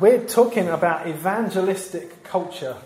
we're 0.00 0.24
talking 0.24 0.68
about 0.68 1.06
evangelistic 1.06 2.24
culture 2.24 2.76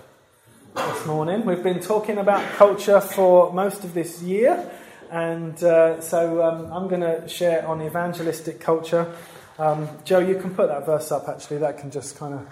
this 0.75 1.07
morning. 1.07 1.47
We've 1.47 1.63
been 1.63 1.81
talking 1.81 2.19
about 2.19 2.57
culture 2.57 3.01
for 3.01 3.51
most 3.51 3.83
of 3.83 3.95
this 3.95 4.21
year, 4.21 4.71
and 5.11 5.63
uh, 5.63 6.03
so 6.03 6.45
um, 6.45 6.71
I'm 6.71 6.87
going 6.87 7.01
to 7.01 7.27
share 7.27 7.67
on 7.67 7.81
evangelistic 7.81 8.61
culture. 8.61 9.11
Um, 9.59 9.89
Joe, 10.05 10.19
you 10.19 10.39
can 10.39 10.55
put 10.55 10.69
that 10.69 10.85
verse 10.85 11.11
up 11.11 11.29
actually, 11.29 11.59
that 11.59 11.79
can 11.79 11.91
just 11.91 12.19
kind 12.19 12.35
of 12.35 12.47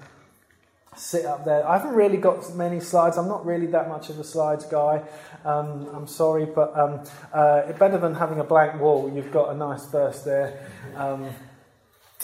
sit 0.97 1.27
up 1.27 1.45
there. 1.45 1.69
I 1.69 1.77
haven't 1.77 1.95
really 1.95 2.17
got 2.17 2.55
many 2.55 2.81
slides. 2.81 3.19
I'm 3.19 3.29
not 3.29 3.45
really 3.45 3.67
that 3.67 3.91
much 3.91 4.09
of 4.09 4.19
a 4.19 4.25
slides 4.25 4.65
guy. 4.65 5.03
Um, 5.45 5.87
I'm 5.93 6.07
sorry, 6.07 6.47
but 6.47 6.75
um, 6.79 7.01
uh, 7.31 7.73
better 7.73 7.99
than 7.99 8.15
having 8.15 8.41
a 8.41 8.45
blank 8.45 8.81
wall, 8.81 9.13
you've 9.15 9.31
got 9.31 9.51
a 9.51 9.55
nice 9.55 9.85
verse 9.85 10.23
there. 10.23 10.67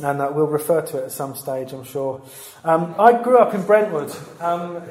And 0.01 0.23
uh, 0.23 0.33
we'll 0.35 0.47
refer 0.47 0.81
to 0.81 0.99
it 0.99 1.05
at 1.05 1.13
some 1.13 1.35
stage, 1.35 1.73
I'm 1.73 1.85
sure. 1.85 2.23
Um, 2.65 2.95
I 2.99 3.23
grew 3.23 3.39
up 3.39 3.55
in 3.55 3.63
Brentwood. 3.67 4.15
Um, 4.41 4.83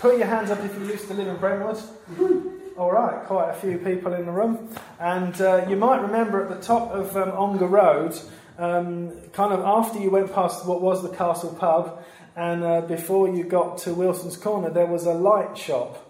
put 0.00 0.16
your 0.16 0.28
hands 0.28 0.50
up 0.50 0.60
if 0.60 0.78
you 0.78 0.86
used 0.86 1.08
to 1.08 1.14
live 1.14 1.26
in 1.26 1.36
Brentwood. 1.36 1.82
All 2.78 2.92
right, 2.92 3.24
quite 3.26 3.50
a 3.50 3.54
few 3.54 3.78
people 3.78 4.14
in 4.14 4.26
the 4.26 4.32
room. 4.32 4.68
And 5.00 5.40
uh, 5.40 5.66
you 5.68 5.76
might 5.76 6.02
remember 6.02 6.42
at 6.42 6.48
the 6.48 6.64
top 6.64 6.92
of 6.92 7.16
um, 7.16 7.30
Ongar 7.30 7.66
Road, 7.66 8.18
um, 8.58 9.12
kind 9.32 9.52
of 9.52 9.60
after 9.60 9.98
you 9.98 10.10
went 10.10 10.32
past 10.32 10.66
what 10.66 10.80
was 10.80 11.02
the 11.02 11.16
Castle 11.16 11.54
Pub, 11.54 12.04
and 12.36 12.64
uh, 12.64 12.80
before 12.82 13.28
you 13.28 13.44
got 13.44 13.78
to 13.78 13.94
Wilson's 13.94 14.36
Corner, 14.36 14.70
there 14.70 14.86
was 14.86 15.06
a 15.06 15.14
light 15.14 15.56
shop. 15.56 16.00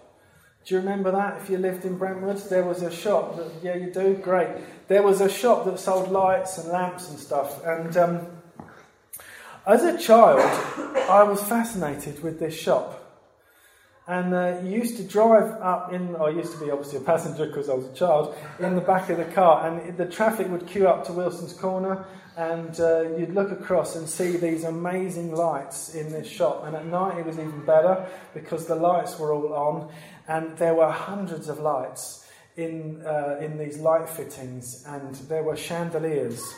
Do 0.65 0.73
you 0.73 0.81
remember 0.81 1.11
that? 1.11 1.41
If 1.41 1.49
you 1.51 1.59
lived 1.59 1.85
in 1.85 1.97
Brentwood, 1.99 2.37
there 2.49 2.63
was 2.63 2.81
a 2.81 2.91
shop. 2.91 3.37
That, 3.37 3.51
yeah, 3.61 3.75
you 3.75 3.91
do. 3.91 4.15
Great. 4.15 4.49
There 4.87 5.03
was 5.03 5.21
a 5.21 5.29
shop 5.29 5.65
that 5.65 5.79
sold 5.79 6.11
lights 6.11 6.57
and 6.57 6.69
lamps 6.69 7.09
and 7.11 7.19
stuff. 7.19 7.63
And 7.63 7.95
um, 7.95 8.27
as 9.67 9.83
a 9.83 9.97
child, 9.97 10.39
I 11.09 11.23
was 11.23 11.41
fascinated 11.41 12.21
with 12.23 12.39
this 12.39 12.53
shop. 12.53 13.01
And 14.07 14.35
uh, 14.35 14.59
you 14.63 14.69
used 14.69 14.97
to 14.97 15.03
drive 15.03 15.51
up 15.61 15.91
in, 15.91 16.15
I 16.15 16.29
used 16.29 16.51
to 16.53 16.63
be 16.63 16.69
obviously 16.69 16.99
a 16.99 17.01
passenger 17.01 17.47
because 17.47 17.69
I 17.69 17.73
was 17.73 17.87
a 17.87 17.93
child, 17.93 18.35
in 18.59 18.75
the 18.75 18.81
back 18.81 19.09
of 19.09 19.17
the 19.17 19.25
car, 19.25 19.67
and 19.67 19.97
the 19.97 20.05
traffic 20.05 20.47
would 20.49 20.67
queue 20.67 20.87
up 20.87 21.05
to 21.05 21.13
Wilson's 21.13 21.53
Corner, 21.53 22.05
and 22.37 22.79
uh, 22.79 23.17
you'd 23.17 23.33
look 23.33 23.51
across 23.51 23.95
and 23.95 24.07
see 24.07 24.37
these 24.37 24.63
amazing 24.63 25.33
lights 25.33 25.95
in 25.95 26.11
this 26.11 26.27
shop. 26.27 26.65
And 26.65 26.75
at 26.75 26.85
night 26.85 27.17
it 27.17 27.25
was 27.25 27.39
even 27.39 27.65
better 27.65 28.05
because 28.35 28.67
the 28.67 28.75
lights 28.75 29.17
were 29.17 29.33
all 29.33 29.53
on, 29.53 29.91
and 30.27 30.55
there 30.57 30.75
were 30.75 30.91
hundreds 30.91 31.49
of 31.49 31.59
lights 31.59 32.29
in, 32.57 33.01
uh, 33.05 33.39
in 33.41 33.57
these 33.57 33.79
light 33.79 34.07
fittings, 34.07 34.83
and 34.87 35.15
there 35.15 35.41
were 35.41 35.57
chandeliers, 35.57 36.53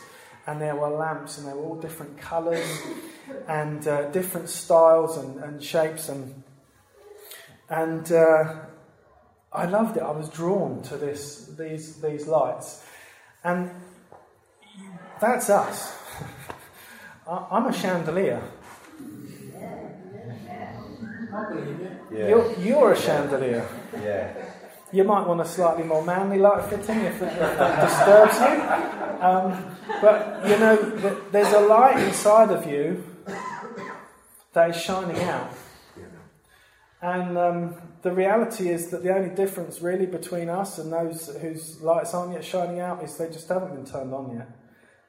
and 0.48 0.60
there 0.60 0.74
were 0.74 0.88
lamps, 0.88 1.38
and 1.38 1.46
they 1.46 1.52
were 1.52 1.62
all 1.62 1.76
different 1.76 2.18
colours 2.18 2.66
and 3.46 3.86
uh, 3.86 4.10
different 4.10 4.48
styles 4.48 5.16
and, 5.18 5.44
and 5.44 5.62
shapes 5.62 6.08
and 6.08 6.42
and 7.70 8.10
uh, 8.10 8.54
I 9.52 9.66
loved 9.66 9.96
it. 9.96 10.02
I 10.02 10.10
was 10.10 10.28
drawn 10.28 10.82
to 10.84 10.96
this, 10.96 11.46
these, 11.58 12.00
these 12.00 12.26
lights. 12.26 12.84
And 13.44 13.70
that's 15.20 15.50
us. 15.50 15.94
I'm 17.28 17.66
a 17.66 17.72
chandelier. 17.72 18.42
Yeah. 22.10 22.28
You're, 22.28 22.58
you're 22.58 22.92
a 22.92 22.96
chandelier. 22.96 23.68
Yeah. 24.02 24.32
You 24.90 25.04
might 25.04 25.26
want 25.26 25.40
a 25.40 25.44
slightly 25.44 25.84
more 25.84 26.02
manly 26.04 26.38
light 26.38 26.64
fitting 26.70 27.00
if, 27.00 27.20
that- 27.20 27.32
if 27.32 27.58
that 27.58 27.88
disturbs 27.88 28.40
you. 28.40 29.24
Um, 29.26 29.76
but 30.00 30.48
you 30.48 30.58
know, 30.58 31.20
there's 31.30 31.52
a 31.52 31.60
light 31.60 31.98
inside 32.06 32.50
of 32.50 32.66
you 32.66 33.04
that 34.54 34.70
is 34.70 34.76
shining 34.80 35.20
out. 35.24 35.50
And 37.00 37.38
um, 37.38 37.74
the 38.02 38.10
reality 38.12 38.70
is 38.70 38.88
that 38.88 39.02
the 39.02 39.14
only 39.14 39.34
difference 39.34 39.80
really 39.80 40.06
between 40.06 40.48
us 40.48 40.78
and 40.78 40.92
those 40.92 41.28
whose 41.40 41.80
lights 41.80 42.12
aren't 42.14 42.32
yet 42.32 42.44
shining 42.44 42.80
out 42.80 43.04
is 43.04 43.16
they 43.16 43.28
just 43.28 43.48
haven't 43.48 43.74
been 43.74 43.84
turned 43.84 44.12
on 44.12 44.34
yet. 44.34 44.48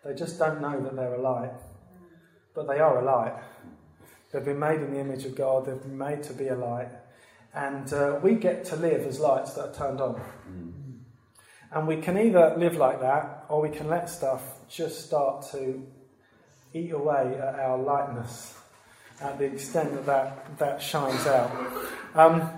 They 0.04 0.14
just 0.14 0.38
don't 0.38 0.62
know 0.62 0.80
that 0.82 0.96
they're 0.96 1.16
a 1.16 1.22
light. 1.22 1.52
But 2.54 2.68
they 2.68 2.80
are 2.80 3.00
a 3.00 3.06
light. 3.06 3.34
They've 4.32 4.46
been 4.46 4.60
made 4.60 4.82
in 4.82 4.94
the 4.94 5.00
image 5.00 5.26
of 5.26 5.36
God, 5.36 5.66
they've 5.66 5.82
been 5.82 5.98
made 5.98 6.22
to 6.24 6.34
be 6.34 6.48
a 6.50 6.56
light. 6.56 6.90
And 7.54 7.92
uh, 7.92 8.20
we 8.22 8.36
get 8.36 8.66
to 8.66 8.76
live 8.76 9.06
as 9.06 9.20
lights 9.20 9.54
that 9.54 9.70
are 9.70 9.74
turned 9.74 10.02
on. 10.02 10.22
And 11.72 11.88
we 11.88 11.98
can 11.98 12.18
either 12.18 12.56
live 12.58 12.78
like 12.78 13.02
that 13.02 13.46
or 13.50 13.62
we 13.62 13.70
can 13.70 13.88
let 13.88 14.10
stuff 14.10 14.42
just 14.70 15.06
start 15.06 15.46
to 15.52 15.86
eat 16.74 16.92
away 16.92 17.36
at 17.36 17.60
our 17.60 17.78
lightness 17.78 18.56
at 19.22 19.38
the 19.38 19.46
extent 19.46 19.94
that 19.94 20.06
that, 20.06 20.58
that 20.58 20.82
shines 20.82 21.28
out. 21.28 21.52
Um, 22.16 22.50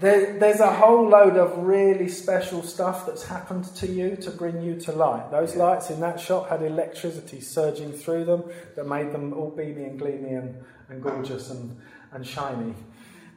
there, 0.00 0.38
there's 0.38 0.60
a 0.60 0.72
whole 0.72 1.08
load 1.08 1.36
of 1.36 1.58
really 1.58 2.08
special 2.08 2.62
stuff 2.62 3.04
that's 3.04 3.24
happened 3.24 3.64
to 3.76 3.88
you 3.88 4.16
to 4.16 4.30
bring 4.30 4.62
you 4.62 4.80
to 4.82 4.92
light. 4.92 5.30
Those 5.30 5.56
lights 5.56 5.90
in 5.90 6.00
that 6.00 6.20
shop 6.20 6.48
had 6.48 6.62
electricity 6.62 7.40
surging 7.40 7.92
through 7.92 8.24
them 8.24 8.44
that 8.76 8.86
made 8.86 9.12
them 9.12 9.32
all 9.32 9.50
beamy 9.50 9.84
and 9.84 9.98
gleamy 9.98 10.30
and, 10.30 10.64
and 10.88 11.02
gorgeous 11.02 11.50
and, 11.50 11.76
and 12.12 12.24
shiny. 12.24 12.74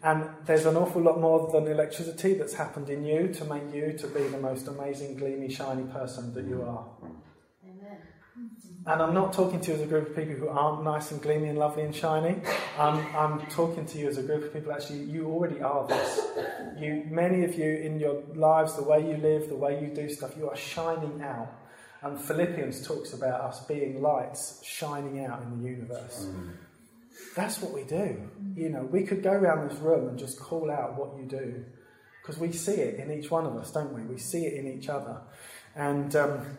And 0.03 0.29
there's 0.45 0.65
an 0.65 0.77
awful 0.77 1.01
lot 1.01 1.19
more 1.19 1.51
than 1.51 1.67
electricity 1.67 2.33
that's 2.33 2.53
happened 2.53 2.89
in 2.89 3.05
you 3.05 3.27
to 3.33 3.45
make 3.45 3.73
you 3.73 3.93
to 3.99 4.07
be 4.07 4.23
the 4.23 4.39
most 4.39 4.67
amazing, 4.67 5.15
gleamy, 5.15 5.49
shiny 5.49 5.83
person 5.83 6.33
that 6.33 6.45
you 6.45 6.63
are. 6.63 6.85
And 8.87 8.99
I'm 8.99 9.13
not 9.13 9.31
talking 9.31 9.61
to 9.61 9.67
you 9.69 9.75
as 9.75 9.83
a 9.83 9.85
group 9.85 10.09
of 10.09 10.15
people 10.15 10.33
who 10.33 10.47
aren't 10.47 10.83
nice 10.83 11.11
and 11.11 11.21
gleamy 11.21 11.49
and 11.49 11.59
lovely 11.59 11.83
and 11.83 11.95
shiny. 11.95 12.41
Um, 12.79 13.05
I'm 13.15 13.45
talking 13.47 13.85
to 13.85 13.97
you 13.99 14.07
as 14.09 14.17
a 14.17 14.23
group 14.23 14.43
of 14.43 14.53
people. 14.53 14.71
Actually, 14.71 15.03
you 15.03 15.27
already 15.27 15.61
are 15.61 15.87
this. 15.87 16.19
You, 16.79 17.05
many 17.07 17.43
of 17.43 17.53
you 17.53 17.69
in 17.69 17.99
your 17.99 18.23
lives, 18.33 18.75
the 18.75 18.83
way 18.83 19.07
you 19.07 19.17
live, 19.17 19.49
the 19.49 19.55
way 19.55 19.79
you 19.79 19.93
do 19.93 20.09
stuff, 20.09 20.31
you 20.35 20.49
are 20.49 20.55
shining 20.55 21.21
out. 21.21 21.53
And 22.01 22.19
Philippians 22.19 22.87
talks 22.87 23.13
about 23.13 23.41
us 23.41 23.63
being 23.65 24.01
lights 24.01 24.63
shining 24.63 25.23
out 25.25 25.43
in 25.43 25.61
the 25.61 25.69
universe. 25.69 26.27
That's 27.35 27.61
what 27.61 27.73
we 27.73 27.83
do. 27.83 28.29
You 28.55 28.69
know, 28.69 28.83
we 28.83 29.03
could 29.03 29.23
go 29.23 29.31
around 29.31 29.69
this 29.69 29.79
room 29.79 30.09
and 30.09 30.19
just 30.19 30.39
call 30.39 30.69
out 30.69 30.97
what 30.97 31.17
you 31.17 31.25
do 31.25 31.65
because 32.21 32.39
we 32.39 32.51
see 32.51 32.73
it 32.73 32.99
in 32.99 33.11
each 33.11 33.31
one 33.31 33.45
of 33.45 33.55
us, 33.55 33.71
don't 33.71 33.93
we? 33.93 34.01
We 34.01 34.17
see 34.17 34.45
it 34.45 34.53
in 34.53 34.67
each 34.67 34.89
other. 34.89 35.21
And 35.75 36.15
um, 36.15 36.57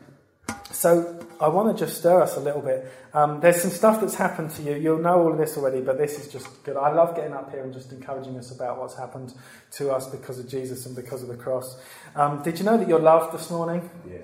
so 0.71 1.25
I 1.41 1.49
want 1.49 1.77
to 1.77 1.85
just 1.85 1.99
stir 1.99 2.23
us 2.23 2.37
a 2.37 2.41
little 2.41 2.63
bit. 2.63 2.91
Um, 3.15 3.41
there's 3.41 3.61
some 3.61 3.71
stuff 3.71 4.01
that's 4.01 4.15
happened 4.15 4.51
to 4.53 4.63
you. 4.63 4.75
You'll 4.75 4.99
know 4.99 5.21
all 5.21 5.33
of 5.33 5.39
this 5.39 5.57
already, 5.57 5.81
but 5.81 5.99
this 5.99 6.19
is 6.19 6.33
just 6.33 6.63
good. 6.65 6.77
I 6.77 6.93
love 6.93 7.15
getting 7.15 7.35
up 7.35 7.51
here 7.51 7.63
and 7.63 7.73
just 7.73 7.93
encouraging 7.93 8.37
us 8.39 8.51
about 8.51 8.79
what's 8.79 8.97
happened 8.97 9.35
to 9.73 9.93
us 9.93 10.09
because 10.09 10.39
of 10.39 10.49
Jesus 10.49 10.87
and 10.87 10.97
because 10.97 11.23
of 11.23 11.29
the 11.29 11.37
cross. 11.37 11.79
Um, 12.17 12.43
did 12.43 12.59
you 12.59 12.65
know 12.65 12.79
that 12.79 12.89
you're 12.89 12.99
loved 12.99 13.35
this 13.35 13.51
morning? 13.51 13.89
Yeah. 14.09 14.19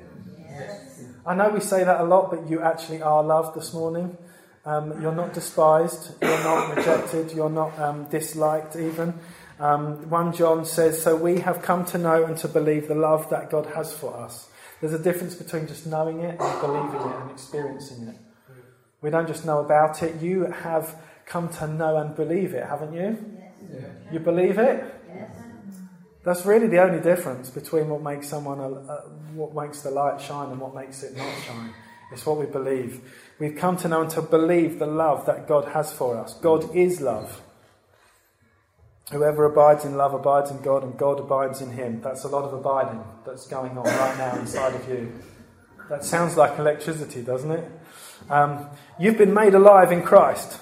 I 1.27 1.35
know 1.35 1.51
we 1.51 1.61
say 1.61 1.85
that 1.85 2.01
a 2.01 2.05
lot, 2.05 2.31
but 2.31 2.49
you 2.49 2.63
actually 2.63 3.03
are 3.03 3.23
loved 3.23 3.55
this 3.55 3.75
morning. 3.75 4.17
Um, 4.69 5.01
you're 5.01 5.15
not 5.15 5.33
despised, 5.33 6.13
you're 6.21 6.45
not 6.45 6.77
rejected, 6.77 7.33
you're 7.33 7.49
not 7.49 7.79
um, 7.79 8.05
disliked 8.11 8.77
even. 8.77 9.15
Um, 9.59 10.11
1 10.11 10.35
John 10.35 10.67
says, 10.67 11.01
So 11.01 11.17
we 11.17 11.41
have 11.41 11.63
come 11.63 11.87
to 11.87 11.97
know 11.97 12.27
and 12.27 12.37
to 12.37 12.49
believe 12.49 12.87
the 12.87 12.95
love 12.95 13.31
that 13.31 13.49
God 13.49 13.65
has 13.75 13.95
for 13.95 14.15
us. 14.15 14.51
There's 14.83 14.93
a 14.93 14.99
difference 14.99 15.35
between 15.35 15.69
just 15.69 15.87
knowing 15.87 16.21
it 16.21 16.39
and 16.39 16.61
believing 16.61 17.01
it 17.01 17.17
and 17.17 17.31
experiencing 17.31 18.09
it. 18.09 18.17
We 19.01 19.09
don't 19.09 19.27
just 19.27 19.47
know 19.47 19.61
about 19.61 20.03
it, 20.03 20.21
you 20.21 20.45
have 20.45 20.95
come 21.25 21.49
to 21.49 21.67
know 21.67 21.97
and 21.97 22.15
believe 22.15 22.53
it, 22.53 22.67
haven't 22.67 22.93
you? 22.93 23.17
You 24.13 24.19
believe 24.19 24.59
it? 24.59 24.85
That's 26.25 26.45
really 26.45 26.67
the 26.67 26.83
only 26.83 27.01
difference 27.01 27.49
between 27.49 27.89
what 27.89 28.03
makes 28.03 28.29
someone, 28.29 28.61
a, 28.61 28.69
a, 28.69 28.97
what 29.33 29.55
makes 29.55 29.81
the 29.81 29.91
light 29.91 30.21
shine 30.21 30.51
and 30.51 30.61
what 30.61 30.75
makes 30.75 31.03
it 31.03 31.17
not 31.17 31.33
shine. 31.47 31.73
It's 32.13 32.25
what 32.25 32.39
we 32.39 32.47
believe. 32.47 33.03
We've 33.39 33.57
come 33.57 33.77
to 33.79 33.89
know 33.89 34.03
and 34.03 34.11
to 34.11 34.23
believe 34.23 34.79
the 34.79 34.87
love 34.87 35.27
that 35.27 35.47
God 35.47 35.69
has 35.69 35.93
for 35.93 36.17
us. 36.17 36.35
God 36.35 36.75
is 36.75 37.01
love. 37.01 37.41
Whoever 39.11 39.45
abides 39.45 39.85
in 39.85 39.97
love 39.97 40.13
abides 40.13 40.51
in 40.51 40.61
God, 40.61 40.83
and 40.83 40.99
God 40.99 41.19
abides 41.19 41.61
in 41.61 41.71
him. 41.71 42.01
That's 42.03 42.25
a 42.25 42.29
lot 42.29 42.45
of 42.45 42.53
abiding 42.53 43.03
that's 43.25 43.47
going 43.47 43.79
on 43.79 43.85
right 43.85 44.19
now 44.19 44.39
inside 44.39 44.75
of 44.75 44.89
you. 44.89 45.13
That 45.89 46.05
sounds 46.05 46.37
like 46.37 46.59
electricity, 46.59 47.23
doesn't 47.23 47.51
it? 47.51 47.65
Um, 48.29 48.67
you've 48.99 49.17
been 49.17 49.33
made 49.33 49.55
alive 49.55 49.93
in 49.93 50.03
Christ. 50.03 50.61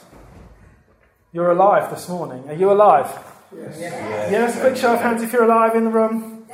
You're 1.32 1.50
alive 1.50 1.90
this 1.90 2.08
morning. 2.08 2.49
Are 2.49 2.55
you 2.55 2.70
alive? 2.70 3.11
Yes. 3.55 3.79
Yes, 3.81 4.61
quick 4.61 4.76
show 4.76 4.94
of 4.94 5.00
hands 5.00 5.22
if 5.22 5.32
you're 5.32 5.44
alive 5.44 5.75
in 5.75 5.84
the 5.84 5.90
room. 5.90 6.46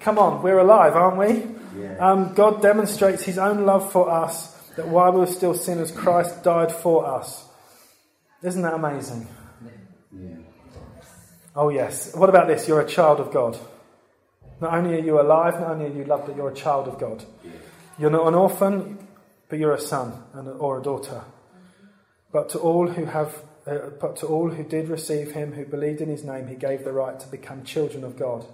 Come 0.00 0.18
on, 0.18 0.42
we're 0.42 0.58
alive, 0.58 0.96
aren't 0.96 1.18
we? 1.18 1.80
Yeah. 1.80 1.96
Um, 1.98 2.34
God 2.34 2.60
demonstrates 2.62 3.22
his 3.22 3.38
own 3.38 3.64
love 3.66 3.92
for 3.92 4.10
us, 4.10 4.56
that 4.80 4.88
while 4.88 5.12
we 5.12 5.20
were 5.20 5.26
still 5.26 5.52
sinners, 5.54 5.90
Christ 5.92 6.42
died 6.42 6.72
for 6.72 7.04
us. 7.04 7.44
Isn't 8.42 8.62
that 8.62 8.72
amazing? 8.72 9.26
Yeah. 10.10 10.36
Oh, 11.54 11.68
yes. 11.68 12.16
What 12.16 12.30
about 12.30 12.48
this? 12.48 12.66
You're 12.66 12.80
a 12.80 12.88
child 12.88 13.20
of 13.20 13.30
God. 13.30 13.58
Not 14.60 14.72
only 14.72 14.94
are 14.98 15.04
you 15.04 15.20
alive, 15.20 15.60
not 15.60 15.72
only 15.72 15.86
are 15.86 15.96
you 15.96 16.04
loved, 16.04 16.26
but 16.26 16.36
you're 16.36 16.48
a 16.48 16.54
child 16.54 16.88
of 16.88 16.98
God. 16.98 17.24
You're 17.98 18.10
not 18.10 18.26
an 18.26 18.34
orphan, 18.34 19.06
but 19.50 19.58
you're 19.58 19.74
a 19.74 19.80
son 19.80 20.22
and- 20.32 20.48
or 20.48 20.78
a 20.80 20.82
daughter. 20.82 21.20
But 22.32 22.48
to 22.50 22.58
all 22.58 22.88
who 22.88 23.04
have 23.04 23.42
uh, 23.66 23.90
but 24.00 24.16
to 24.16 24.26
all 24.26 24.48
who 24.48 24.64
did 24.64 24.88
receive 24.88 25.32
him, 25.32 25.52
who 25.52 25.66
believed 25.66 26.00
in 26.00 26.08
his 26.08 26.24
name, 26.24 26.46
he 26.48 26.54
gave 26.56 26.82
the 26.82 26.92
right 26.92 27.20
to 27.20 27.28
become 27.28 27.62
children 27.62 28.02
of 28.04 28.16
God. 28.16 28.46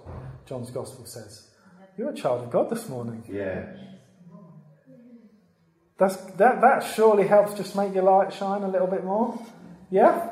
John's 0.45 0.69
Gospel 0.69 1.05
says. 1.05 1.47
You're 1.97 2.09
a 2.09 2.13
child 2.13 2.43
of 2.43 2.51
God 2.51 2.69
this 2.69 2.89
morning. 2.89 3.23
Yeah. 3.27 3.65
That's, 5.97 6.15
that, 6.15 6.61
that 6.61 6.93
surely 6.95 7.27
helps 7.27 7.55
just 7.55 7.75
make 7.75 7.93
your 7.93 8.03
light 8.03 8.33
shine 8.33 8.63
a 8.63 8.67
little 8.67 8.87
bit 8.87 9.03
more. 9.03 9.39
Yeah? 9.89 10.29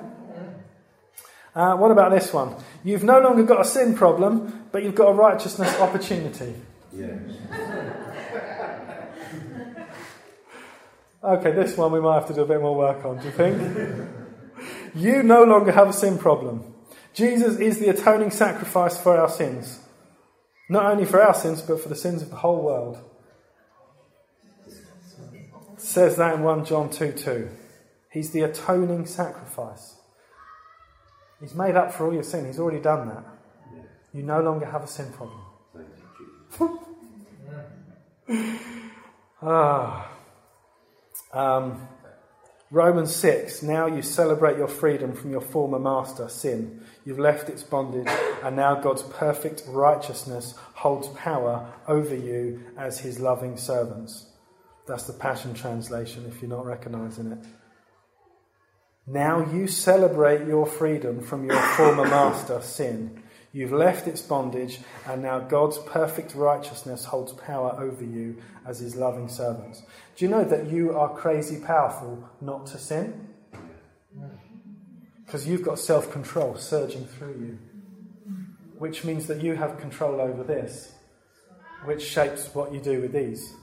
Uh, 1.56 1.76
what 1.78 1.90
about 1.90 2.12
this 2.12 2.32
one? 2.34 2.56
You've 2.84 3.04
no 3.04 3.20
longer 3.20 3.44
got 3.44 3.62
a 3.62 3.66
sin 3.66 3.96
problem, 3.96 4.68
but 4.72 4.84
you've 4.84 4.96
got 4.96 5.10
a 5.10 5.14
righteousness 5.14 5.74
opportunity. 5.80 6.54
Yeah. 6.94 7.18
Okay, 11.24 11.54
this 11.54 11.76
one 11.76 11.92
we 11.92 12.00
might 12.00 12.20
have 12.20 12.28
to 12.28 12.36
do 12.36 12.42
a 12.42 12.46
bit 12.46 12.62
more 12.62 12.76
work 12.76 13.04
on, 13.04 13.18
do 13.18 13.26
you 13.26 13.32
think? 13.32 14.08
you 14.94 15.24
no 15.24 15.44
longer 15.44 15.72
have 15.72 15.90
a 15.90 15.94
sin 15.94 16.20
problem. 16.20 16.76
Jesus 17.16 17.58
is 17.58 17.80
the 17.80 17.90
atoning 17.90 18.30
sacrifice 18.30 19.00
for 19.00 19.18
our 19.18 19.30
sins. 19.30 19.80
Not 20.70 20.86
only 20.86 21.06
for 21.06 21.20
our 21.20 21.34
sins, 21.34 21.64
but 21.64 21.82
for 21.82 21.90
the 21.90 21.96
sins 21.96 22.22
of 22.22 22.30
the 22.30 22.36
whole 22.36 22.62
world. 22.62 23.00
Says 25.96 26.18
that 26.18 26.36
in 26.36 26.44
1 26.44 26.66
John 26.66 26.90
2 26.90 27.14
2. 27.14 27.50
He's 28.12 28.32
the 28.32 28.42
atoning 28.42 29.06
sacrifice. 29.06 29.96
He's 31.40 31.56
made 31.56 31.78
up 31.78 31.94
for 31.94 32.06
all 32.06 32.14
your 32.14 32.22
sin. 32.22 32.46
He's 32.46 32.60
already 32.60 32.82
done 32.82 33.08
that. 33.08 33.24
You 34.14 34.22
no 34.22 34.42
longer 34.42 34.66
have 34.66 34.84
a 34.84 34.88
sin 34.88 35.14
problem. 35.14 35.40
ah. 39.42 40.12
Um, 41.32 41.88
Romans 42.72 43.16
6 43.16 43.64
Now 43.64 43.86
you 43.86 44.02
celebrate 44.02 44.58
your 44.58 44.68
freedom 44.68 45.14
from 45.14 45.32
your 45.32 45.40
former 45.40 45.80
master, 45.80 46.28
sin. 46.28 46.84
You've 47.06 47.20
left 47.20 47.48
its 47.48 47.64
bondage, 47.64 48.14
and 48.44 48.58
now 48.58 48.76
God's 48.82 49.04
perfect 49.04 49.64
righteousness 49.66 50.56
holds 50.74 51.08
power 51.08 51.72
over 51.88 52.14
you 52.14 52.66
as 52.78 53.00
his 53.00 53.22
loving 53.22 53.56
servants. 53.56 54.26
That's 54.88 55.04
the 55.04 55.14
Passion 55.14 55.54
Translation 55.54 56.26
if 56.28 56.42
you're 56.42 56.50
not 56.50 56.66
recognizing 56.66 57.32
it. 57.32 57.40
Now 59.08 59.52
you 59.52 59.68
celebrate 59.68 60.48
your 60.48 60.66
freedom 60.66 61.22
from 61.22 61.46
your 61.46 61.60
former 61.78 62.06
master, 62.06 62.62
sin. 62.62 63.22
You've 63.52 63.72
left 63.72 64.08
its 64.08 64.22
bondage, 64.22 64.80
and 65.08 65.22
now 65.22 65.40
God's 65.40 65.78
perfect 65.78 66.36
righteousness 66.36 67.06
holds 67.06 67.32
power 67.34 67.72
over 67.80 68.04
you 68.04 68.38
as 68.66 68.80
his 68.80 68.96
loving 68.96 69.30
servants. 69.30 69.82
Do 70.16 70.26
you 70.26 70.32
know 70.32 70.44
that 70.44 70.68
you 70.68 70.96
are 70.98 71.16
crazy 71.16 71.60
powerful 71.62 72.30
not 72.42 72.66
to 72.68 72.78
sin? 72.78 73.30
Because 75.26 75.48
you've 75.48 75.64
got 75.64 75.80
self 75.80 76.12
control 76.12 76.58
surging 76.58 77.06
through 77.06 77.40
you, 77.40 77.60
which 78.78 79.04
means 79.04 79.26
that 79.28 79.42
you 79.42 79.56
have 79.56 79.80
control 79.80 80.20
over 80.20 80.44
this, 80.44 80.92
which 81.86 82.04
shapes 82.04 82.54
what 82.54 82.74
you 82.74 82.80
do 82.80 83.02
with 83.02 83.14
these 83.14 83.54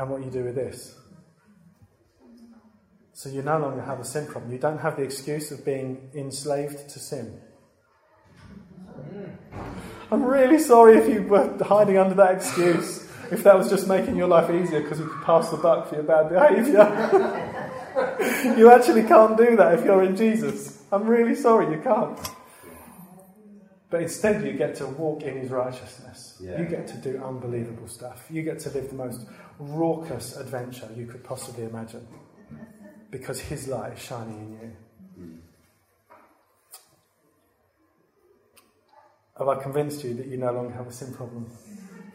and 0.00 0.08
what 0.08 0.24
you 0.24 0.30
do 0.30 0.44
with 0.44 0.54
this. 0.54 0.94
So 3.12 3.28
you 3.28 3.42
no 3.42 3.58
longer 3.58 3.82
have 3.82 4.00
a 4.00 4.04
sin 4.04 4.26
problem. 4.26 4.50
You 4.50 4.58
don't 4.58 4.78
have 4.78 4.96
the 4.96 5.02
excuse 5.02 5.52
of 5.52 5.62
being 5.62 6.10
enslaved 6.14 6.88
to 6.88 6.98
sin. 6.98 7.38
I'm 10.10 10.24
really 10.24 10.58
sorry 10.58 10.96
if 10.96 11.06
you 11.06 11.24
were 11.24 11.54
hiding 11.62 11.98
under 11.98 12.14
that 12.14 12.36
excuse, 12.36 13.06
if 13.30 13.44
that 13.44 13.58
was 13.58 13.68
just 13.68 13.88
making 13.88 14.16
your 14.16 14.26
life 14.26 14.50
easier 14.50 14.80
because 14.80 14.98
you 14.98 15.06
could 15.06 15.22
pass 15.22 15.50
the 15.50 15.58
buck 15.58 15.88
for 15.88 15.96
your 15.96 16.04
bad 16.04 16.30
behaviour. 16.30 16.86
you 18.58 18.70
actually 18.70 19.02
can't 19.02 19.36
do 19.36 19.54
that 19.56 19.78
if 19.78 19.84
you're 19.84 20.02
in 20.02 20.16
Jesus. 20.16 20.82
I'm 20.90 21.06
really 21.06 21.34
sorry, 21.34 21.76
you 21.76 21.82
can't. 21.82 22.18
But 23.90 24.02
instead, 24.02 24.44
you 24.44 24.52
get 24.52 24.76
to 24.76 24.86
walk 24.86 25.22
in 25.22 25.36
his 25.36 25.50
righteousness. 25.50 26.38
Yeah. 26.40 26.60
You 26.60 26.66
get 26.66 26.86
to 26.88 26.96
do 26.96 27.20
unbelievable 27.22 27.88
stuff. 27.88 28.24
You 28.30 28.42
get 28.42 28.60
to 28.60 28.70
live 28.70 28.88
the 28.88 28.94
most 28.94 29.26
raucous 29.58 30.36
adventure 30.36 30.88
you 30.96 31.06
could 31.06 31.24
possibly 31.24 31.64
imagine 31.64 32.06
because 33.10 33.40
his 33.40 33.66
light 33.66 33.94
is 33.94 33.98
shining 33.98 34.38
in 34.38 34.60
you. 34.60 35.38
Have 39.38 39.48
I 39.48 39.60
convinced 39.60 40.04
you 40.04 40.14
that 40.14 40.26
you 40.26 40.36
no 40.36 40.52
longer 40.52 40.74
have 40.74 40.86
a 40.86 40.92
sin 40.92 41.12
problem? 41.12 41.50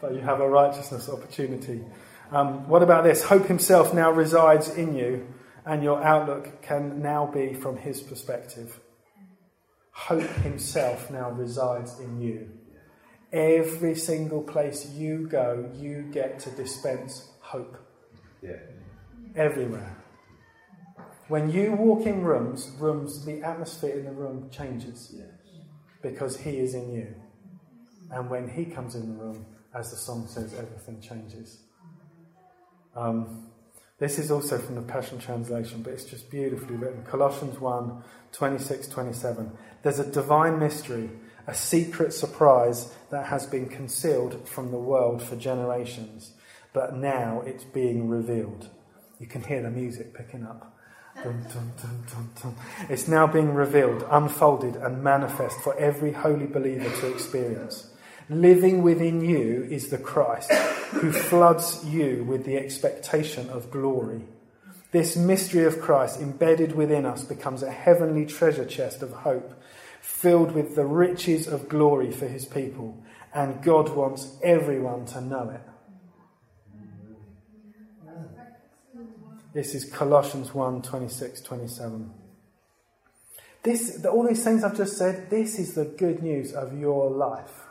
But 0.00 0.14
you 0.14 0.20
have 0.20 0.40
a 0.40 0.48
righteousness 0.48 1.08
opportunity. 1.08 1.84
Um, 2.30 2.68
what 2.68 2.82
about 2.82 3.04
this? 3.04 3.24
Hope 3.24 3.46
himself 3.46 3.92
now 3.92 4.10
resides 4.10 4.70
in 4.70 4.96
you 4.96 5.26
and 5.66 5.82
your 5.82 6.02
outlook 6.02 6.62
can 6.62 7.02
now 7.02 7.26
be 7.26 7.52
from 7.52 7.76
his 7.76 8.00
perspective. 8.00 8.78
Hope 9.96 10.28
himself 10.44 11.10
now 11.10 11.30
resides 11.30 11.98
in 12.00 12.20
you. 12.20 12.50
Every 13.32 13.94
single 13.94 14.42
place 14.42 14.86
you 14.90 15.26
go, 15.26 15.70
you 15.74 16.02
get 16.12 16.38
to 16.40 16.50
dispense 16.50 17.30
hope. 17.40 17.76
Yeah. 18.42 18.58
Everywhere. 19.34 19.96
When 21.28 21.50
you 21.50 21.72
walk 21.72 22.06
in 22.06 22.22
rooms, 22.22 22.70
rooms, 22.78 23.24
the 23.24 23.42
atmosphere 23.42 23.98
in 23.98 24.04
the 24.04 24.12
room 24.12 24.50
changes 24.50 25.12
Yes. 25.16 25.26
because 26.02 26.36
he 26.36 26.58
is 26.58 26.74
in 26.74 26.92
you. 26.92 27.14
And 28.12 28.28
when 28.28 28.48
he 28.48 28.66
comes 28.66 28.94
in 28.94 29.08
the 29.16 29.24
room, 29.24 29.46
as 29.74 29.90
the 29.90 29.96
song 29.96 30.28
says, 30.28 30.52
everything 30.54 31.00
changes. 31.00 31.62
Um, 32.94 33.50
this 33.98 34.18
is 34.18 34.30
also 34.30 34.58
from 34.58 34.74
the 34.74 34.82
Passion 34.82 35.18
Translation, 35.18 35.82
but 35.82 35.94
it's 35.94 36.04
just 36.04 36.30
beautifully 36.30 36.76
written. 36.76 37.02
Colossians 37.04 37.58
1 37.58 38.02
26 38.32 38.88
27. 38.88 39.50
There's 39.82 39.98
a 39.98 40.10
divine 40.10 40.58
mystery, 40.58 41.08
a 41.46 41.54
secret 41.54 42.12
surprise 42.12 42.92
that 43.10 43.26
has 43.26 43.46
been 43.46 43.68
concealed 43.68 44.46
from 44.46 44.70
the 44.70 44.78
world 44.78 45.22
for 45.22 45.36
generations, 45.36 46.32
but 46.74 46.94
now 46.94 47.42
it's 47.46 47.64
being 47.64 48.08
revealed. 48.08 48.68
You 49.18 49.26
can 49.26 49.42
hear 49.42 49.62
the 49.62 49.70
music 49.70 50.12
picking 50.12 50.44
up. 50.44 50.76
Dun, 51.22 51.46
dun, 51.50 51.72
dun. 52.42 52.54
It's 52.90 53.08
now 53.08 53.26
being 53.26 53.54
revealed, 53.54 54.04
unfolded, 54.10 54.76
and 54.76 55.02
manifest 55.02 55.58
for 55.60 55.74
every 55.78 56.12
holy 56.12 56.44
believer 56.44 56.90
to 57.00 57.10
experience. 57.10 57.90
Living 58.28 58.82
within 58.82 59.20
you 59.20 59.68
is 59.70 59.88
the 59.88 59.98
Christ 59.98 60.50
who 60.50 61.12
floods 61.12 61.84
you 61.84 62.24
with 62.24 62.44
the 62.44 62.56
expectation 62.56 63.48
of 63.50 63.70
glory. 63.70 64.22
This 64.90 65.16
mystery 65.16 65.64
of 65.64 65.80
Christ 65.80 66.20
embedded 66.20 66.74
within 66.74 67.06
us 67.06 67.22
becomes 67.22 67.62
a 67.62 67.70
heavenly 67.70 68.26
treasure 68.26 68.64
chest 68.64 69.02
of 69.02 69.12
hope, 69.12 69.54
filled 70.00 70.52
with 70.52 70.74
the 70.74 70.84
riches 70.84 71.46
of 71.46 71.68
glory 71.68 72.10
for 72.10 72.26
his 72.26 72.44
people, 72.44 73.00
and 73.32 73.62
God 73.62 73.90
wants 73.90 74.36
everyone 74.42 75.06
to 75.06 75.20
know 75.20 75.50
it. 75.50 75.60
This 79.52 79.74
is 79.74 79.84
Colossians 79.84 80.52
1 80.52 80.82
26 80.82 81.42
27. 81.42 82.10
This, 83.62 84.04
all 84.04 84.26
these 84.26 84.44
things 84.44 84.64
I've 84.64 84.76
just 84.76 84.96
said, 84.96 85.30
this 85.30 85.58
is 85.58 85.74
the 85.74 85.84
good 85.84 86.22
news 86.22 86.52
of 86.52 86.78
your 86.78 87.10
life. 87.10 87.65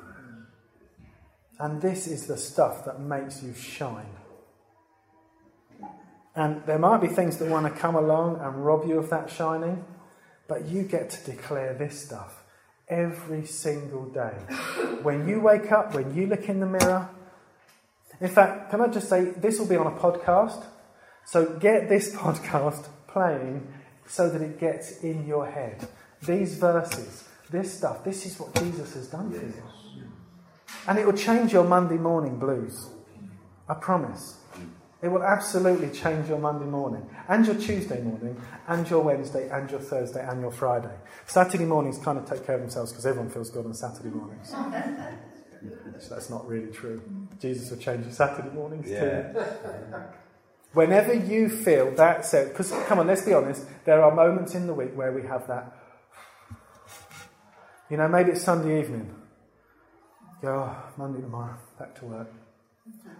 And 1.59 1.81
this 1.81 2.07
is 2.07 2.27
the 2.27 2.37
stuff 2.37 2.85
that 2.85 2.99
makes 2.99 3.41
you 3.41 3.53
shine. 3.53 4.09
And 6.35 6.65
there 6.65 6.79
might 6.79 6.99
be 6.99 7.07
things 7.07 7.37
that 7.37 7.49
want 7.49 7.73
to 7.73 7.79
come 7.79 7.95
along 7.95 8.41
and 8.41 8.65
rob 8.65 8.85
you 8.87 8.99
of 8.99 9.09
that 9.09 9.29
shining, 9.29 9.85
but 10.47 10.65
you 10.65 10.83
get 10.83 11.09
to 11.11 11.31
declare 11.31 11.73
this 11.73 12.03
stuff 12.05 12.43
every 12.89 13.45
single 13.45 14.05
day. 14.05 14.33
When 15.01 15.27
you 15.27 15.39
wake 15.39 15.71
up, 15.71 15.95
when 15.95 16.13
you 16.13 16.27
look 16.27 16.49
in 16.49 16.59
the 16.59 16.65
mirror. 16.65 17.09
In 18.19 18.29
fact, 18.29 18.69
can 18.71 18.81
I 18.81 18.87
just 18.87 19.09
say, 19.09 19.25
this 19.25 19.59
will 19.59 19.67
be 19.67 19.75
on 19.77 19.87
a 19.87 19.97
podcast. 19.97 20.65
So 21.25 21.57
get 21.57 21.89
this 21.89 22.13
podcast 22.15 22.87
playing 23.07 23.67
so 24.07 24.29
that 24.29 24.41
it 24.41 24.59
gets 24.59 24.99
in 24.99 25.25
your 25.25 25.49
head. 25.49 25.87
These 26.25 26.57
verses, 26.57 27.23
this 27.49 27.77
stuff, 27.77 28.03
this 28.03 28.25
is 28.25 28.39
what 28.39 28.53
Jesus 28.55 28.93
has 28.93 29.07
done 29.07 29.31
for 29.31 29.45
you. 29.45 29.84
And 30.87 30.99
it 30.99 31.05
will 31.05 31.13
change 31.13 31.53
your 31.53 31.63
Monday 31.63 31.97
morning 31.97 32.37
blues. 32.37 32.89
I 33.67 33.73
promise. 33.75 34.37
It 35.01 35.09
will 35.09 35.23
absolutely 35.23 35.89
change 35.89 36.29
your 36.29 36.39
Monday 36.39 36.65
morning, 36.65 37.07
and 37.27 37.45
your 37.45 37.55
Tuesday 37.55 38.01
morning, 38.01 38.41
and 38.67 38.89
your 38.89 39.03
Wednesday, 39.03 39.49
and 39.49 39.69
your 39.69 39.79
Thursday, 39.79 40.25
and 40.27 40.41
your 40.41 40.51
Friday. 40.51 40.89
Saturday 41.27 41.65
mornings 41.65 41.99
kind 41.99 42.17
of 42.17 42.25
take 42.27 42.45
care 42.45 42.55
of 42.55 42.61
themselves 42.61 42.91
because 42.91 43.05
everyone 43.05 43.29
feels 43.29 43.51
good 43.51 43.65
on 43.65 43.73
Saturday 43.75 44.09
mornings. 44.09 44.49
so 45.99 46.09
that's 46.15 46.29
not 46.29 46.47
really 46.47 46.71
true. 46.71 47.01
Jesus 47.39 47.69
will 47.69 47.77
change 47.77 48.05
your 48.05 48.13
Saturday 48.13 48.49
mornings 48.49 48.89
Yeah. 48.89 49.31
too. 49.33 49.43
Whenever 50.73 51.13
you 51.13 51.49
feel 51.49 51.91
that 51.95 52.25
said, 52.25 52.49
because 52.49 52.71
come 52.87 52.97
on, 52.97 53.05
let's 53.07 53.21
be 53.23 53.33
honest, 53.33 53.63
there 53.85 54.01
are 54.03 54.13
moments 54.13 54.55
in 54.55 54.65
the 54.65 54.73
week 54.73 54.91
where 54.95 55.11
we 55.11 55.21
have 55.23 55.45
that. 55.47 55.71
You 57.89 57.97
know, 57.97 58.07
maybe 58.07 58.31
it's 58.31 58.41
Sunday 58.41 58.79
evening. 58.79 59.13
Go, 60.45 60.69
oh, 60.69 60.93
Monday 60.95 61.21
tomorrow, 61.21 61.55
back 61.79 61.97
to 61.97 62.05
work. 62.05 62.31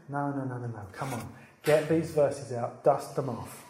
No, 0.10 0.29
no, 0.29 0.44
no, 0.44 0.60
no, 0.60 0.67
no. 0.67 0.82
Come 0.91 1.12
on. 1.12 1.27
Get 1.63 1.89
these 1.89 2.12
verses 2.12 2.51
out, 2.53 2.84
dust 2.84 3.15
them 3.15 3.29
off. 3.29 3.65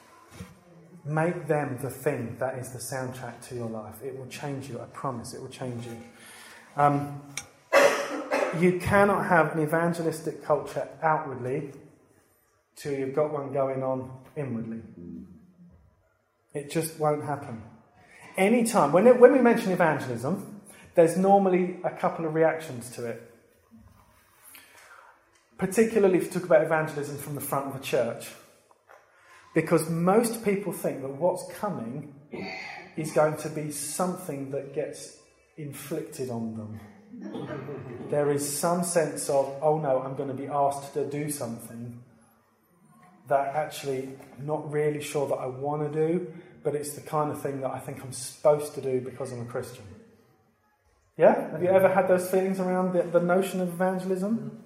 Make 1.05 1.47
them 1.47 1.79
the 1.81 1.89
thing 1.89 2.35
that 2.38 2.55
is 2.57 2.74
the 2.74 2.79
soundtrack 2.79 3.47
to 3.47 3.55
your 3.55 3.69
life. 3.69 3.95
It 4.03 4.19
will 4.19 4.27
change 4.27 4.67
you, 4.67 4.81
I 4.81 4.88
promise, 4.88 5.33
it 5.33 5.41
will 5.41 5.47
change 5.47 5.85
you. 5.85 5.97
Um, 6.75 7.21
you 8.59 8.77
cannot 8.77 9.25
have 9.27 9.55
an 9.55 9.63
evangelistic 9.63 10.43
culture 10.43 10.89
outwardly 11.01 11.71
till 12.75 12.91
you've 12.91 13.15
got 13.15 13.31
one 13.31 13.53
going 13.53 13.83
on 13.83 14.12
inwardly. 14.35 14.81
It 16.53 16.71
just 16.71 17.00
won't 17.00 17.24
happen. 17.24 17.63
Anytime, 18.35 18.91
when, 18.91 19.07
it, 19.07 19.17
when 19.17 19.31
we 19.31 19.39
mention 19.39 19.71
evangelism, 19.71 20.59
there's 20.95 21.15
normally 21.15 21.77
a 21.85 21.91
couple 21.91 22.25
of 22.25 22.33
reactions 22.33 22.89
to 22.97 23.05
it. 23.05 23.31
Particularly 25.57 26.17
if 26.17 26.25
you 26.25 26.31
talk 26.31 26.43
about 26.43 26.63
evangelism 26.63 27.17
from 27.17 27.35
the 27.35 27.41
front 27.41 27.67
of 27.67 27.75
a 27.75 27.83
church. 27.83 28.29
Because 29.53 29.89
most 29.89 30.43
people 30.43 30.74
think 30.74 31.01
that 31.01 31.15
what's 31.15 31.47
coming 31.57 32.13
is 32.97 33.12
going 33.13 33.38
to 33.38 33.50
be 33.50 33.71
something 33.71 34.51
that 34.51 34.74
gets 34.75 35.17
inflicted 35.57 36.29
on 36.29 36.57
them. 36.57 36.79
There 38.09 38.31
is 38.31 38.57
some 38.57 38.83
sense 38.83 39.29
of, 39.29 39.57
oh 39.62 39.79
no, 39.79 40.01
I'm 40.01 40.15
going 40.15 40.29
to 40.29 40.35
be 40.35 40.47
asked 40.47 40.93
to 40.93 41.09
do 41.09 41.29
something 41.29 42.03
that 43.27 43.55
actually 43.55 44.09
I'm 44.38 44.45
not 44.45 44.71
really 44.71 45.01
sure 45.01 45.27
that 45.29 45.35
I 45.35 45.47
want 45.47 45.91
to 45.91 46.07
do, 46.07 46.33
but 46.63 46.75
it's 46.75 46.91
the 46.93 47.01
kind 47.01 47.31
of 47.31 47.41
thing 47.41 47.62
that 47.62 47.71
I 47.71 47.79
think 47.79 48.03
I'm 48.03 48.12
supposed 48.12 48.75
to 48.75 48.81
do 48.81 49.00
because 49.01 49.31
I'm 49.31 49.41
a 49.41 49.45
Christian. 49.45 49.85
Yeah? 51.17 51.51
Have 51.51 51.63
you 51.63 51.69
ever 51.69 51.88
had 51.88 52.07
those 52.07 52.29
feelings 52.29 52.59
around 52.59 52.93
the, 52.93 53.03
the 53.03 53.21
notion 53.21 53.62
of 53.62 53.69
evangelism? 53.69 54.62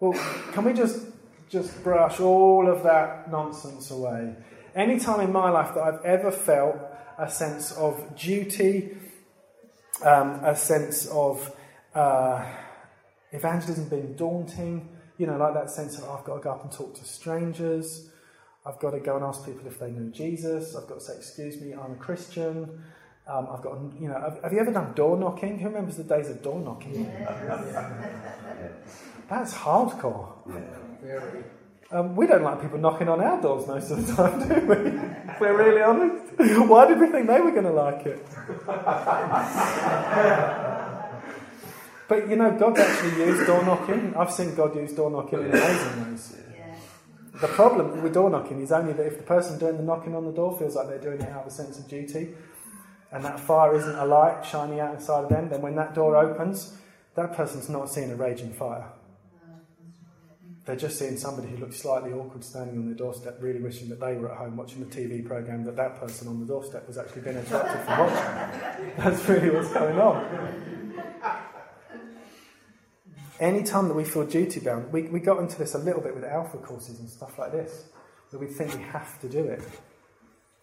Well, 0.00 0.14
can 0.52 0.64
we 0.64 0.72
just 0.72 1.06
just 1.50 1.84
brush 1.84 2.20
all 2.20 2.70
of 2.70 2.82
that 2.84 3.30
nonsense 3.30 3.90
away? 3.90 4.34
Any 4.74 4.98
time 4.98 5.20
in 5.20 5.30
my 5.30 5.50
life 5.50 5.74
that 5.74 5.82
I've 5.82 6.02
ever 6.06 6.30
felt 6.30 6.76
a 7.18 7.30
sense 7.30 7.72
of 7.72 8.16
duty, 8.16 8.96
um, 10.02 10.42
a 10.42 10.56
sense 10.56 11.06
of 11.08 11.54
uh, 11.94 12.50
evangelism 13.32 13.90
being 13.90 14.14
daunting, 14.14 14.88
you 15.18 15.26
know, 15.26 15.36
like 15.36 15.52
that 15.52 15.70
sense 15.70 15.98
of 15.98 16.08
I've 16.08 16.24
got 16.24 16.36
to 16.36 16.40
go 16.40 16.50
up 16.52 16.62
and 16.62 16.72
talk 16.72 16.94
to 16.94 17.04
strangers, 17.04 18.08
I've 18.64 18.78
got 18.78 18.92
to 18.92 19.00
go 19.00 19.16
and 19.16 19.24
ask 19.24 19.44
people 19.44 19.66
if 19.66 19.78
they 19.78 19.90
know 19.90 20.10
Jesus, 20.10 20.76
I've 20.76 20.88
got 20.88 20.94
to 20.94 21.04
say, 21.04 21.16
Excuse 21.16 21.60
me, 21.60 21.74
I'm 21.74 21.92
a 21.92 21.96
Christian. 21.96 22.82
Um, 23.28 23.48
I've 23.52 23.62
got, 23.62 23.78
you 24.00 24.08
know, 24.08 24.18
have, 24.18 24.42
have, 24.42 24.52
you 24.52 24.60
ever 24.60 24.72
done 24.72 24.94
door 24.94 25.18
knocking? 25.18 25.58
Who 25.58 25.68
remembers 25.68 25.98
the 25.98 26.04
days 26.04 26.30
of 26.30 26.42
door 26.42 26.58
knocking? 26.58 27.06
That's 29.30 29.54
hardcore. 29.54 30.28
Yeah. 30.48 31.20
Um, 31.92 32.14
we 32.16 32.26
don't 32.26 32.42
like 32.42 32.60
people 32.60 32.78
knocking 32.78 33.08
on 33.08 33.20
our 33.20 33.40
doors 33.40 33.66
most 33.66 33.90
of 33.90 34.06
the 34.06 34.14
time, 34.14 34.48
do 34.48 34.54
we? 34.66 34.74
if 35.30 35.40
we're 35.40 35.56
really 35.56 35.82
honest. 35.82 36.32
Why 36.68 36.86
did 36.86 37.00
we 37.00 37.06
think 37.08 37.26
they 37.28 37.40
were 37.40 37.52
going 37.52 37.64
to 37.64 37.72
like 37.72 38.06
it? 38.06 38.26
but 42.08 42.28
you 42.28 42.36
know, 42.36 42.56
God's 42.58 42.80
actually 42.80 43.24
used 43.24 43.46
door 43.46 43.64
knocking. 43.64 44.14
I've 44.16 44.32
seen 44.32 44.54
God 44.54 44.74
use 44.76 44.92
door 44.92 45.10
knocking 45.10 45.40
in 45.40 45.50
amazing 45.50 46.10
ways. 46.10 46.36
The 47.40 47.48
problem 47.48 48.02
with 48.02 48.12
door 48.12 48.30
knocking 48.30 48.60
is 48.60 48.70
only 48.70 48.92
that 48.92 49.06
if 49.06 49.16
the 49.16 49.22
person 49.22 49.58
doing 49.58 49.76
the 49.76 49.82
knocking 49.82 50.14
on 50.14 50.26
the 50.26 50.32
door 50.32 50.58
feels 50.58 50.76
like 50.76 50.88
they're 50.88 51.00
doing 51.00 51.20
it 51.20 51.28
out 51.28 51.42
of 51.42 51.46
a 51.46 51.50
sense 51.50 51.78
of 51.78 51.88
duty, 51.88 52.34
and 53.10 53.24
that 53.24 53.40
fire 53.40 53.74
isn't 53.74 53.96
a 53.96 54.04
light 54.04 54.44
shining 54.44 54.78
out 54.78 54.94
inside 54.94 55.24
of 55.24 55.28
them, 55.30 55.48
then 55.48 55.62
when 55.62 55.74
that 55.76 55.94
door 55.94 56.16
opens, 56.16 56.76
that 57.14 57.34
person's 57.34 57.68
not 57.68 57.90
seeing 57.90 58.10
a 58.10 58.16
raging 58.16 58.52
fire. 58.52 58.86
They're 60.70 60.78
just 60.78 61.00
seeing 61.00 61.16
somebody 61.16 61.48
who 61.48 61.56
looks 61.56 61.78
slightly 61.78 62.12
awkward 62.12 62.44
standing 62.44 62.78
on 62.78 62.86
their 62.86 62.94
doorstep, 62.94 63.38
really 63.40 63.58
wishing 63.58 63.88
that 63.88 63.98
they 63.98 64.14
were 64.14 64.30
at 64.30 64.38
home 64.38 64.56
watching 64.56 64.78
the 64.78 64.86
TV 64.86 65.26
program 65.26 65.64
that 65.64 65.74
that 65.74 65.98
person 65.98 66.28
on 66.28 66.38
the 66.38 66.46
doorstep 66.46 66.86
was 66.86 66.96
actually 66.96 67.22
being 67.22 67.38
attracted 67.38 67.80
from 67.80 67.98
watching. 67.98 68.92
That's 68.96 69.28
really 69.28 69.50
what's 69.50 69.72
going 69.72 69.98
on. 69.98 70.94
Anytime 73.40 73.88
that 73.88 73.94
we 73.94 74.04
feel 74.04 74.24
duty 74.24 74.60
bound, 74.60 74.92
we, 74.92 75.08
we 75.08 75.18
got 75.18 75.40
into 75.40 75.58
this 75.58 75.74
a 75.74 75.78
little 75.78 76.00
bit 76.00 76.14
with 76.14 76.22
alpha 76.22 76.58
courses 76.58 77.00
and 77.00 77.10
stuff 77.10 77.36
like 77.36 77.50
this, 77.50 77.86
that 78.30 78.38
we 78.38 78.46
think 78.46 78.72
we 78.72 78.82
have 78.84 79.20
to 79.22 79.28
do 79.28 79.42
it. 79.42 79.62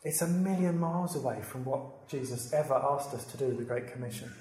It's 0.06 0.22
a 0.22 0.28
million 0.28 0.80
miles 0.80 1.18
away 1.18 1.42
from 1.42 1.66
what 1.66 2.08
Jesus 2.08 2.54
ever 2.54 2.76
asked 2.76 3.14
us 3.14 3.26
to 3.26 3.36
do 3.36 3.48
with 3.48 3.58
the 3.58 3.66
Great 3.66 3.92
Commission. 3.92 4.32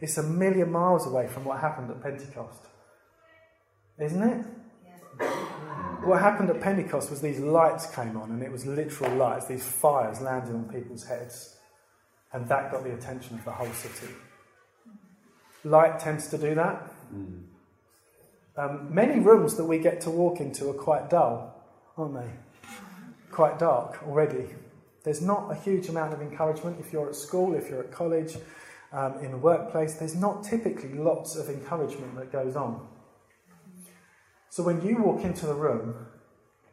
It's 0.00 0.18
a 0.18 0.22
million 0.24 0.72
miles 0.72 1.06
away 1.06 1.28
from 1.28 1.44
what 1.44 1.60
happened 1.60 1.92
at 1.92 2.02
Pentecost. 2.02 2.66
Isn't 4.00 4.22
it? 4.24 4.46
What 6.04 6.20
happened 6.20 6.50
at 6.50 6.60
Pentecost 6.60 7.10
was 7.10 7.20
these 7.20 7.38
lights 7.38 7.86
came 7.94 8.16
on, 8.16 8.30
and 8.30 8.42
it 8.42 8.50
was 8.50 8.66
literal 8.66 9.14
lights, 9.14 9.46
these 9.46 9.64
fires 9.64 10.20
landed 10.20 10.54
on 10.54 10.64
people's 10.64 11.04
heads. 11.04 11.56
And 12.32 12.48
that 12.48 12.72
got 12.72 12.82
the 12.82 12.92
attention 12.92 13.38
of 13.38 13.44
the 13.44 13.52
whole 13.52 13.72
city. 13.72 14.12
Light 15.64 16.00
tends 16.00 16.28
to 16.28 16.38
do 16.38 16.54
that. 16.54 16.92
Um, 18.56 18.92
many 18.92 19.20
rooms 19.20 19.56
that 19.56 19.64
we 19.64 19.78
get 19.78 20.00
to 20.02 20.10
walk 20.10 20.40
into 20.40 20.68
are 20.70 20.74
quite 20.74 21.08
dull, 21.08 21.54
aren't 21.96 22.14
they? 22.14 22.30
Quite 23.30 23.58
dark 23.58 24.02
already. 24.06 24.46
There's 25.04 25.22
not 25.22 25.50
a 25.50 25.54
huge 25.54 25.88
amount 25.88 26.12
of 26.12 26.20
encouragement 26.20 26.78
if 26.80 26.92
you're 26.92 27.08
at 27.08 27.16
school, 27.16 27.54
if 27.54 27.68
you're 27.68 27.80
at 27.80 27.92
college, 27.92 28.36
um, 28.92 29.18
in 29.20 29.32
a 29.32 29.38
workplace. 29.38 29.94
There's 29.94 30.14
not 30.14 30.44
typically 30.44 30.94
lots 30.94 31.36
of 31.36 31.48
encouragement 31.48 32.16
that 32.16 32.30
goes 32.30 32.56
on. 32.56 32.86
So 34.52 34.62
when 34.62 34.86
you 34.86 34.98
walk 34.98 35.24
into 35.24 35.46
the 35.46 35.54
room, 35.54 35.94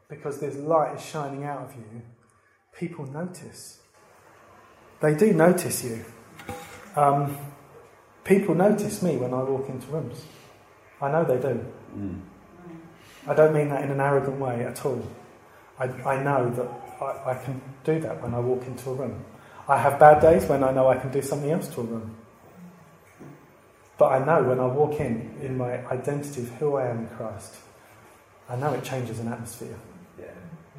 because 0.10 0.42
this 0.42 0.54
light 0.58 0.98
is 0.98 1.02
shining 1.02 1.46
out 1.46 1.62
of 1.62 1.76
you, 1.78 2.02
people 2.78 3.06
notice. 3.06 3.80
They 5.00 5.16
do 5.16 5.32
notice 5.32 5.86
you. 5.86 6.04
Um, 6.98 7.38
people 8.26 8.54
notice 8.54 9.02
me 9.02 9.16
when 9.16 9.34
I 9.34 9.44
walk 9.44 9.70
into 9.70 9.88
rooms. 9.88 10.26
I 11.02 11.10
know 11.10 11.24
they 11.24 11.38
do. 11.38 11.66
Mm. 11.96 12.20
I 13.26 13.34
don't 13.34 13.54
mean 13.54 13.70
that 13.70 13.82
in 13.86 13.92
an 13.92 14.02
arrogant 14.02 14.42
way 14.42 14.66
at 14.66 14.86
all. 14.86 15.02
I, 15.80 15.86
I 15.86 16.22
know 16.22 16.50
that 16.50 16.68
I, 17.02 17.32
I 17.32 17.42
can 17.46 17.62
do 17.86 17.98
that 18.02 18.22
when 18.22 18.34
I 18.34 18.40
walk 18.42 18.68
into 18.68 18.90
a 18.90 18.94
room. 18.94 19.24
I 19.70 19.78
have 19.78 19.98
bad 19.98 20.22
days 20.22 20.44
when 20.50 20.66
I 20.66 20.74
know 20.74 20.90
I 20.90 20.98
can 20.98 21.14
do 21.14 21.22
something 21.22 21.50
else 21.50 21.70
to 21.76 21.80
a 21.80 21.86
room. 21.86 22.18
But 23.98 24.12
I 24.12 24.26
know 24.26 24.44
when 24.44 24.60
I 24.60 24.66
walk 24.66 25.00
in, 25.00 25.38
in 25.42 25.58
my 25.58 25.86
identity 25.88 26.42
of 26.42 26.50
who 26.56 26.76
I 26.76 26.88
am 26.88 27.00
in 27.00 27.08
Christ, 27.16 27.56
I 28.50 28.56
know 28.56 28.74
it 28.74 28.84
changes 28.84 29.20
an 29.20 29.28
atmosphere. 29.28 29.78
Yeah. 30.20 30.26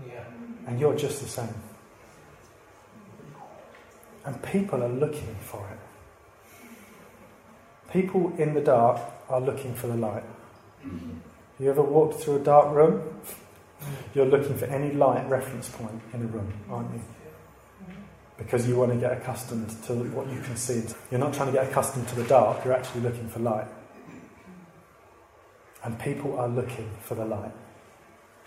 Yeah. 0.07 0.25
And 0.67 0.81
you're 0.81 0.97
just 0.97 1.23
the 1.23 1.29
same. 1.29 1.55
And 4.25 4.43
people 4.43 4.83
are 4.83 4.89
looking 4.89 5.37
for 5.41 5.67
it. 5.71 5.79
People 7.93 8.33
in 8.39 8.55
the 8.55 8.61
dark 8.61 9.01
are 9.29 9.41
looking 9.41 9.75
for 9.75 9.87
the 9.87 9.97
light. 9.97 10.25
You 11.59 11.71
ever 11.71 11.83
walked 11.83 12.21
through 12.21 12.37
a 12.37 12.41
dark 12.41 12.75
room? 12.75 13.03
You're 14.15 14.27
looking 14.27 14.57
for 14.57 14.67
any 14.67 14.93
light 14.93 15.29
reference 15.29 15.69
point 15.69 16.01
in 16.13 16.23
a 16.23 16.27
room, 16.27 16.53
aren't 16.71 16.93
you? 16.93 17.01
Because 18.37 18.67
you 18.69 18.77
want 18.77 18.93
to 18.93 18.99
get 18.99 19.13
accustomed 19.13 19.71
to 19.85 19.95
what 20.11 20.29
you 20.29 20.41
can 20.41 20.57
see. 20.57 20.83
You're 21.11 21.21
not 21.21 21.35
trying 21.35 21.49
to 21.49 21.53
get 21.53 21.69
accustomed 21.69 22.09
to 22.09 22.15
the 22.17 22.25
dark, 22.25 22.65
you're 22.65 22.75
actually 22.75 23.03
looking 23.03 23.29
for 23.29 23.41
light. 23.41 23.67
And 25.83 25.99
people 25.99 26.39
are 26.39 26.49
looking 26.49 26.91
for 27.01 27.15
the 27.15 27.25
light. 27.25 27.53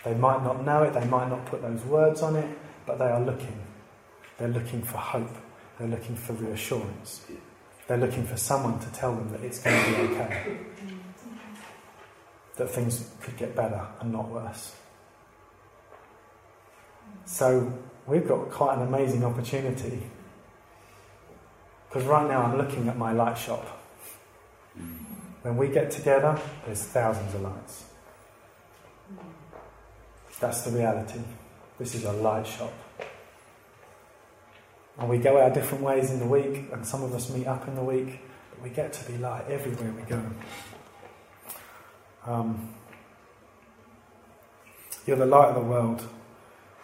They 0.04 0.14
might 0.14 0.42
not 0.44 0.64
know 0.64 0.82
it, 0.82 0.92
they 0.92 1.06
might 1.06 1.28
not 1.28 1.46
put 1.46 1.62
those 1.62 1.82
words 1.84 2.22
on 2.22 2.36
it, 2.36 2.58
but 2.86 2.98
they 2.98 3.06
are 3.06 3.20
looking. 3.20 3.60
They're 4.38 4.48
looking 4.48 4.82
for 4.82 4.98
hope, 4.98 5.34
they're 5.78 5.88
looking 5.88 6.16
for 6.16 6.34
reassurance. 6.34 7.26
They're 7.86 7.98
looking 7.98 8.24
for 8.24 8.36
someone 8.36 8.78
to 8.80 8.90
tell 8.92 9.14
them 9.14 9.30
that 9.32 9.42
it's 9.42 9.58
going 9.58 9.84
to 9.84 9.90
be 9.90 10.14
okay. 10.14 10.56
That 12.56 12.70
things 12.70 13.10
could 13.20 13.36
get 13.36 13.54
better 13.54 13.86
and 14.00 14.12
not 14.12 14.28
worse. 14.28 14.74
So 17.26 17.72
we've 18.06 18.26
got 18.26 18.50
quite 18.50 18.76
an 18.76 18.86
amazing 18.86 19.24
opportunity. 19.24 20.02
Because 21.88 22.04
right 22.08 22.26
now 22.28 22.42
I'm 22.42 22.58
looking 22.58 22.88
at 22.88 22.96
my 22.96 23.12
light 23.12 23.36
shop. 23.36 23.66
Mm. 24.78 25.03
When 25.44 25.58
we 25.58 25.68
get 25.68 25.90
together, 25.90 26.40
there's 26.64 26.84
thousands 26.84 27.34
of 27.34 27.42
lights. 27.42 27.84
That's 30.40 30.62
the 30.62 30.70
reality. 30.70 31.20
This 31.78 31.94
is 31.94 32.04
a 32.06 32.12
light 32.12 32.46
shop. 32.46 32.72
And 34.98 35.06
we 35.06 35.18
go 35.18 35.38
our 35.38 35.50
different 35.50 35.84
ways 35.84 36.10
in 36.10 36.18
the 36.18 36.24
week, 36.24 36.72
and 36.72 36.86
some 36.86 37.04
of 37.04 37.12
us 37.12 37.28
meet 37.28 37.46
up 37.46 37.68
in 37.68 37.74
the 37.74 37.82
week, 37.82 38.20
but 38.50 38.62
we 38.62 38.70
get 38.70 38.94
to 38.94 39.12
be 39.12 39.18
light 39.18 39.44
everywhere 39.50 39.92
we 39.92 40.02
go. 40.08 40.22
Um, 42.24 42.70
you're 45.06 45.18
the 45.18 45.26
light 45.26 45.48
of 45.48 45.56
the 45.56 45.60
world. 45.60 46.08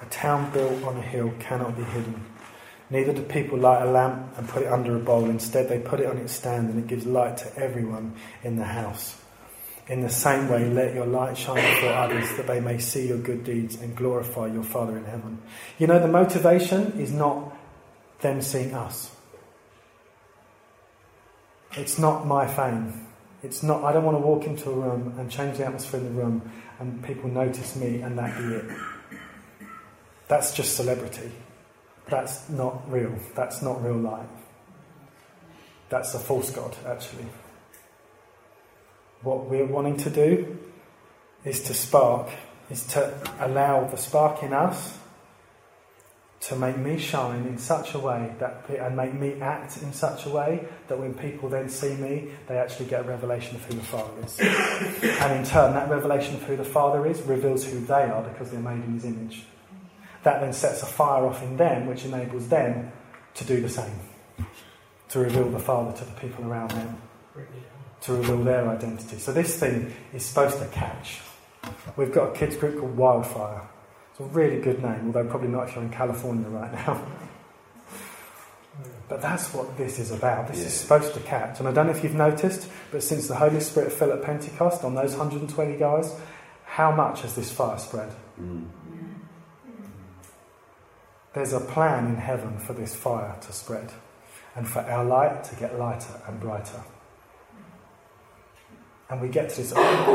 A 0.03 0.07
town 0.11 0.53
built 0.53 0.85
on 0.85 0.99
a 0.99 1.03
hill 1.03 1.33
cannot 1.39 1.79
be 1.79 1.83
hidden. 1.85 2.27
Neither 2.91 3.13
do 3.13 3.23
people 3.23 3.59
light 3.59 3.83
a 3.83 3.91
lamp 3.91 4.37
and 4.37 4.49
put 4.49 4.63
it 4.63 4.73
under 4.73 4.97
a 4.97 4.99
bowl. 4.99 5.25
Instead, 5.27 5.69
they 5.69 5.79
put 5.79 6.01
it 6.01 6.07
on 6.07 6.19
its 6.19 6.33
stand 6.33 6.71
and 6.71 6.79
it 6.79 6.89
gives 6.89 7.07
light 7.07 7.37
to 7.39 7.57
everyone 7.57 8.15
in 8.43 8.57
the 8.57 8.65
house. 8.65 9.17
In 9.87 10.03
the 10.03 10.11
same 10.11 10.49
way, 10.49 10.69
let 10.69 10.95
your 10.95 11.07
light 11.07 11.37
shine 11.37 11.57
before 11.75 11.93
others 11.93 12.29
that 12.37 12.47
they 12.47 12.61
may 12.61 12.79
see 12.79 13.09
your 13.09 13.19
good 13.19 13.45
deeds 13.45 13.81
and 13.81 13.97
glorify 13.97 14.47
your 14.47 14.63
Father 14.63 14.97
in 14.97 15.05
heaven. 15.05 15.41
You 15.79 15.87
know, 15.87 15.99
the 15.99 16.09
motivation 16.09 17.01
is 17.01 17.13
not 17.13 17.57
them 18.21 18.43
seeing 18.43 18.75
us. 18.75 19.11
It's 21.77 21.99
not 21.99 22.27
my 22.27 22.47
fame. 22.47 23.07
It's 23.43 23.63
not, 23.63 23.85
I 23.85 23.93
don't 23.93 24.05
want 24.05 24.17
to 24.17 24.27
walk 24.27 24.45
into 24.45 24.71
a 24.71 24.75
room 24.75 25.15
and 25.19 25.31
change 25.31 25.59
the 25.59 25.67
atmosphere 25.67 26.01
in 26.01 26.07
the 26.07 26.23
room 26.23 26.51
and 26.79 27.03
people 27.05 27.31
notice 27.31 27.77
me 27.77 28.01
and 28.01 28.19
that 28.19 28.37
be 28.37 28.55
it. 28.55 28.65
That's 30.29 30.55
just 30.55 30.77
celebrity. 30.77 31.31
That's 32.11 32.49
not 32.49 32.91
real. 32.91 33.15
That's 33.35 33.63
not 33.63 33.83
real 33.83 33.97
life. 33.97 34.27
That's 35.89 36.15
a 36.15 36.19
false 36.19 36.51
God, 36.51 36.77
actually. 36.87 37.27
What 39.23 39.47
we're 39.47 39.67
wanting 39.67 39.97
to 39.99 40.11
do 40.11 40.59
is 41.45 41.63
to 41.65 41.75
spark, 41.75 42.29
is 42.71 42.85
to 42.89 43.15
allow 43.41 43.87
the 43.87 43.97
spark 43.97 44.43
in 44.43 44.53
us 44.53 44.99
to 46.41 46.57
make 46.57 46.79
me 46.79 46.99
shine 46.99 47.45
in 47.45 47.59
such 47.59 47.93
a 47.95 47.99
way 47.99 48.35
that 48.39 48.65
and 48.71 48.97
make 48.97 49.13
me 49.13 49.35
act 49.43 49.83
in 49.83 49.93
such 49.93 50.25
a 50.25 50.31
way 50.31 50.67
that 50.89 50.99
when 50.99 51.13
people 51.13 51.51
then 51.51 51.69
see 51.69 51.95
me, 51.95 52.31
they 52.47 52.57
actually 52.57 52.87
get 52.87 53.01
a 53.01 53.09
revelation 53.09 53.57
of 53.57 53.65
who 53.67 53.75
the 53.75 53.83
Father 53.83 54.11
is. 54.25 54.41
and 54.41 55.39
in 55.39 55.45
turn, 55.45 55.75
that 55.75 55.91
revelation 55.91 56.37
of 56.37 56.43
who 56.45 56.57
the 56.57 56.65
Father 56.65 57.07
is 57.07 57.21
reveals 57.23 57.65
who 57.65 57.79
they 57.81 58.05
are 58.05 58.23
because 58.23 58.51
they're 58.51 58.61
made 58.61 58.83
in 58.85 58.95
His 58.95 59.05
image. 59.05 59.45
That 60.23 60.41
then 60.41 60.53
sets 60.53 60.83
a 60.83 60.87
fire 60.87 61.27
off 61.27 61.43
in 61.43 61.57
them, 61.57 61.87
which 61.87 62.05
enables 62.05 62.49
them 62.49 62.93
to 63.35 63.45
do 63.45 63.61
the 63.61 63.69
same, 63.69 63.99
to 65.09 65.19
reveal 65.19 65.49
the 65.49 65.59
Father 65.59 65.97
to 65.97 66.05
the 66.05 66.21
people 66.21 66.47
around 66.47 66.73
them 66.73 67.01
to 68.03 68.15
reveal 68.15 68.43
their 68.43 68.69
identity. 68.69 69.19
So 69.19 69.33
this 69.33 69.59
thing 69.59 69.93
is 70.13 70.25
supposed 70.25 70.59
to 70.59 70.67
catch. 70.69 71.21
We've 71.97 72.13
got 72.13 72.35
a 72.35 72.39
kids 72.39 72.57
group 72.57 72.81
called 72.81 72.97
Wildfire. 72.97 73.63
It's 74.13 74.21
a 74.21 74.25
really 74.25 74.61
good 74.61 74.83
name, 74.83 75.07
although 75.07 75.25
probably 75.25 75.49
not 75.49 75.69
if 75.69 75.75
you're 75.75 75.85
in 75.85 75.91
California 75.91 76.49
right 76.49 76.73
now. 76.73 77.07
But 79.11 79.21
that's 79.21 79.53
what 79.53 79.77
this 79.77 79.99
is 79.99 80.13
about. 80.13 80.47
This 80.47 80.61
yeah. 80.61 80.67
is 80.67 80.73
supposed 80.73 81.15
to 81.15 81.21
catch. 81.21 81.59
And 81.59 81.67
I 81.67 81.73
don't 81.73 81.87
know 81.87 81.93
if 81.93 82.05
you've 82.05 82.15
noticed, 82.15 82.71
but 82.93 83.03
since 83.03 83.27
the 83.27 83.35
Holy 83.35 83.59
Spirit 83.59 83.93
fell 83.93 84.13
at 84.13 84.23
Pentecost 84.23 84.85
on 84.85 84.95
those 84.95 85.17
120 85.17 85.77
guys, 85.77 86.15
how 86.65 86.93
much 86.93 87.23
has 87.23 87.35
this 87.35 87.51
fire 87.51 87.77
spread? 87.77 88.15
Mm. 88.41 88.67
There's 91.33 91.53
a 91.53 91.61
plan 91.61 92.07
in 92.07 92.17
heaven 92.17 92.59
for 92.59 92.73
this 92.73 92.95
fire 92.95 93.37
to 93.41 93.53
spread 93.53 93.93
and 94.57 94.69
for 94.69 94.81
our 94.81 95.05
light 95.05 95.45
to 95.45 95.57
get 95.57 95.79
lighter 95.79 96.21
and 96.27 96.41
brighter 96.41 96.83
and 99.11 99.21
we 99.21 99.29
get 99.29 99.51
to 99.51 99.57
this. 99.57 99.73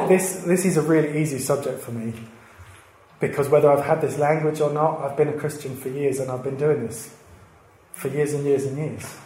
This, 0.08 0.44
this 0.44 0.66
is 0.66 0.78
a 0.78 0.82
really 0.82 1.22
easy 1.22 1.40
subject 1.40 1.82
for 1.82 1.92
me 1.92 2.14
because 3.20 3.50
whether 3.50 3.70
I've 3.70 3.86
had 3.86 4.02
this 4.02 4.18
language 4.18 4.62
or 4.62 4.72
not, 4.72 5.02
I've 5.02 5.18
been 5.18 5.28
a 5.28 5.38
Christian 5.38 5.76
for 5.76 5.90
years 5.90 6.20
and 6.20 6.32
I've 6.32 6.44
been 6.44 6.58
doing 6.58 6.88
this 6.88 7.14
for 7.92 8.08
years 8.08 8.34
and 8.34 8.46
years 8.46 8.66
and 8.66 8.78
years. 8.78 9.18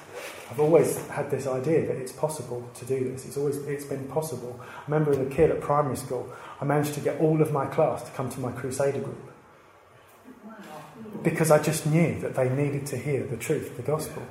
I've 0.50 0.60
always 0.60 0.98
had 1.10 1.30
this 1.30 1.46
idea 1.46 1.86
that 1.86 1.96
it's 1.98 2.12
possible 2.12 2.68
to 2.74 2.86
do 2.86 3.12
this. 3.12 3.26
It's 3.26 3.38
always 3.38 3.58
it's 3.58 3.86
been 3.86 4.08
possible. 4.08 4.60
I 4.64 4.92
remember 4.92 5.12
as 5.12 5.20
a 5.20 5.26
kid 5.26 5.52
at 5.52 5.62
primary 5.62 5.96
school, 5.96 6.28
I 6.60 6.66
managed 6.66 6.96
to 6.96 7.00
get 7.00 7.20
all 7.20 7.40
of 7.40 7.52
my 7.52 7.68
class 7.68 8.02
to 8.04 8.12
come 8.12 8.32
to 8.32 8.40
my 8.40 8.52
Crusader 8.52 9.00
group 9.00 9.29
because 11.24 11.52
I 11.52 11.62
just 11.62 11.86
knew 11.86 12.20
that 12.22 12.36
they 12.36 12.50
needed 12.50 12.86
to 12.88 12.98
hear 12.98 13.24
the 13.26 13.38
truth, 13.38 13.72
of 13.72 13.78
the 13.78 13.84
gospel. 13.84 14.24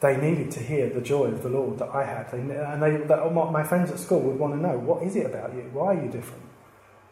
They 0.00 0.16
needed 0.16 0.50
to 0.52 0.60
hear 0.60 0.90
the 0.90 1.00
joy 1.00 1.26
of 1.26 1.42
the 1.42 1.48
Lord 1.48 1.78
that 1.78 1.88
I 1.88 2.04
had. 2.04 2.30
They, 2.30 2.38
and 2.38 2.82
they, 2.82 2.96
that, 3.06 3.32
my 3.32 3.62
friends 3.62 3.90
at 3.90 3.98
school 3.98 4.20
would 4.20 4.38
want 4.38 4.54
to 4.54 4.60
know, 4.60 4.78
what 4.78 5.02
is 5.02 5.16
it 5.16 5.26
about 5.26 5.54
you? 5.54 5.62
Why 5.72 5.94
are 5.94 6.04
you 6.04 6.10
different? 6.10 6.42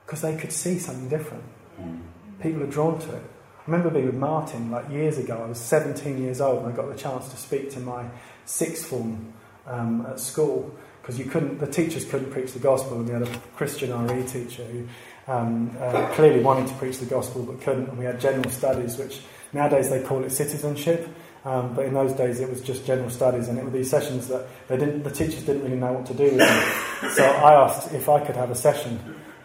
Because 0.04 0.20
they 0.20 0.36
could 0.36 0.52
see 0.52 0.78
something 0.78 1.08
different. 1.08 1.44
Mm. 1.80 2.02
People 2.42 2.62
are 2.62 2.66
drawn 2.66 2.98
to 2.98 3.16
it. 3.16 3.22
I 3.66 3.70
remember 3.70 3.88
being 3.88 4.06
with 4.06 4.16
Martin 4.16 4.70
like 4.70 4.90
years 4.90 5.16
ago. 5.16 5.42
I 5.42 5.48
was 5.48 5.58
17 5.58 6.22
years 6.22 6.42
old 6.42 6.64
and 6.64 6.72
I 6.72 6.76
got 6.76 6.90
the 6.90 6.98
chance 6.98 7.30
to 7.30 7.36
speak 7.36 7.70
to 7.70 7.80
my 7.80 8.04
sixth 8.44 8.86
form 8.86 9.32
um, 9.66 10.04
at 10.06 10.20
school 10.20 10.74
because 11.04 11.18
you 11.18 11.26
couldn't, 11.26 11.58
the 11.58 11.66
teachers 11.66 12.06
couldn't 12.06 12.30
preach 12.30 12.52
the 12.52 12.58
gospel, 12.58 12.96
and 12.96 13.06
we 13.06 13.12
had 13.12 13.20
a 13.20 13.38
Christian 13.56 13.92
RE 14.06 14.26
teacher 14.26 14.64
who 14.64 14.86
um, 15.26 15.76
uh, 15.80 16.06
clearly 16.12 16.42
wanted 16.42 16.68
to 16.68 16.74
preach 16.74 16.98
the 16.98 17.06
gospel 17.06 17.42
but 17.42 17.60
couldn't. 17.60 17.88
And 17.88 17.98
we 17.98 18.04
had 18.04 18.20
general 18.20 18.50
studies, 18.50 18.96
which 18.98 19.20
nowadays 19.52 19.90
they 19.90 20.02
call 20.02 20.24
it 20.24 20.30
citizenship. 20.30 21.08
Um, 21.44 21.74
but 21.74 21.84
in 21.84 21.92
those 21.92 22.14
days, 22.14 22.40
it 22.40 22.48
was 22.48 22.62
just 22.62 22.86
general 22.86 23.10
studies, 23.10 23.48
and 23.48 23.58
it 23.58 23.64
were 23.64 23.70
these 23.70 23.90
sessions 23.90 24.28
that 24.28 24.46
they 24.66 24.78
didn't, 24.78 25.02
the 25.02 25.10
teachers 25.10 25.42
didn't 25.42 25.62
really 25.62 25.76
know 25.76 25.92
what 25.92 26.06
to 26.06 26.14
do 26.14 26.24
with 26.24 26.38
them. 26.38 27.10
So 27.12 27.22
I 27.22 27.52
asked 27.52 27.92
if 27.92 28.08
I 28.08 28.24
could 28.24 28.36
have 28.36 28.50
a 28.50 28.54
session. 28.54 28.98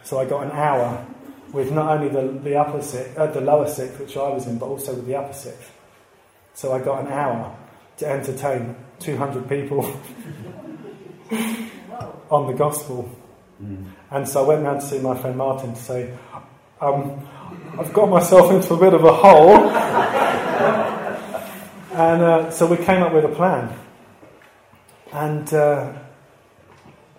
So 0.03 0.17
I 0.17 0.23
got 0.23 0.45
an 0.45 0.51
hour 0.51 1.05
with 1.51 1.71
not 1.71 1.97
only 1.97 2.07
the, 2.07 2.39
the 2.39 2.55
upper 2.55 2.81
sixth, 2.81 3.17
uh, 3.17 3.27
the 3.27 3.41
lower 3.41 3.67
sixth, 3.67 3.99
which 3.99 4.15
I 4.15 4.29
was 4.29 4.47
in, 4.47 4.57
but 4.57 4.67
also 4.67 4.95
with 4.95 5.07
the 5.07 5.15
upper 5.15 5.33
sixth. 5.33 5.73
So 6.53 6.71
I 6.71 6.79
got 6.79 7.05
an 7.05 7.11
hour 7.11 7.55
to 7.97 8.07
entertain 8.07 8.75
200 8.99 9.49
people 9.49 9.81
on 12.29 12.47
the 12.47 12.53
gospel. 12.53 13.09
Mm. 13.61 13.85
And 14.11 14.27
so 14.27 14.43
I 14.43 14.47
went 14.47 14.63
round 14.63 14.81
to 14.81 14.87
see 14.87 14.99
my 14.99 15.17
friend 15.17 15.37
Martin 15.37 15.73
to 15.73 15.79
say, 15.79 16.13
um, 16.81 17.27
I've 17.77 17.93
got 17.93 18.09
myself 18.09 18.51
into 18.51 18.73
a 18.73 18.77
bit 18.77 18.93
of 18.93 19.03
a 19.03 19.13
hole. 19.13 19.69
And 21.99 22.21
uh, 22.21 22.51
so 22.51 22.65
we 22.65 22.77
came 22.77 23.01
up 23.01 23.11
with 23.13 23.25
a 23.25 23.35
plan. 23.35 23.77
And 25.11 25.53
uh, 25.53 25.91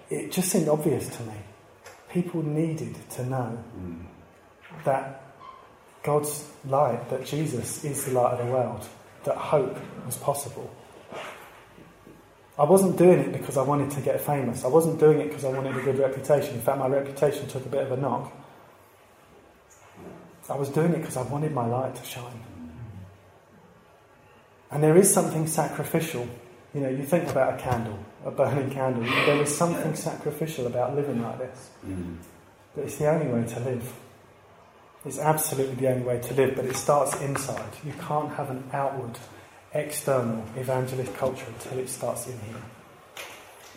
it 0.08 0.32
just 0.32 0.48
seemed 0.48 0.68
obvious 0.68 1.14
to 1.16 1.22
me. 1.24 1.34
People 2.08 2.42
needed 2.42 2.96
to 3.10 3.26
know 3.26 3.62
mm. 3.78 4.02
that 4.84 5.22
God's 6.02 6.48
light, 6.64 7.10
that 7.10 7.26
Jesus 7.26 7.84
is 7.84 8.06
the 8.06 8.12
light 8.12 8.38
of 8.38 8.46
the 8.46 8.52
world, 8.52 8.88
that 9.24 9.36
hope 9.36 9.76
was 10.06 10.16
possible. 10.16 10.74
I 12.60 12.64
wasn't 12.64 12.98
doing 12.98 13.20
it 13.20 13.32
because 13.32 13.56
I 13.56 13.62
wanted 13.62 13.90
to 13.92 14.02
get 14.02 14.20
famous. 14.20 14.66
I 14.66 14.68
wasn't 14.68 15.00
doing 15.00 15.18
it 15.18 15.28
because 15.28 15.46
I 15.46 15.48
wanted 15.48 15.74
a 15.78 15.80
good 15.80 15.98
reputation. 15.98 16.54
In 16.54 16.60
fact, 16.60 16.78
my 16.78 16.88
reputation 16.88 17.48
took 17.48 17.64
a 17.64 17.68
bit 17.70 17.82
of 17.82 17.92
a 17.92 17.96
knock. 17.96 18.30
I 20.50 20.56
was 20.56 20.68
doing 20.68 20.92
it 20.92 20.98
because 20.98 21.16
I 21.16 21.22
wanted 21.22 21.52
my 21.52 21.66
light 21.66 21.94
to 21.94 22.04
shine. 22.04 22.42
And 24.70 24.82
there 24.82 24.96
is 24.98 25.12
something 25.12 25.46
sacrificial. 25.46 26.28
You 26.74 26.82
know, 26.82 26.90
you 26.90 27.02
think 27.02 27.30
about 27.30 27.58
a 27.58 27.62
candle, 27.62 27.98
a 28.26 28.30
burning 28.30 28.70
candle. 28.70 29.04
There 29.04 29.40
is 29.40 29.56
something 29.56 29.94
sacrificial 29.94 30.66
about 30.66 30.94
living 30.94 31.22
like 31.22 31.38
this. 31.38 31.70
Mm. 31.86 32.16
But 32.74 32.84
it's 32.84 32.96
the 32.96 33.08
only 33.08 33.26
way 33.28 33.48
to 33.48 33.60
live. 33.60 33.92
It's 35.06 35.18
absolutely 35.18 35.76
the 35.76 35.88
only 35.88 36.02
way 36.02 36.18
to 36.20 36.34
live, 36.34 36.56
but 36.56 36.66
it 36.66 36.76
starts 36.76 37.18
inside. 37.22 37.70
You 37.86 37.94
can't 38.06 38.32
have 38.34 38.50
an 38.50 38.68
outward, 38.74 39.18
external 39.72 40.44
evangelist 40.56 41.14
culture 41.16 41.46
until 41.46 41.78
it 41.78 41.88
starts 41.88 42.26
in 42.26 42.38
here. 42.40 42.62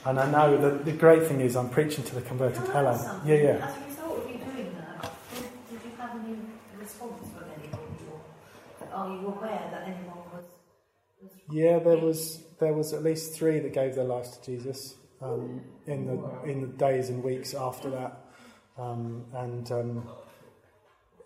And 0.05 0.19
I 0.19 0.29
know 0.29 0.57
that 0.57 0.85
the 0.85 0.91
great 0.91 1.27
thing 1.27 1.39
is 1.39 1.55
I'm 1.55 1.69
preaching 1.69 2.03
to 2.05 2.15
the 2.15 2.21
converted 2.21 2.63
Hello. 2.67 2.91
Yeah, 3.25 3.35
yeah. 3.35 3.67
As 3.67 3.77
a 3.77 3.85
result 3.87 4.17
of 4.23 4.29
you 4.29 4.37
doing 4.37 4.75
that, 4.75 5.13
did, 5.33 5.43
did 5.69 5.79
you 5.85 5.91
have 5.97 6.11
any 6.23 6.37
response 6.77 7.21
from 7.31 7.45
anybody? 7.57 7.83
Or 8.11 8.97
are 8.97 9.09
you 9.09 9.27
aware 9.27 9.69
that 9.71 9.83
anyone 9.83 10.17
was? 10.33 10.45
yeah, 11.51 11.79
there 11.79 11.97
was 11.97 12.43
there 12.59 12.73
was 12.73 12.93
at 12.93 13.03
least 13.03 13.35
three 13.35 13.59
that 13.59 13.73
gave 13.73 13.95
their 13.95 14.03
lives 14.03 14.37
to 14.37 14.45
Jesus 14.45 14.95
um, 15.21 15.61
in 15.85 16.05
the 16.05 16.49
in 16.49 16.61
the 16.61 16.67
days 16.67 17.09
and 17.09 17.23
weeks 17.23 17.53
after 17.53 17.89
that, 17.91 18.17
um, 18.77 19.25
and 19.33 19.71
um, 19.71 20.09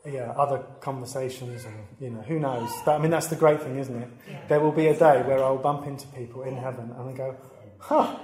yeah, 0.08 0.34
other 0.38 0.60
conversations 0.80 1.66
and 1.66 1.76
you 2.00 2.10
know 2.10 2.22
who 2.22 2.40
knows. 2.40 2.70
That, 2.86 2.96
I 2.96 2.98
mean, 3.00 3.12
that's 3.12 3.28
the 3.28 3.36
great 3.36 3.62
thing, 3.62 3.78
isn't 3.78 3.96
it? 3.96 4.10
There 4.48 4.60
will 4.60 4.72
be 4.72 4.88
a 4.88 4.98
day 4.98 5.22
where 5.24 5.44
I'll 5.44 5.58
bump 5.58 5.86
into 5.86 6.08
people 6.08 6.44
in 6.44 6.56
heaven 6.56 6.94
and 6.98 7.10
I 7.10 7.14
go, 7.14 7.36
huh. 7.80 8.18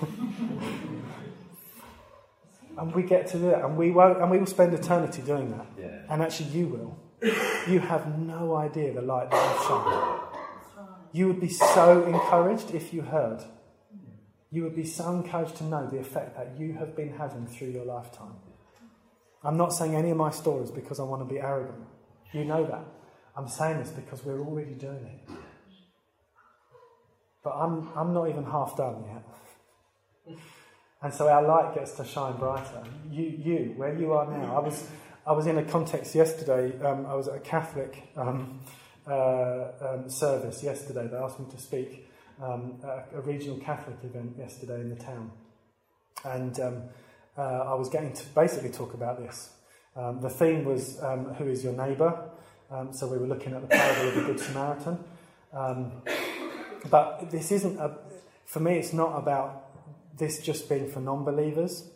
and 2.78 2.94
we 2.94 3.02
get 3.02 3.26
to 3.28 3.38
do 3.38 3.50
it, 3.50 3.64
and 3.64 3.76
we 3.76 3.90
won't, 3.90 4.20
and 4.20 4.30
we 4.30 4.38
will 4.38 4.46
spend 4.46 4.74
eternity 4.74 5.22
doing 5.22 5.50
that. 5.50 5.66
Yeah. 5.78 6.02
And 6.08 6.22
actually, 6.22 6.50
you 6.50 6.66
will. 6.68 6.98
You 7.68 7.78
have 7.78 8.18
no 8.18 8.56
idea 8.56 8.92
the 8.92 9.02
light 9.02 9.30
that 9.30 9.36
I've 9.36 9.66
shone. 9.66 10.20
You 11.12 11.28
would 11.28 11.40
be 11.40 11.48
so 11.48 12.04
encouraged 12.04 12.74
if 12.74 12.92
you 12.92 13.02
heard. 13.02 13.44
You 14.50 14.64
would 14.64 14.74
be 14.74 14.84
so 14.84 15.12
encouraged 15.12 15.56
to 15.56 15.64
know 15.64 15.88
the 15.88 15.98
effect 15.98 16.36
that 16.36 16.58
you 16.58 16.74
have 16.74 16.96
been 16.96 17.14
having 17.16 17.46
through 17.46 17.68
your 17.68 17.84
lifetime. 17.84 18.34
I'm 19.44 19.56
not 19.56 19.72
saying 19.72 19.94
any 19.94 20.10
of 20.10 20.16
my 20.16 20.30
stories 20.30 20.70
because 20.70 21.00
I 21.00 21.02
want 21.02 21.26
to 21.26 21.32
be 21.32 21.40
arrogant. 21.40 21.86
You 22.32 22.44
know 22.44 22.64
that. 22.64 22.84
I'm 23.36 23.48
saying 23.48 23.78
this 23.78 23.90
because 23.90 24.24
we're 24.24 24.40
already 24.40 24.74
doing 24.74 25.04
it. 25.04 25.34
But 27.42 27.50
I'm, 27.50 27.88
I'm 27.96 28.14
not 28.14 28.28
even 28.28 28.44
half 28.44 28.76
done 28.76 29.04
yet. 30.26 30.36
And 31.02 31.12
so 31.12 31.28
our 31.28 31.42
light 31.42 31.74
gets 31.74 31.92
to 31.92 32.04
shine 32.04 32.36
brighter. 32.36 32.84
You, 33.10 33.24
you, 33.24 33.74
where 33.76 33.98
you 33.98 34.12
are 34.12 34.30
now. 34.30 34.56
I 34.56 34.60
was, 34.60 34.88
I 35.26 35.32
was 35.32 35.46
in 35.46 35.58
a 35.58 35.64
context 35.64 36.14
yesterday. 36.14 36.80
Um, 36.80 37.06
I 37.06 37.14
was 37.14 37.26
at 37.26 37.34
a 37.34 37.40
Catholic 37.40 38.10
um, 38.16 38.60
uh, 39.08 39.64
um, 39.80 40.08
service 40.08 40.62
yesterday. 40.62 41.08
They 41.08 41.16
asked 41.16 41.40
me 41.40 41.46
to 41.50 41.58
speak 41.58 42.08
um, 42.40 42.78
at 42.84 43.08
a 43.12 43.20
regional 43.22 43.58
Catholic 43.58 43.96
event 44.04 44.36
yesterday 44.38 44.80
in 44.80 44.90
the 44.90 45.02
town. 45.02 45.32
And 46.24 46.60
um, 46.60 46.82
uh, 47.36 47.40
I 47.40 47.74
was 47.74 47.88
getting 47.88 48.12
to 48.12 48.24
basically 48.34 48.70
talk 48.70 48.94
about 48.94 49.18
this. 49.18 49.50
Um, 49.96 50.20
the 50.20 50.30
theme 50.30 50.64
was 50.64 51.02
um, 51.02 51.34
Who 51.34 51.48
is 51.48 51.64
your 51.64 51.72
neighbour? 51.72 52.30
Um, 52.70 52.92
so 52.92 53.06
we 53.06 53.18
were 53.18 53.26
looking 53.26 53.52
at 53.52 53.60
the 53.60 53.68
parable 53.68 54.08
of 54.08 54.14
the 54.14 54.22
Good 54.22 54.40
Samaritan. 54.40 54.98
Um, 55.52 55.92
but 56.90 57.30
this 57.30 57.52
isn't, 57.52 57.78
a, 57.78 57.98
for 58.46 58.60
me, 58.60 58.78
it's 58.78 58.92
not 58.92 59.18
about 59.18 59.68
this 60.18 60.40
just 60.40 60.68
being 60.68 60.90
for 60.90 61.00
non 61.00 61.24
believers. 61.24 61.88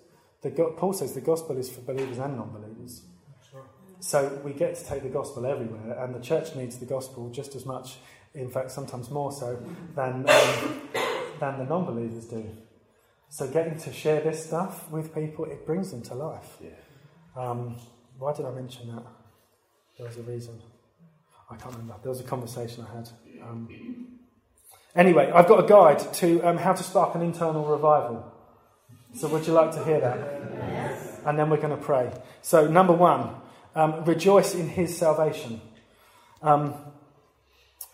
Paul 0.76 0.92
says 0.92 1.12
the 1.12 1.20
gospel 1.20 1.56
is 1.56 1.70
for 1.70 1.80
believers 1.80 2.18
and 2.18 2.36
non 2.36 2.52
believers. 2.52 3.02
So 4.00 4.40
we 4.44 4.52
get 4.52 4.76
to 4.76 4.84
take 4.84 5.02
the 5.02 5.08
gospel 5.08 5.46
everywhere, 5.46 5.98
and 6.04 6.14
the 6.14 6.20
church 6.20 6.54
needs 6.54 6.78
the 6.78 6.86
gospel 6.86 7.30
just 7.30 7.54
as 7.56 7.64
much, 7.64 7.96
in 8.34 8.50
fact, 8.50 8.70
sometimes 8.70 9.10
more 9.10 9.32
so, 9.32 9.58
than, 9.94 10.28
um, 10.28 10.80
than 11.40 11.58
the 11.58 11.64
non 11.64 11.86
believers 11.86 12.26
do. 12.26 12.44
So 13.28 13.48
getting 13.48 13.78
to 13.80 13.92
share 13.92 14.20
this 14.20 14.44
stuff 14.44 14.90
with 14.90 15.14
people, 15.14 15.44
it 15.44 15.66
brings 15.66 15.90
them 15.90 16.02
to 16.02 16.14
life. 16.14 16.56
Yeah. 16.62 16.70
Um, 17.36 17.76
why 18.18 18.32
did 18.32 18.46
I 18.46 18.50
mention 18.50 18.88
that? 18.94 19.02
There 19.98 20.06
was 20.06 20.16
a 20.16 20.22
reason. 20.22 20.60
I 21.50 21.56
can't 21.56 21.72
remember. 21.72 21.94
There 22.02 22.10
was 22.10 22.20
a 22.20 22.24
conversation 22.24 22.86
I 22.90 22.96
had. 22.96 23.08
Um, 23.42 23.68
anyway, 24.94 25.30
I've 25.34 25.46
got 25.46 25.64
a 25.64 25.68
guide 25.68 26.12
to 26.14 26.40
um, 26.42 26.56
how 26.56 26.72
to 26.72 26.82
spark 26.82 27.14
an 27.14 27.22
internal 27.22 27.64
revival. 27.64 28.32
So, 29.14 29.28
would 29.28 29.46
you 29.46 29.52
like 29.52 29.72
to 29.72 29.84
hear 29.84 30.00
that? 30.00 30.16
Yes. 30.58 31.20
And 31.24 31.38
then 31.38 31.48
we're 31.48 31.56
going 31.56 31.76
to 31.76 31.82
pray. 31.82 32.12
So, 32.42 32.66
number 32.66 32.92
one, 32.92 33.34
um, 33.74 34.04
rejoice 34.04 34.54
in 34.54 34.68
his 34.68 34.96
salvation. 34.96 35.60
Um, 36.42 36.74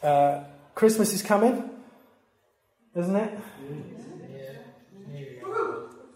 uh, 0.02 0.44
Christmas 0.74 1.12
is 1.12 1.22
coming, 1.22 1.70
isn't 2.94 3.16
it? 3.16 3.38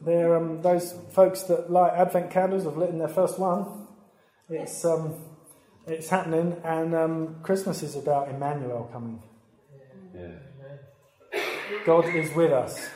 They're, 0.06 0.36
um, 0.36 0.62
those 0.62 0.94
folks 1.10 1.42
that 1.42 1.70
light 1.70 1.92
Advent 1.92 2.30
candles 2.30 2.64
have 2.64 2.76
lit 2.76 2.90
in 2.90 2.98
their 2.98 3.08
first 3.08 3.40
one. 3.40 3.88
It's, 4.48 4.84
um, 4.84 5.14
it's 5.86 6.08
happening, 6.08 6.56
and 6.64 6.94
um, 6.94 7.36
Christmas 7.42 7.82
is 7.82 7.96
about 7.96 8.28
Emmanuel 8.28 8.88
coming. 8.92 9.20
Yeah. 10.14 11.40
God 11.84 12.06
is 12.06 12.32
with 12.34 12.52
us. 12.52 12.88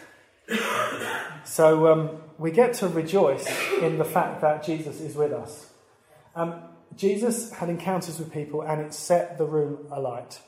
So 1.44 1.92
um, 1.92 2.22
we 2.38 2.52
get 2.52 2.74
to 2.74 2.88
rejoice 2.88 3.46
in 3.82 3.98
the 3.98 4.04
fact 4.04 4.40
that 4.42 4.62
Jesus 4.62 5.00
is 5.00 5.16
with 5.16 5.32
us. 5.32 5.68
Um, 6.36 6.62
Jesus 6.96 7.50
had 7.52 7.68
encounters 7.68 8.18
with 8.18 8.32
people 8.32 8.62
and 8.62 8.80
it 8.80 8.94
set 8.94 9.36
the 9.36 9.44
room 9.44 9.86
alight. 9.90 10.40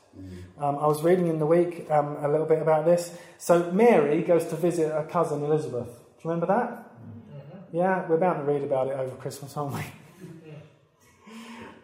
Um, 0.58 0.78
I 0.78 0.86
was 0.86 1.02
reading 1.02 1.26
in 1.26 1.38
the 1.38 1.46
week 1.46 1.90
um, 1.90 2.16
a 2.20 2.28
little 2.28 2.46
bit 2.46 2.62
about 2.62 2.84
this. 2.84 3.16
So 3.38 3.72
Mary 3.72 4.22
goes 4.22 4.44
to 4.46 4.56
visit 4.56 4.92
her 4.92 5.04
cousin 5.10 5.42
Elizabeth. 5.42 5.88
Do 6.22 6.28
you 6.28 6.34
remember 6.34 6.54
that? 6.54 6.70
Mm-hmm. 6.70 7.76
Yeah, 7.76 8.06
we're 8.08 8.16
bound 8.16 8.46
to 8.46 8.52
read 8.52 8.62
about 8.62 8.86
it 8.86 8.92
over 8.92 9.16
Christmas, 9.16 9.56
aren't 9.56 9.74
we? 9.74 9.82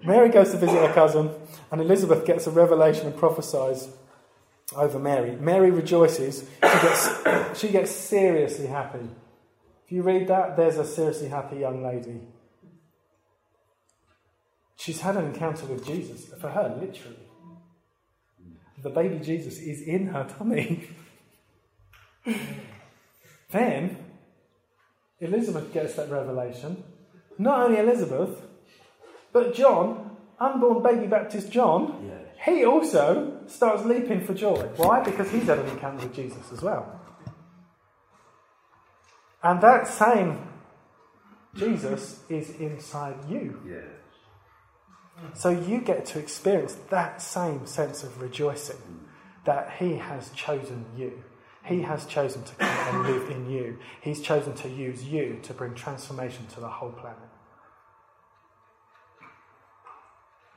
Mary 0.07 0.29
goes 0.29 0.53
to 0.53 0.59
visit 0.59 0.77
her 0.77 0.93
cousin, 0.95 1.31
and 1.73 1.81
Elizabeth 1.81 2.25
gets 2.25 2.47
a 2.47 2.53
revelation 2.53 3.09
and 3.09 3.17
prophesies 3.17 3.89
over 4.77 5.01
Mary. 5.01 5.33
Mary 5.33 5.73
rejoices. 5.73 6.43
She 6.43 6.61
gets, 6.61 7.11
she 7.59 7.69
gets 7.69 7.91
seriously 7.91 8.69
happy. 8.69 9.09
If 9.87 9.91
you 9.93 10.03
read 10.03 10.29
that, 10.29 10.57
there's 10.57 10.79
a 10.79 10.85
seriously 10.85 11.29
happy 11.29 11.57
young 11.57 11.83
lady. 11.83 12.21
She's 14.77 15.01
had 15.01 15.17
an 15.17 15.27
encounter 15.27 15.67
with 15.67 15.85
Jesus. 15.85 16.27
For 16.41 16.49
her, 16.49 16.77
literally. 16.81 17.17
The 18.81 18.91
baby 18.91 19.19
Jesus 19.19 19.59
is 19.59 19.83
in 19.83 20.07
her 20.09 20.33
tummy. 20.39 20.87
then, 23.51 23.97
Elizabeth 25.21 25.73
gets 25.73 25.95
that 25.95 26.11
revelation. 26.11 26.85
Not 27.39 27.61
only 27.67 27.79
Elizabeth, 27.79 28.41
but 29.33 29.55
John, 29.55 30.17
unborn 30.41 30.83
baby 30.83 31.07
Baptist 31.07 31.51
John, 31.51 32.05
Yeah. 32.07 32.45
he 32.53 32.65
also 32.65 33.41
starts 33.47 33.85
leaping 33.85 34.25
for 34.25 34.35
joy. 34.35 34.69
Why? 34.77 35.03
Because 35.03 35.31
he's 35.31 35.45
had 35.45 35.59
an 35.59 35.69
encounter 35.69 36.05
with 36.07 36.15
Jesus 36.15 36.53
as 36.53 36.63
well. 36.63 37.01
And 39.43 39.61
that 39.61 39.87
same 39.87 40.49
Jesus 41.55 42.23
is 42.29 42.51
inside 42.51 43.17
you. 43.29 43.61
Yeah. 43.67 43.81
So 45.35 45.49
you 45.51 45.81
get 45.81 46.07
to 46.07 46.19
experience 46.19 46.77
that 46.91 47.21
same 47.21 47.67
sense 47.67 48.05
of 48.05 48.21
rejoicing 48.21 48.77
that 49.45 49.73
He 49.79 49.97
has 49.97 50.31
chosen 50.31 50.87
you. 50.97 51.25
He 51.69 51.83
has 51.83 52.07
chosen 52.07 52.43
to 52.45 52.55
come 52.55 52.97
and 52.97 53.15
live 53.15 53.31
in 53.31 53.51
you. 53.51 53.79
He's 54.01 54.23
chosen 54.23 54.55
to 54.55 54.69
use 54.69 55.05
you 55.05 55.39
to 55.43 55.53
bring 55.53 55.75
transformation 55.75 56.47
to 56.55 56.61
the 56.61 56.69
whole 56.69 56.93
planet. 56.93 57.19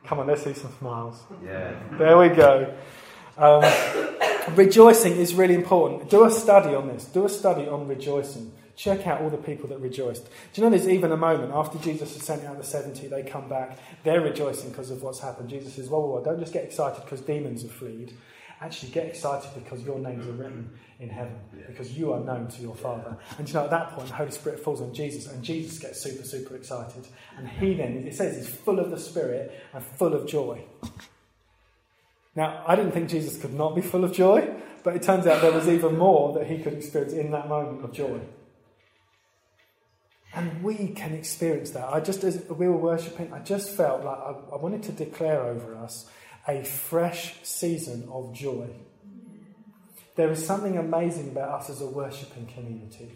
Come 0.06 0.20
on, 0.20 0.28
let's 0.28 0.44
see 0.44 0.54
some 0.54 0.72
smiles. 0.80 1.22
Yeah. 1.44 1.74
There 1.98 2.18
we 2.18 2.30
go. 2.30 2.74
Um, 3.38 3.64
rejoicing 4.56 5.14
is 5.18 5.34
really 5.36 5.54
important. 5.54 6.10
Do 6.10 6.26
a 6.26 6.32
study 6.32 6.74
on 6.74 6.88
this. 6.88 7.06
Do 7.06 7.26
a 7.26 7.30
study 7.30 7.68
on 7.68 7.88
rejoicing. 7.88 8.54
Check 8.76 9.06
out 9.06 9.22
all 9.22 9.30
the 9.30 9.38
people 9.38 9.68
that 9.70 9.80
rejoiced. 9.80 10.26
Do 10.26 10.62
you 10.62 10.64
know 10.64 10.70
there's 10.70 10.88
even 10.88 11.12
a 11.12 11.18
moment 11.18 11.52
after 11.54 11.78
Jesus 11.80 12.14
has 12.14 12.24
sent 12.24 12.46
out 12.46 12.58
the 12.58 12.64
70, 12.64 13.08
they 13.08 13.22
come 13.22 13.48
back, 13.48 13.78
they're 14.04 14.22
rejoicing 14.22 14.70
because 14.70 14.90
of 14.90 15.04
what's 15.04 15.20
happened. 15.20 15.50
Jesus 15.50 15.76
says, 15.76 15.90
Whoa, 15.90 16.00
whoa, 16.00 16.08
whoa, 16.08 16.24
don't 16.24 16.40
just 16.40 16.54
get 16.54 16.64
excited 16.64 17.04
because 17.04 17.22
demons 17.22 17.62
have 17.64 17.72
fled. 17.72 18.14
Actually, 18.62 18.92
get 18.92 19.08
excited 19.08 19.50
because 19.56 19.82
your 19.82 19.98
names 19.98 20.28
are 20.28 20.34
written 20.34 20.70
in 21.00 21.10
heaven, 21.10 21.36
because 21.68 21.98
you 21.98 22.14
are 22.14 22.20
known 22.20 22.48
to 22.48 22.62
your 22.62 22.76
Father. 22.76 23.18
And 23.40 23.48
you 23.48 23.56
know, 23.56 23.64
at 23.64 23.72
that 23.72 23.90
point, 23.94 24.10
the 24.10 24.14
Holy 24.14 24.30
Spirit 24.30 24.60
falls 24.60 24.82
on 24.82 24.94
Jesus, 24.94 25.26
and 25.26 25.44
Jesus 25.44 25.80
gets 25.80 26.00
super, 26.00 26.24
super 26.24 26.56
excited. 26.56 27.08
And 27.38 27.50
he 27.50 27.74
then, 27.74 28.06
it 28.08 28.14
says, 28.14 28.38
he's 28.38 28.48
full 28.48 28.80
of 28.80 28.92
the 28.92 29.00
Spirit 29.00 29.52
and 29.74 29.84
full 29.84 30.14
of 30.14 30.28
joy. 30.28 30.64
Now, 32.36 32.64
I 32.68 32.76
didn't 32.76 32.92
think 32.92 33.10
Jesus 33.10 33.42
could 33.42 33.54
not 33.54 33.76
be 33.76 33.82
full 33.82 34.04
of 34.04 34.14
joy, 34.14 34.54
but 34.84 34.96
it 34.96 35.02
turns 35.02 35.26
out 35.26 35.42
there 35.42 35.52
was 35.52 35.68
even 35.68 35.98
more 35.98 36.34
that 36.34 36.46
he 36.46 36.60
could 36.60 36.74
experience 36.74 37.14
in 37.14 37.32
that 37.32 37.50
moment 37.50 37.84
of 37.84 37.92
joy. 37.92 38.20
And 40.34 40.64
we 40.64 40.90
can 40.90 41.14
experience 41.14 41.72
that. 41.72 41.90
I 41.90 42.00
just, 42.00 42.24
as 42.24 42.46
we 42.48 42.68
were 42.68 42.78
worshipping, 42.78 43.34
I 43.34 43.40
just 43.40 43.72
felt 43.72 44.04
like 44.06 44.18
I, 44.18 44.36
I 44.54 44.58
wanted 44.58 44.84
to 44.84 44.92
declare 44.92 45.42
over 45.42 45.76
us 45.76 46.10
a 46.48 46.64
fresh 46.64 47.36
season 47.44 48.08
of 48.12 48.34
joy. 48.34 48.68
There 50.16 50.32
is 50.32 50.46
something 50.46 50.78
amazing 50.78 51.30
about 51.30 51.62
us 51.62 51.70
as 51.70 51.82
a 51.82 51.88
worshipping 51.88 52.48
community. 52.48 53.12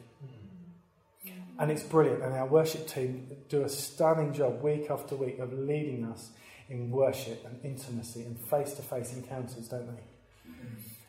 And 1.57 1.71
it's 1.71 1.83
brilliant. 1.83 2.23
And 2.23 2.33
our 2.33 2.47
worship 2.47 2.87
team 2.87 3.27
do 3.49 3.63
a 3.63 3.69
stunning 3.69 4.33
job 4.33 4.61
week 4.61 4.89
after 4.89 5.15
week 5.15 5.39
of 5.39 5.53
leading 5.53 6.05
us 6.05 6.31
in 6.69 6.91
worship 6.91 7.45
and 7.45 7.59
intimacy 7.63 8.23
and 8.23 8.37
face 8.37 8.73
to 8.73 8.81
face 8.81 9.13
encounters, 9.13 9.67
don't 9.67 9.87
they? 9.87 10.03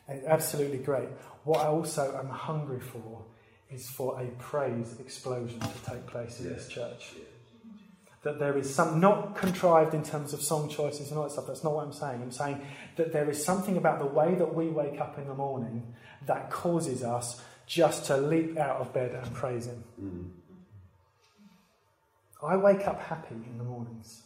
And 0.07 0.19
it's 0.19 0.27
absolutely 0.27 0.77
great. 0.77 1.09
What 1.43 1.59
I 1.59 1.67
also 1.67 2.17
am 2.17 2.29
hungry 2.29 2.79
for 2.79 3.25
is 3.69 3.89
for 3.89 4.21
a 4.21 4.27
praise 4.41 4.95
explosion 4.99 5.59
to 5.59 5.91
take 5.91 6.05
place 6.07 6.39
in 6.39 6.49
this 6.49 6.67
church. 6.67 7.13
That 8.27 8.39
there 8.39 8.57
is 8.57 8.75
some, 8.75 8.99
not 8.99 9.37
contrived 9.37 9.93
in 9.93 10.03
terms 10.03 10.33
of 10.33 10.41
song 10.41 10.67
choices 10.67 11.11
and 11.11 11.17
all 11.17 11.23
that 11.23 11.31
stuff, 11.31 11.47
that's 11.47 11.63
not 11.63 11.71
what 11.71 11.85
I'm 11.85 11.93
saying. 11.93 12.21
I'm 12.21 12.29
saying 12.29 12.59
that 12.97 13.13
there 13.13 13.29
is 13.29 13.41
something 13.41 13.77
about 13.77 13.99
the 13.99 14.05
way 14.05 14.35
that 14.35 14.53
we 14.53 14.67
wake 14.67 14.99
up 14.99 15.17
in 15.17 15.27
the 15.27 15.33
morning 15.33 15.95
that 16.25 16.51
causes 16.51 17.03
us 17.03 17.41
just 17.67 18.03
to 18.07 18.17
leap 18.17 18.57
out 18.57 18.81
of 18.81 18.93
bed 18.93 19.11
and 19.15 19.33
praise 19.33 19.67
Him. 19.67 19.81
Mm. 20.03 20.29
I 22.43 22.57
wake 22.57 22.85
up 22.85 22.99
happy 22.99 23.35
in 23.35 23.57
the 23.57 23.63
mornings. 23.63 24.23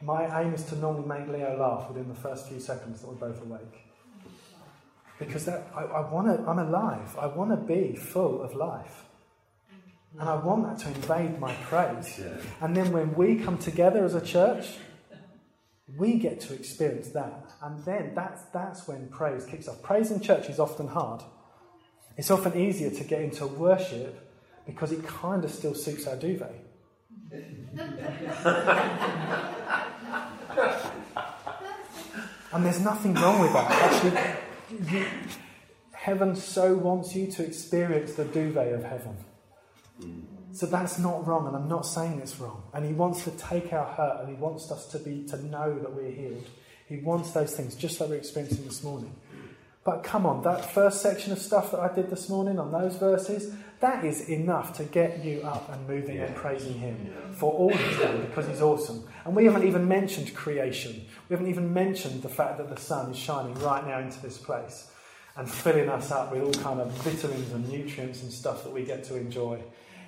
My 0.00 0.40
aim 0.40 0.54
is 0.54 0.62
to 0.66 0.76
normally 0.76 1.08
make 1.08 1.26
Leo 1.26 1.58
laugh 1.58 1.88
within 1.88 2.08
the 2.08 2.14
first 2.14 2.48
few 2.48 2.60
seconds 2.60 3.00
that 3.00 3.08
we're 3.08 3.14
both 3.14 3.42
awake. 3.42 3.86
Because 5.18 5.46
that, 5.46 5.66
I, 5.74 5.82
I 5.82 6.12
wanna, 6.12 6.44
I'm 6.46 6.60
alive. 6.60 7.16
I 7.18 7.26
want 7.26 7.50
to 7.50 7.56
be 7.56 7.96
full 7.96 8.40
of 8.40 8.54
life. 8.54 9.02
And 10.12 10.28
I 10.28 10.34
want 10.36 10.64
that 10.64 10.78
to 10.84 10.88
invade 10.88 11.38
my 11.38 11.54
praise. 11.54 12.18
Yeah. 12.18 12.36
And 12.60 12.76
then 12.76 12.92
when 12.92 13.14
we 13.14 13.36
come 13.36 13.58
together 13.58 14.04
as 14.04 14.14
a 14.14 14.20
church, 14.20 14.66
we 15.96 16.18
get 16.18 16.40
to 16.40 16.54
experience 16.54 17.08
that. 17.10 17.52
And 17.62 17.84
then 17.84 18.12
that's, 18.14 18.42
that's 18.52 18.86
when 18.88 19.08
praise 19.08 19.44
kicks 19.44 19.68
off. 19.68 19.82
Praise 19.82 20.10
in 20.10 20.20
church 20.20 20.48
is 20.48 20.58
often 20.58 20.88
hard. 20.88 21.22
It's 22.16 22.30
often 22.30 22.58
easier 22.58 22.90
to 22.90 23.04
get 23.04 23.22
into 23.22 23.46
worship 23.46 24.28
because 24.66 24.92
it 24.92 25.06
kind 25.06 25.44
of 25.44 25.50
still 25.50 25.74
suits 25.74 26.06
our 26.06 26.16
duvet. 26.16 26.64
and 32.52 32.64
there's 32.64 32.80
nothing 32.80 33.14
wrong 33.14 33.40
with 33.40 33.52
that. 33.52 33.70
Actually, 33.70 34.90
you, 34.90 35.06
heaven 35.92 36.34
so 36.34 36.74
wants 36.74 37.14
you 37.14 37.30
to 37.30 37.44
experience 37.44 38.14
the 38.14 38.24
duvet 38.24 38.72
of 38.72 38.82
heaven. 38.84 39.16
So 40.52 40.66
that's 40.66 40.98
not 40.98 41.26
wrong, 41.26 41.46
and 41.46 41.54
I'm 41.54 41.68
not 41.68 41.86
saying 41.86 42.20
it's 42.20 42.40
wrong. 42.40 42.62
And 42.72 42.84
He 42.84 42.92
wants 42.92 43.24
to 43.24 43.30
take 43.32 43.72
our 43.72 43.84
hurt, 43.84 44.20
and 44.20 44.28
He 44.28 44.34
wants 44.34 44.70
us 44.70 44.86
to 44.88 44.98
be 44.98 45.24
to 45.28 45.44
know 45.46 45.78
that 45.78 45.94
we're 45.94 46.10
healed. 46.10 46.48
He 46.86 46.98
wants 46.98 47.32
those 47.32 47.54
things, 47.54 47.74
just 47.74 48.00
like 48.00 48.10
we're 48.10 48.16
experiencing 48.16 48.64
this 48.64 48.82
morning. 48.82 49.14
But 49.84 50.02
come 50.04 50.26
on, 50.26 50.42
that 50.42 50.70
first 50.70 51.00
section 51.00 51.32
of 51.32 51.38
stuff 51.38 51.70
that 51.70 51.80
I 51.80 51.94
did 51.94 52.10
this 52.10 52.28
morning 52.28 52.58
on 52.58 52.72
those 52.72 52.96
verses, 52.96 53.54
that 53.80 54.04
is 54.04 54.28
enough 54.28 54.76
to 54.78 54.84
get 54.84 55.24
you 55.24 55.40
up 55.42 55.72
and 55.72 55.86
moving 55.86 56.16
yeah. 56.16 56.24
and 56.24 56.36
praising 56.36 56.74
Him 56.74 57.12
for 57.36 57.52
all 57.52 57.72
He's 57.72 57.98
done 57.98 58.20
because 58.22 58.46
He's 58.48 58.60
awesome. 58.60 59.04
And 59.24 59.36
we 59.36 59.44
haven't 59.44 59.66
even 59.66 59.86
mentioned 59.86 60.34
creation. 60.34 61.06
We 61.28 61.34
haven't 61.34 61.48
even 61.48 61.72
mentioned 61.72 62.22
the 62.22 62.28
fact 62.28 62.58
that 62.58 62.68
the 62.68 62.80
sun 62.80 63.10
is 63.10 63.16
shining 63.16 63.54
right 63.60 63.86
now 63.86 63.98
into 63.98 64.20
this 64.20 64.36
place 64.36 64.90
and 65.36 65.48
filling 65.48 65.88
us 65.88 66.10
up 66.10 66.32
with 66.32 66.42
all 66.42 66.62
kind 66.62 66.80
of 66.80 66.90
vitamins 67.04 67.52
and 67.52 67.68
nutrients 67.68 68.22
and 68.22 68.32
stuff 68.32 68.64
that 68.64 68.72
we 68.72 68.82
get 68.82 69.04
to 69.04 69.16
enjoy. 69.16 69.62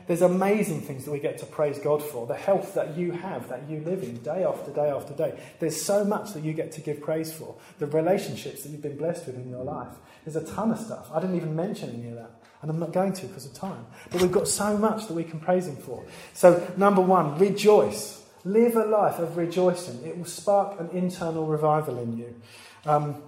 There's 0.07 0.23
amazing 0.23 0.83
things 0.83 1.05
that 1.05 1.11
we 1.11 1.19
get 1.19 1.39
to 1.39 1.47
praise 1.47 1.79
God 1.79 2.03
for. 2.03 2.27
The 2.27 2.35
health 2.35 2.75
that 2.75 2.97
you 2.97 3.13
have, 3.13 3.49
that 3.49 3.69
you 3.69 3.81
live 3.81 4.03
in 4.03 4.17
day 4.23 4.45
after 4.45 4.73
day 4.73 4.91
after 4.91 5.15
day. 5.15 5.39
There's 5.59 5.81
so 5.81 6.05
much 6.05 6.33
that 6.33 6.43
you 6.43 6.53
get 6.53 6.73
to 6.73 6.81
give 6.81 7.01
praise 7.01 7.33
for. 7.33 7.57
The 7.79 7.87
relationships 7.87 8.63
that 8.63 8.71
you've 8.71 8.83
been 8.83 8.97
blessed 8.97 9.27
with 9.27 9.37
in 9.37 9.49
your 9.49 9.65
life. 9.65 9.93
There's 10.25 10.37
a 10.37 10.47
ton 10.55 10.73
of 10.73 10.79
stuff. 10.79 11.11
I 11.13 11.21
didn't 11.21 11.37
even 11.37 11.57
mention 11.57 11.91
any 11.91 12.09
of 12.09 12.17
that. 12.17 12.31
And 12.63 12.71
I'm 12.71 12.79
not 12.79 12.93
going 12.93 13.13
to 13.15 13.27
because 13.27 13.47
of 13.47 13.55
time. 13.55 13.87
But 14.11 14.21
we've 14.21 14.33
got 14.33 14.47
so 14.47 14.77
much 14.77 15.07
that 15.07 15.15
we 15.15 15.25
can 15.25 15.41
praise 15.41 15.67
Him 15.67 15.77
for. 15.77 16.05
So, 16.35 16.71
number 16.77 17.01
one, 17.01 17.39
rejoice. 17.39 18.23
Live 18.45 18.77
a 18.77 18.85
life 18.85 19.19
of 19.19 19.37
rejoicing. 19.37 20.07
It 20.07 20.17
will 20.17 20.25
spark 20.25 20.81
an 20.81 20.91
internal 20.91 21.47
revival 21.47 21.99
in 21.99 22.19
you. 22.19 22.41
Um, 22.85 23.23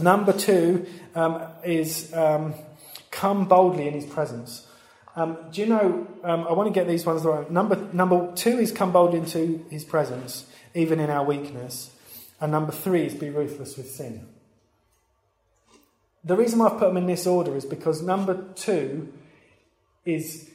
number 0.00 0.32
two 0.32 0.86
um, 1.14 1.42
is 1.64 2.12
um, 2.14 2.54
come 3.10 3.46
boldly 3.46 3.88
in 3.88 3.94
His 3.94 4.06
presence. 4.06 4.66
Um, 5.14 5.36
do 5.50 5.60
you 5.60 5.66
know, 5.66 6.06
um, 6.24 6.46
I 6.48 6.52
want 6.52 6.72
to 6.72 6.72
get 6.72 6.88
these 6.88 7.04
ones 7.04 7.22
right. 7.22 7.50
Number, 7.50 7.76
number 7.92 8.32
two 8.34 8.58
is 8.58 8.72
come 8.72 8.92
bold 8.92 9.14
into 9.14 9.64
his 9.70 9.84
presence, 9.84 10.46
even 10.74 11.00
in 11.00 11.10
our 11.10 11.24
weakness. 11.24 11.90
And 12.40 12.50
number 12.50 12.72
three 12.72 13.06
is 13.06 13.14
be 13.14 13.30
ruthless 13.30 13.76
with 13.76 13.90
sin. 13.90 14.26
The 16.24 16.36
reason 16.36 16.60
I've 16.60 16.78
put 16.78 16.88
them 16.88 16.96
in 16.96 17.06
this 17.06 17.26
order 17.26 17.56
is 17.56 17.64
because 17.64 18.00
number 18.00 18.46
two 18.54 19.12
is 20.04 20.48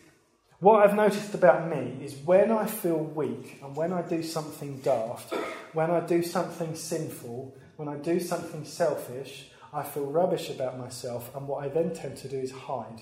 what 0.59 0.83
I've 0.83 0.95
noticed 0.95 1.35
about 1.35 1.69
me 1.69 1.99
is 2.03 2.15
when 2.15 2.51
I 2.51 2.65
feel 2.65 2.97
weak 2.97 3.59
and 3.61 3.75
when 3.75 3.93
I 3.93 4.01
do 4.01 4.23
something 4.23 4.79
daft, 4.79 5.33
when 5.73 5.91
I 5.91 5.99
do 5.99 6.23
something 6.23 6.73
sinful, 6.73 7.55
when 7.75 7.87
I 7.87 7.97
do 7.97 8.19
something 8.19 8.65
selfish, 8.65 9.51
I 9.71 9.83
feel 9.83 10.05
rubbish 10.05 10.49
about 10.49 10.79
myself, 10.79 11.35
and 11.35 11.47
what 11.47 11.63
I 11.63 11.67
then 11.67 11.93
tend 11.93 12.17
to 12.17 12.27
do 12.27 12.37
is 12.37 12.51
hide. 12.51 13.01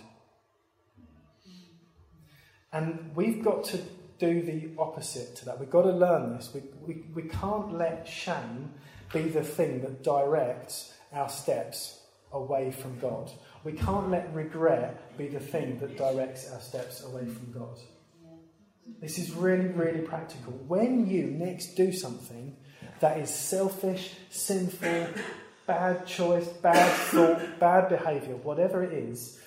And 2.76 3.16
we've 3.16 3.42
got 3.42 3.64
to 3.66 3.80
do 4.20 4.42
the 4.42 4.70
opposite 4.78 5.38
to 5.38 5.46
that. 5.46 5.58
We've 5.58 5.70
got 5.70 5.84
to 5.84 5.94
learn 5.94 6.36
this. 6.36 6.54
We, 6.54 6.62
we, 6.86 7.04
we 7.14 7.30
can't 7.30 7.74
let 7.74 8.06
shame 8.06 8.74
be 9.14 9.22
the 9.22 9.44
thing 9.44 9.80
that 9.80 10.04
directs 10.04 10.94
our 11.14 11.30
steps 11.30 12.02
away 12.34 12.72
from 12.72 13.00
God. 13.00 13.32
We 13.64 13.72
can't 13.72 14.10
let 14.12 14.34
regret 14.34 15.18
be 15.18 15.30
the 15.30 15.40
thing 15.40 15.80
that 15.80 15.98
directs 15.98 16.52
our 16.52 16.60
steps 16.60 17.02
away 17.02 17.26
from 17.26 17.54
God. 17.54 17.80
This 19.00 19.20
is 19.20 19.32
really, 19.32 19.70
really 19.70 20.02
practical. 20.02 20.52
When 20.68 21.08
you 21.08 21.28
next 21.28 21.76
do 21.76 21.94
something 21.94 22.58
that 23.00 23.20
is 23.20 23.34
selfish, 23.34 24.16
sinful, 24.30 25.08
bad 25.66 26.06
choice, 26.06 26.48
bad 26.48 26.92
thought, 27.08 27.58
bad 27.58 27.88
behaviour, 27.88 28.36
whatever 28.36 28.84
it 28.84 28.92
is, 28.92 29.40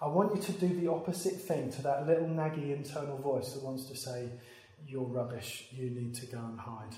I 0.00 0.08
want 0.08 0.34
you 0.34 0.42
to 0.42 0.52
do 0.52 0.80
the 0.80 0.90
opposite 0.90 1.40
thing 1.40 1.70
to 1.72 1.82
that 1.82 2.06
little 2.06 2.28
naggy 2.28 2.74
internal 2.74 3.18
voice 3.18 3.52
that 3.52 3.62
wants 3.62 3.86
to 3.86 3.96
say, 3.96 4.28
You're 4.86 5.04
rubbish, 5.04 5.68
you 5.70 5.90
need 5.90 6.14
to 6.16 6.26
go 6.26 6.38
and 6.38 6.58
hide. 6.58 6.94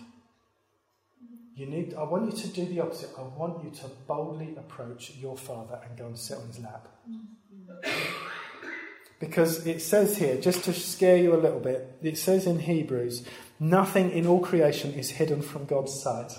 You 1.57 1.65
need, 1.65 1.95
I 1.95 2.03
want 2.03 2.31
you 2.31 2.37
to 2.37 2.49
do 2.49 2.67
the 2.67 2.81
opposite. 2.81 3.11
I 3.19 3.23
want 3.23 3.65
you 3.65 3.71
to 3.71 3.89
boldly 4.07 4.55
approach 4.59 5.13
your 5.17 5.39
father 5.39 5.81
and 5.89 5.97
go 5.97 6.07
and 6.07 6.19
sit 6.19 6.37
on 6.37 6.49
his 6.49 6.59
lap. 6.59 6.89
Because 9.19 9.67
it 9.67 9.81
says 9.81 10.19
here, 10.19 10.39
just 10.39 10.65
to 10.65 10.75
scare 10.75 11.17
you 11.17 11.35
a 11.35 11.41
little 11.41 11.61
bit, 11.61 11.97
it 12.03 12.19
says 12.19 12.47
in 12.47 12.59
Hebrews, 12.59 13.25
nothing 13.59 14.11
in 14.11 14.27
all 14.27 14.41
creation 14.41 14.93
is 14.93 15.13
hidden 15.13 15.41
from 15.41 15.65
God's 15.65 15.99
sight. 15.99 16.33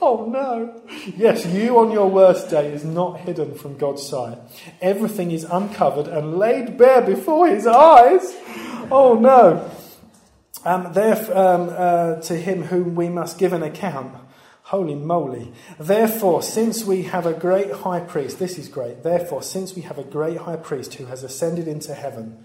Oh 0.00 0.26
no. 0.26 0.82
Yes, 1.16 1.46
you 1.46 1.78
on 1.78 1.90
your 1.90 2.08
worst 2.08 2.50
day 2.50 2.72
is 2.72 2.84
not 2.84 3.20
hidden 3.20 3.54
from 3.54 3.76
God's 3.76 4.06
sight. 4.06 4.38
Everything 4.80 5.30
is 5.30 5.44
uncovered 5.44 6.08
and 6.08 6.38
laid 6.38 6.76
bare 6.76 7.02
before 7.02 7.48
his 7.48 7.66
eyes. 7.66 8.34
Oh 8.90 9.18
no. 9.20 9.70
Um, 10.64 10.92
therefore, 10.92 11.36
um, 11.36 11.68
uh, 11.70 12.14
to 12.22 12.36
him 12.36 12.64
whom 12.64 12.96
we 12.96 13.08
must 13.08 13.38
give 13.38 13.52
an 13.52 13.62
account. 13.62 14.16
Holy 14.62 14.96
moly. 14.96 15.52
Therefore, 15.78 16.42
since 16.42 16.84
we 16.84 17.02
have 17.04 17.24
a 17.24 17.32
great 17.32 17.70
high 17.70 18.00
priest, 18.00 18.40
this 18.40 18.58
is 18.58 18.68
great. 18.68 19.04
Therefore, 19.04 19.40
since 19.40 19.76
we 19.76 19.82
have 19.82 19.96
a 19.96 20.02
great 20.02 20.38
high 20.38 20.56
priest 20.56 20.94
who 20.94 21.06
has 21.06 21.22
ascended 21.22 21.68
into 21.68 21.94
heaven, 21.94 22.44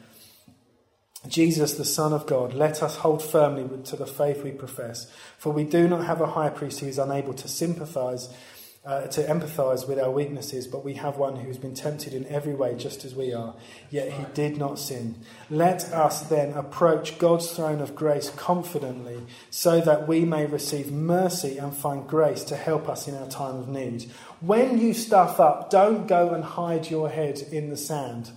Jesus, 1.27 1.75
the 1.75 1.85
Son 1.85 2.13
of 2.13 2.25
God, 2.25 2.53
let 2.53 2.81
us 2.81 2.97
hold 2.97 3.21
firmly 3.21 3.83
to 3.83 3.95
the 3.95 4.07
faith 4.07 4.43
we 4.43 4.51
profess. 4.51 5.05
For 5.37 5.53
we 5.53 5.63
do 5.63 5.87
not 5.87 6.05
have 6.05 6.19
a 6.19 6.27
high 6.27 6.49
priest 6.49 6.79
who 6.79 6.87
is 6.87 6.97
unable 6.97 7.33
to 7.35 7.47
sympathize, 7.47 8.27
uh, 8.83 9.05
to 9.05 9.21
empathize 9.21 9.87
with 9.87 9.99
our 9.99 10.09
weaknesses, 10.09 10.65
but 10.65 10.83
we 10.83 10.95
have 10.95 11.17
one 11.17 11.35
who 11.35 11.47
has 11.47 11.59
been 11.59 11.75
tempted 11.75 12.15
in 12.15 12.25
every 12.25 12.55
way, 12.55 12.75
just 12.75 13.05
as 13.05 13.13
we 13.13 13.31
are, 13.31 13.53
yet 13.91 14.11
he 14.11 14.25
did 14.33 14.57
not 14.57 14.79
sin. 14.79 15.13
Let 15.51 15.83
us 15.93 16.23
then 16.23 16.53
approach 16.53 17.19
God's 17.19 17.51
throne 17.51 17.81
of 17.81 17.95
grace 17.95 18.31
confidently, 18.31 19.21
so 19.51 19.79
that 19.79 20.07
we 20.07 20.25
may 20.25 20.47
receive 20.47 20.91
mercy 20.91 21.59
and 21.59 21.77
find 21.77 22.07
grace 22.07 22.43
to 22.45 22.55
help 22.55 22.89
us 22.89 23.07
in 23.07 23.15
our 23.15 23.27
time 23.27 23.57
of 23.57 23.69
need. 23.69 24.09
When 24.39 24.79
you 24.79 24.95
stuff 24.95 25.39
up, 25.39 25.69
don't 25.69 26.07
go 26.07 26.33
and 26.33 26.43
hide 26.43 26.89
your 26.89 27.09
head 27.09 27.39
in 27.51 27.69
the 27.69 27.77
sand 27.77 28.31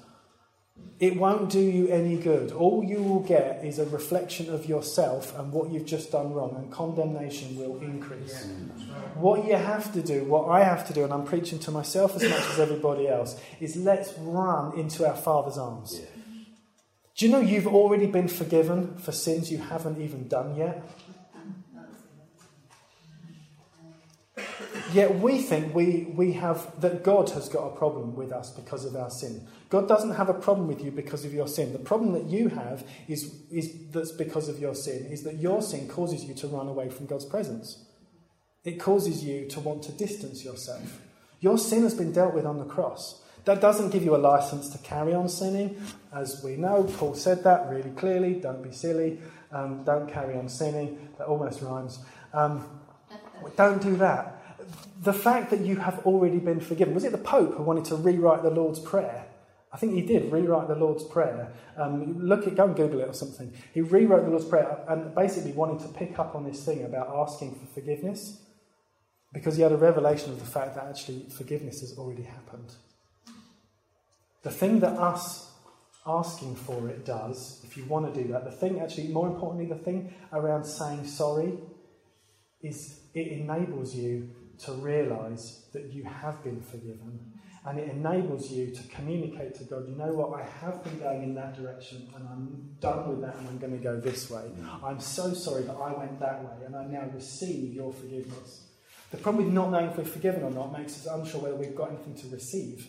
it 1.01 1.17
won't 1.17 1.51
do 1.51 1.61
you 1.61 1.89
any 1.89 2.17
good. 2.17 2.53
All 2.53 2.85
you 2.85 3.03
will 3.03 3.21
get 3.21 3.65
is 3.65 3.79
a 3.79 3.87
reflection 3.87 4.53
of 4.53 4.67
yourself 4.67 5.37
and 5.39 5.53
what 5.53 5.71
you've 5.71 5.87
just 5.87 6.13
done 6.13 6.33
wrong, 6.33 6.55
and 6.57 6.71
condemnation 6.71 7.57
will 7.57 7.81
increase. 7.81 8.47
What 9.15 9.47
you 9.47 9.57
have 9.57 9.93
to 9.95 10.03
do, 10.03 10.25
what 10.25 10.49
I 10.49 10.63
have 10.63 10.87
to 10.89 10.93
do, 10.93 11.05
and 11.05 11.13
I'm 11.13 11.25
preaching 11.25 11.59
to 11.61 11.71
myself 11.71 12.15
as 12.17 12.23
much 12.23 12.51
as 12.51 12.61
everybody 12.61 13.09
else, 13.09 13.37
is 13.61 13.77
let's 13.77 14.13
run 14.19 14.79
into 14.79 15.07
our 15.07 15.17
Father's 15.17 15.59
arms. 15.59 16.01
Do 17.17 17.27
you 17.27 17.31
know 17.31 17.41
you've 17.41 17.69
already 17.69 18.07
been 18.07 18.27
forgiven 18.27 18.97
for 18.97 19.13
sins 19.13 19.51
you 19.51 19.59
haven't 19.59 20.01
even 20.01 20.27
done 20.27 20.57
yet? 20.57 20.83
Yet 24.95 25.19
we 25.19 25.39
think 25.39 25.75
we, 25.75 26.13
we 26.15 26.35
have 26.35 26.81
that 26.81 27.03
God 27.03 27.29
has 27.31 27.49
got 27.49 27.67
a 27.67 27.77
problem 27.77 28.15
with 28.15 28.31
us 28.31 28.51
because 28.51 28.85
of 28.85 28.95
our 28.95 29.11
sin. 29.11 29.45
God 29.69 29.89
doesn't 29.89 30.15
have 30.15 30.29
a 30.29 30.35
problem 30.35 30.69
with 30.69 30.85
you 30.85 30.93
because 30.93 31.25
of 31.25 31.35
your 31.35 31.49
sin. 31.49 31.73
The 31.73 31.81
problem 31.81 32.13
that 32.13 32.27
you 32.27 32.49
have 32.51 32.87
is, 33.09 33.43
is 33.51 33.91
that's 33.91 34.13
because 34.13 34.49
of 34.49 34.61
your 34.61 34.77
sin 34.77 35.07
is 35.07 35.25
that 35.25 35.41
your 35.41 35.63
sin 35.63 35.89
causes 35.89 36.25
you 36.25 36.35
to 36.35 36.47
run 36.47 36.69
away 36.69 36.91
from 36.91 37.07
God's 37.07 37.25
presence. 37.25 37.85
It 38.63 38.79
causes 38.79 39.25
you 39.25 39.49
to 39.49 39.59
want 39.59 39.83
to 39.83 39.93
distance 39.93 40.45
yourself. 40.45 41.01
Your 41.41 41.59
sin 41.59 41.83
has 41.83 41.95
been 41.95 42.13
dealt 42.13 42.33
with 42.33 42.47
on 42.47 42.61
the 42.61 42.65
cross. 42.65 43.21
That 43.47 43.61
doesn't 43.61 43.91
give 43.91 44.05
you 44.05 44.15
a 44.15 44.23
license 44.33 44.69
to 44.71 44.79
carry 44.79 45.13
on 45.13 45.29
sinning. 45.29 45.77
As 46.13 46.41
we 46.45 46.57
know, 46.57 46.85
Paul 46.85 47.15
said 47.15 47.43
that 47.43 47.69
really 47.69 47.91
clearly. 47.91 48.35
Don't 48.35 48.63
be 48.63 48.71
silly. 48.71 49.19
Um, 49.51 49.83
don't 49.83 50.09
carry 50.09 50.39
on 50.39 50.49
sinning. 50.49 51.09
That 51.19 51.27
almost 51.27 51.63
rhymes. 51.63 51.99
Um, 52.33 52.65
don't 53.57 53.83
do 53.83 53.97
that. 53.97 54.34
The 55.05 55.13
fact 55.13 55.51
that 55.51 55.61
you 55.61 55.77
have 55.77 55.99
already 56.07 56.39
been 56.39 56.61
forgiven. 56.61 56.95
Was 56.95 57.05
it 57.05 57.13
the 57.13 57.19
Pope 57.19 57.57
who 57.57 57.63
wanted 57.63 57.85
to 57.87 57.97
rewrite 57.97 58.43
the 58.43 58.51
Lord's 58.51 58.81
Prayer? 58.81 59.27
I 59.71 59.77
think 59.77 59.93
he 59.93 60.01
did 60.01 60.33
rewrite 60.33 60.69
the 60.69 60.77
Lord's 60.77 61.05
Prayer. 61.05 61.53
Um, 61.77 62.27
look 62.27 62.47
at, 62.47 62.55
go 62.55 62.65
and 62.65 62.75
Google 62.75 63.01
it 63.01 63.09
or 63.09 63.13
something. 63.13 63.53
He 63.75 63.83
rewrote 63.83 64.25
the 64.25 64.31
Lord's 64.31 64.47
Prayer 64.47 64.79
and 64.89 65.15
basically 65.15 65.53
wanted 65.53 65.81
to 65.81 65.89
pick 65.89 66.19
up 66.19 66.35
on 66.35 66.45
this 66.45 66.65
thing 66.65 66.85
about 66.85 67.09
asking 67.15 67.55
for 67.57 67.67
forgiveness 67.75 68.41
because 69.35 69.57
he 69.57 69.63
had 69.63 69.73
a 69.73 69.77
revelation 69.77 70.33
of 70.33 70.39
the 70.39 70.47
fact 70.47 70.77
that 70.77 70.87
actually 70.87 71.27
forgiveness 71.37 71.81
has 71.81 71.99
already 71.99 72.23
happened. 72.23 72.73
The 74.43 74.51
thing 74.51 74.81
that 74.81 74.97
us 74.97 75.51
asking 76.07 76.57
for 76.57 76.89
it 76.89 77.05
does, 77.05 77.61
if 77.65 77.77
you 77.77 77.85
want 77.87 78.15
to 78.15 78.23
do 78.23 78.29
that, 78.33 78.45
the 78.45 78.53
thing 78.53 78.81
actually, 78.81 79.09
more 79.09 79.27
importantly, 79.27 79.67
the 79.67 79.83
thing 79.83 80.15
around 80.33 80.65
saying 80.65 81.07
sorry 81.07 81.59
is 82.63 83.01
it 83.13 83.27
enables 83.27 83.95
you 83.95 84.31
to 84.61 84.73
realize 84.73 85.65
that 85.73 85.93
you 85.93 86.05
have 86.05 86.43
been 86.43 86.61
forgiven 86.61 87.33
and 87.67 87.79
it 87.79 87.89
enables 87.89 88.51
you 88.51 88.71
to 88.71 88.83
communicate 88.89 89.55
to 89.55 89.65
God, 89.65 89.89
you 89.89 89.97
know 89.97 90.13
what, 90.13 90.39
I 90.39 90.45
have 90.45 90.85
been 90.85 90.99
going 90.99 91.23
in 91.23 91.35
that 91.37 91.57
direction 91.57 92.09
and 92.15 92.29
I'm 92.29 92.77
done 92.81 93.09
with 93.09 93.23
that 93.23 93.37
and 93.37 93.49
I'm 93.49 93.59
going 93.59 93.73
to 93.73 93.83
go 93.83 93.99
this 93.99 94.29
way. 94.29 94.51
Mm. 94.61 94.85
I'm 94.85 95.01
so 95.01 95.33
sorry 95.33 95.63
that 95.63 95.75
I 95.75 95.93
went 95.93 96.21
that 96.21 96.45
way 96.45 96.67
and 96.67 96.77
I 96.77 96.85
now 96.85 97.09
receive 97.15 97.73
your 97.73 97.93
forgiveness. 97.93 98.65
The 99.11 99.17
problem 99.17 99.47
with 99.47 99.55
not 99.55 99.71
knowing 99.71 99.87
if 99.87 99.97
we're 99.97 100.05
forgiven 100.05 100.43
or 100.43 100.51
not 100.51 100.79
makes 100.79 100.95
us 100.99 101.07
unsure 101.07 101.41
whether 101.41 101.57
we've 101.57 101.75
got 101.75 101.91
anything 101.91 102.17
to 102.17 102.35
receive. 102.35 102.87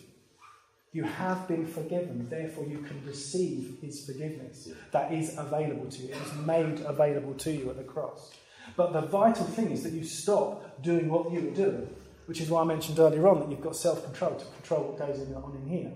You 0.92 1.04
have 1.04 1.46
been 1.48 1.66
forgiven, 1.66 2.26
therefore 2.28 2.66
you 2.66 2.78
can 2.78 3.04
receive 3.06 3.78
his 3.80 4.04
forgiveness. 4.04 4.68
That 4.92 5.12
is 5.12 5.36
available 5.38 5.90
to 5.90 6.02
you. 6.02 6.12
It 6.12 6.20
was 6.20 6.34
made 6.46 6.80
available 6.80 7.34
to 7.34 7.52
you 7.52 7.70
at 7.70 7.76
the 7.76 7.84
cross. 7.84 8.34
But 8.74 8.92
the 8.92 9.02
vital 9.02 9.44
thing 9.44 9.70
is 9.70 9.82
that 9.84 9.92
you 9.92 10.04
stop 10.04 10.82
doing 10.82 11.08
what 11.08 11.30
you 11.30 11.40
were 11.42 11.54
doing 11.54 11.88
which 12.26 12.40
is 12.40 12.50
why 12.50 12.60
I 12.60 12.64
mentioned 12.64 12.98
earlier 12.98 13.26
on 13.28 13.40
that 13.40 13.50
you've 13.50 13.62
got 13.62 13.76
self 13.76 14.04
control 14.04 14.36
to 14.36 14.44
control 14.44 14.84
what 14.84 14.98
goes 14.98 15.20
in, 15.20 15.34
on 15.34 15.56
in 15.62 15.68
here. 15.68 15.92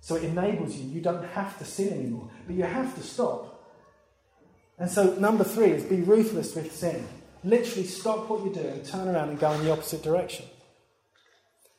So 0.00 0.14
it 0.14 0.24
enables 0.24 0.76
you. 0.76 0.88
You 0.88 1.00
don't 1.02 1.24
have 1.24 1.58
to 1.58 1.64
sin 1.64 1.92
anymore, 1.92 2.30
but 2.46 2.56
you 2.56 2.62
have 2.62 2.94
to 2.94 3.02
stop. 3.02 3.56
And 4.78 4.90
so, 4.90 5.14
number 5.16 5.44
three 5.44 5.72
is 5.72 5.84
be 5.84 6.00
ruthless 6.00 6.54
with 6.54 6.74
sin. 6.74 7.06
Literally 7.44 7.84
stop 7.84 8.30
what 8.30 8.44
you're 8.44 8.54
doing, 8.54 8.82
turn 8.82 9.08
around, 9.08 9.28
and 9.30 9.38
go 9.38 9.52
in 9.52 9.64
the 9.64 9.72
opposite 9.72 10.02
direction. 10.02 10.46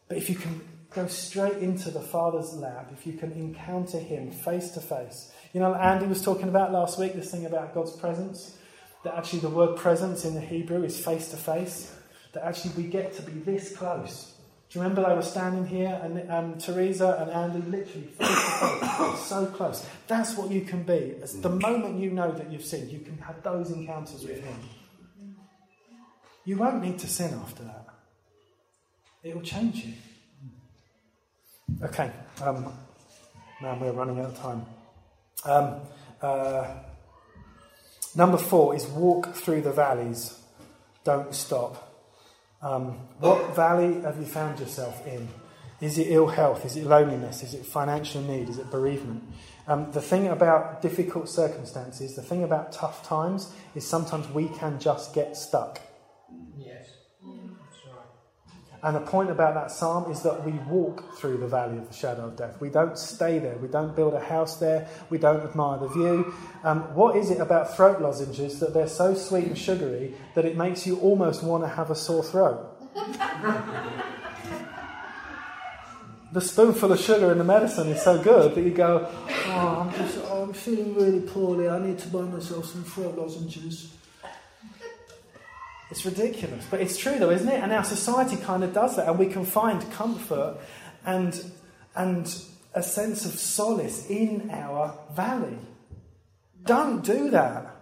But 0.07 0.17
if 0.17 0.29
you 0.29 0.35
can 0.35 0.61
go 0.93 1.07
straight 1.07 1.57
into 1.57 1.89
the 1.89 2.01
Father's 2.01 2.53
lap, 2.53 2.91
if 2.91 3.07
you 3.07 3.13
can 3.13 3.31
encounter 3.31 3.97
Him 3.97 4.31
face 4.31 4.71
to 4.71 4.81
face, 4.81 5.31
you 5.53 5.59
know, 5.59 5.73
Andy 5.73 6.05
was 6.05 6.21
talking 6.21 6.47
about 6.47 6.71
last 6.71 6.99
week 6.99 7.13
this 7.13 7.31
thing 7.31 7.45
about 7.45 7.73
God's 7.73 7.95
presence, 7.95 8.57
that 9.03 9.15
actually 9.15 9.39
the 9.39 9.49
word 9.49 9.77
presence 9.77 10.25
in 10.25 10.35
the 10.35 10.41
Hebrew 10.41 10.83
is 10.83 11.03
face 11.03 11.29
to 11.29 11.37
face 11.37 11.95
that 12.33 12.43
actually 12.43 12.83
we 12.83 12.89
get 12.89 13.13
to 13.15 13.21
be 13.23 13.31
this 13.31 13.75
close. 13.75 14.33
Do 14.69 14.79
you 14.79 14.83
remember 14.83 15.07
they 15.07 15.15
were 15.15 15.21
standing 15.21 15.65
here 15.65 15.99
and 16.01 16.31
um, 16.31 16.57
Teresa 16.57 17.17
and 17.19 17.31
Andy 17.31 17.69
literally 17.69 18.07
face 18.07 18.27
to 18.27 18.87
face, 18.87 19.19
so 19.25 19.45
close. 19.47 19.85
That's 20.07 20.37
what 20.37 20.49
you 20.49 20.61
can 20.61 20.83
be. 20.83 20.93
It's 20.93 21.33
the 21.33 21.49
moment 21.49 21.99
you 21.99 22.11
know 22.11 22.31
that 22.31 22.49
you've 22.49 22.63
sinned, 22.63 22.89
you 22.89 22.99
can 22.99 23.17
have 23.17 23.43
those 23.43 23.69
encounters 23.71 24.23
with 24.23 24.41
Him. 24.41 24.55
You 26.45 26.57
won't 26.57 26.81
need 26.81 26.99
to 26.99 27.07
sin 27.07 27.33
after 27.33 27.63
that. 27.63 27.85
It 29.23 29.35
will 29.35 29.43
change 29.43 29.85
you. 29.85 29.93
Okay, 31.83 32.11
um, 32.41 32.73
now 33.61 33.77
we're 33.79 33.91
running 33.91 34.19
out 34.19 34.25
of 34.25 34.39
time. 34.39 34.65
Um, 35.43 35.81
uh, 36.21 36.67
number 38.15 38.37
four 38.37 38.75
is 38.75 38.85
walk 38.87 39.33
through 39.33 39.61
the 39.61 39.71
valleys, 39.71 40.39
don't 41.03 41.33
stop. 41.33 41.87
Um, 42.61 42.99
what 43.19 43.55
valley 43.55 44.01
have 44.01 44.17
you 44.19 44.25
found 44.25 44.59
yourself 44.59 45.05
in? 45.07 45.27
Is 45.79 45.97
it 45.97 46.07
ill 46.11 46.27
health? 46.27 46.63
Is 46.63 46.77
it 46.77 46.85
loneliness? 46.85 47.41
Is 47.41 47.55
it 47.55 47.65
financial 47.65 48.21
need? 48.21 48.49
Is 48.49 48.59
it 48.59 48.69
bereavement? 48.69 49.23
Um, 49.67 49.91
the 49.91 50.01
thing 50.01 50.27
about 50.27 50.81
difficult 50.81 51.27
circumstances, 51.27 52.15
the 52.15 52.21
thing 52.21 52.43
about 52.43 52.71
tough 52.71 53.07
times, 53.07 53.51
is 53.73 53.87
sometimes 53.87 54.27
we 54.29 54.47
can 54.47 54.79
just 54.79 55.13
get 55.15 55.35
stuck. 55.35 55.81
And 58.83 58.95
the 58.95 59.01
point 59.01 59.29
about 59.29 59.53
that 59.53 59.69
psalm 59.69 60.11
is 60.11 60.23
that 60.23 60.43
we 60.43 60.53
walk 60.53 61.15
through 61.15 61.37
the 61.37 61.47
valley 61.47 61.77
of 61.77 61.87
the 61.87 61.93
shadow 61.93 62.25
of 62.25 62.35
death. 62.35 62.59
We 62.59 62.69
don't 62.69 62.97
stay 62.97 63.37
there. 63.37 63.55
We 63.57 63.67
don't 63.67 63.95
build 63.95 64.15
a 64.15 64.19
house 64.19 64.57
there. 64.57 64.87
We 65.11 65.19
don't 65.19 65.41
admire 65.41 65.77
the 65.77 65.87
view. 65.89 66.33
Um, 66.63 66.95
what 66.95 67.15
is 67.15 67.29
it 67.29 67.39
about 67.39 67.75
throat 67.75 68.01
lozenges 68.01 68.59
that 68.59 68.73
they're 68.73 68.87
so 68.87 69.13
sweet 69.13 69.45
and 69.45 69.57
sugary 69.57 70.15
that 70.33 70.45
it 70.45 70.57
makes 70.57 70.87
you 70.87 70.97
almost 70.99 71.43
want 71.43 71.63
to 71.63 71.69
have 71.69 71.91
a 71.91 71.95
sore 71.95 72.23
throat? 72.23 72.67
the 76.31 76.41
spoonful 76.41 76.91
of 76.91 76.99
sugar 76.99 77.31
in 77.31 77.37
the 77.37 77.43
medicine 77.43 77.87
is 77.89 78.01
so 78.01 78.21
good 78.21 78.55
that 78.55 78.61
you 78.61 78.71
go, 78.71 79.07
oh, 79.47 79.87
I'm 79.87 79.93
just, 79.93 80.17
oh, 80.23 80.43
I'm 80.43 80.53
feeling 80.53 80.95
really 80.95 81.21
poorly. 81.21 81.69
I 81.69 81.77
need 81.77 81.99
to 81.99 82.07
buy 82.07 82.21
myself 82.21 82.65
some 82.65 82.83
throat 82.83 83.15
lozenges. 83.15 83.93
It's 85.91 86.05
ridiculous. 86.05 86.65
But 86.71 86.79
it's 86.79 86.97
true, 86.97 87.19
though, 87.19 87.29
isn't 87.29 87.49
it? 87.49 87.61
And 87.61 87.73
our 87.73 87.83
society 87.83 88.37
kind 88.37 88.63
of 88.63 88.73
does 88.73 88.95
that. 88.95 89.09
And 89.09 89.19
we 89.19 89.27
can 89.27 89.45
find 89.45 89.91
comfort 89.91 90.57
and, 91.05 91.39
and 91.95 92.33
a 92.73 92.81
sense 92.81 93.25
of 93.25 93.33
solace 93.33 94.09
in 94.09 94.49
our 94.51 94.97
valley. 95.13 95.57
Don't 96.63 97.03
do 97.03 97.29
that. 97.31 97.75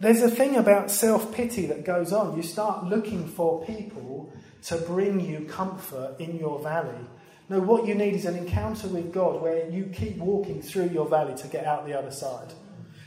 there's 0.00 0.22
a 0.22 0.30
thing 0.30 0.54
about 0.54 0.92
self 0.92 1.34
pity 1.34 1.66
that 1.66 1.84
goes 1.84 2.12
on. 2.12 2.36
You 2.36 2.44
start 2.44 2.84
looking 2.84 3.26
for 3.26 3.64
people 3.64 4.32
to 4.66 4.76
bring 4.76 5.18
you 5.18 5.44
comfort 5.46 6.20
in 6.20 6.38
your 6.38 6.60
valley. 6.62 7.04
No, 7.48 7.58
what 7.58 7.86
you 7.86 7.96
need 7.96 8.14
is 8.14 8.26
an 8.26 8.36
encounter 8.36 8.86
with 8.86 9.12
God 9.12 9.42
where 9.42 9.68
you 9.68 9.86
keep 9.86 10.18
walking 10.18 10.62
through 10.62 10.90
your 10.90 11.08
valley 11.08 11.34
to 11.38 11.48
get 11.48 11.64
out 11.64 11.84
the 11.84 11.98
other 11.98 12.12
side. 12.12 12.52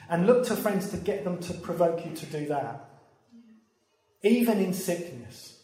And 0.09 0.27
look 0.27 0.45
to 0.47 0.55
friends 0.57 0.89
to 0.89 0.97
get 0.97 1.23
them 1.23 1.37
to 1.43 1.53
provoke 1.53 2.05
you 2.05 2.13
to 2.13 2.25
do 2.25 2.47
that 2.47 2.90
even 4.23 4.59
in 4.59 4.73
sickness, 4.73 5.59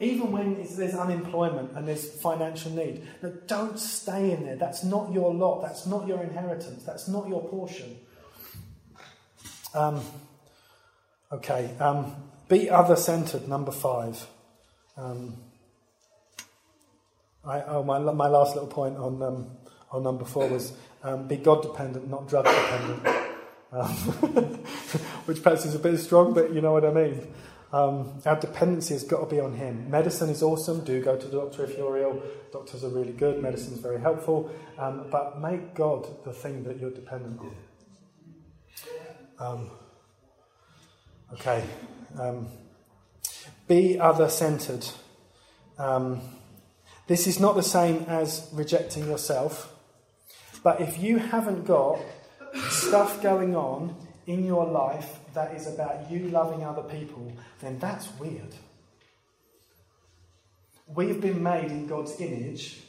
even 0.00 0.32
when 0.32 0.66
there's 0.76 0.94
unemployment 0.94 1.72
and 1.76 1.86
there's 1.86 2.10
financial 2.20 2.72
need. 2.72 3.06
No, 3.22 3.30
don't 3.46 3.78
stay 3.78 4.32
in 4.32 4.44
there. 4.44 4.56
That's 4.56 4.82
not 4.82 5.12
your 5.12 5.32
lot. 5.32 5.62
That's 5.62 5.86
not 5.86 6.06
your 6.08 6.22
inheritance. 6.22 6.82
That's 6.84 7.08
not 7.08 7.28
your 7.28 7.48
portion. 7.48 7.96
Um, 9.72 10.00
okay. 11.30 11.74
Um, 11.78 12.14
be 12.48 12.68
other 12.70 12.96
centered, 12.96 13.48
number 13.48 13.72
five. 13.72 14.26
Um, 14.96 15.36
I, 17.44 17.62
oh, 17.62 17.82
my, 17.82 17.98
my 17.98 18.28
last 18.28 18.54
little 18.54 18.68
point 18.68 18.96
on, 18.96 19.22
um, 19.22 19.50
on 19.90 20.02
number 20.02 20.24
four 20.24 20.48
was 20.48 20.72
um, 21.02 21.28
be 21.28 21.36
God 21.36 21.62
dependent, 21.62 22.08
not 22.08 22.28
drug 22.28 22.46
dependent. 22.46 23.23
Um, 23.74 23.88
which 25.26 25.42
perhaps 25.42 25.64
is 25.64 25.74
a 25.74 25.78
bit 25.80 25.98
strong, 25.98 26.32
but 26.32 26.52
you 26.52 26.60
know 26.60 26.72
what 26.72 26.84
I 26.84 26.92
mean. 26.92 27.26
Um, 27.72 28.22
our 28.24 28.38
dependency 28.38 28.94
has 28.94 29.02
got 29.02 29.18
to 29.18 29.26
be 29.26 29.40
on 29.40 29.54
Him. 29.54 29.90
Medicine 29.90 30.30
is 30.30 30.44
awesome. 30.44 30.84
Do 30.84 31.02
go 31.02 31.16
to 31.16 31.26
the 31.26 31.40
doctor 31.40 31.64
if 31.64 31.76
you're 31.76 31.98
ill. 31.98 32.22
Doctors 32.52 32.84
are 32.84 32.88
really 32.88 33.12
good. 33.12 33.42
Medicine 33.42 33.72
is 33.72 33.80
very 33.80 34.00
helpful. 34.00 34.48
Um, 34.78 35.06
but 35.10 35.40
make 35.40 35.74
God 35.74 36.06
the 36.24 36.32
thing 36.32 36.62
that 36.64 36.78
you're 36.78 36.92
dependent 36.92 37.40
on. 37.40 37.56
Um, 39.40 39.70
okay. 41.32 41.64
Um, 42.16 42.46
be 43.66 43.98
other 43.98 44.28
centered. 44.28 44.86
Um, 45.76 46.20
this 47.08 47.26
is 47.26 47.40
not 47.40 47.56
the 47.56 47.62
same 47.64 48.04
as 48.06 48.48
rejecting 48.52 49.08
yourself. 49.08 49.74
But 50.62 50.80
if 50.80 50.98
you 50.98 51.18
haven't 51.18 51.64
got 51.64 51.98
stuff 52.68 53.22
going 53.22 53.56
on 53.56 53.94
in 54.26 54.44
your 54.44 54.66
life 54.66 55.18
that 55.34 55.54
is 55.54 55.66
about 55.66 56.10
you 56.10 56.28
loving 56.28 56.64
other 56.64 56.82
people, 56.82 57.32
then 57.60 57.78
that's 57.78 58.08
weird. 58.18 58.54
We've 60.86 61.20
been 61.20 61.42
made 61.42 61.70
in 61.70 61.86
God's 61.86 62.20
image, 62.20 62.80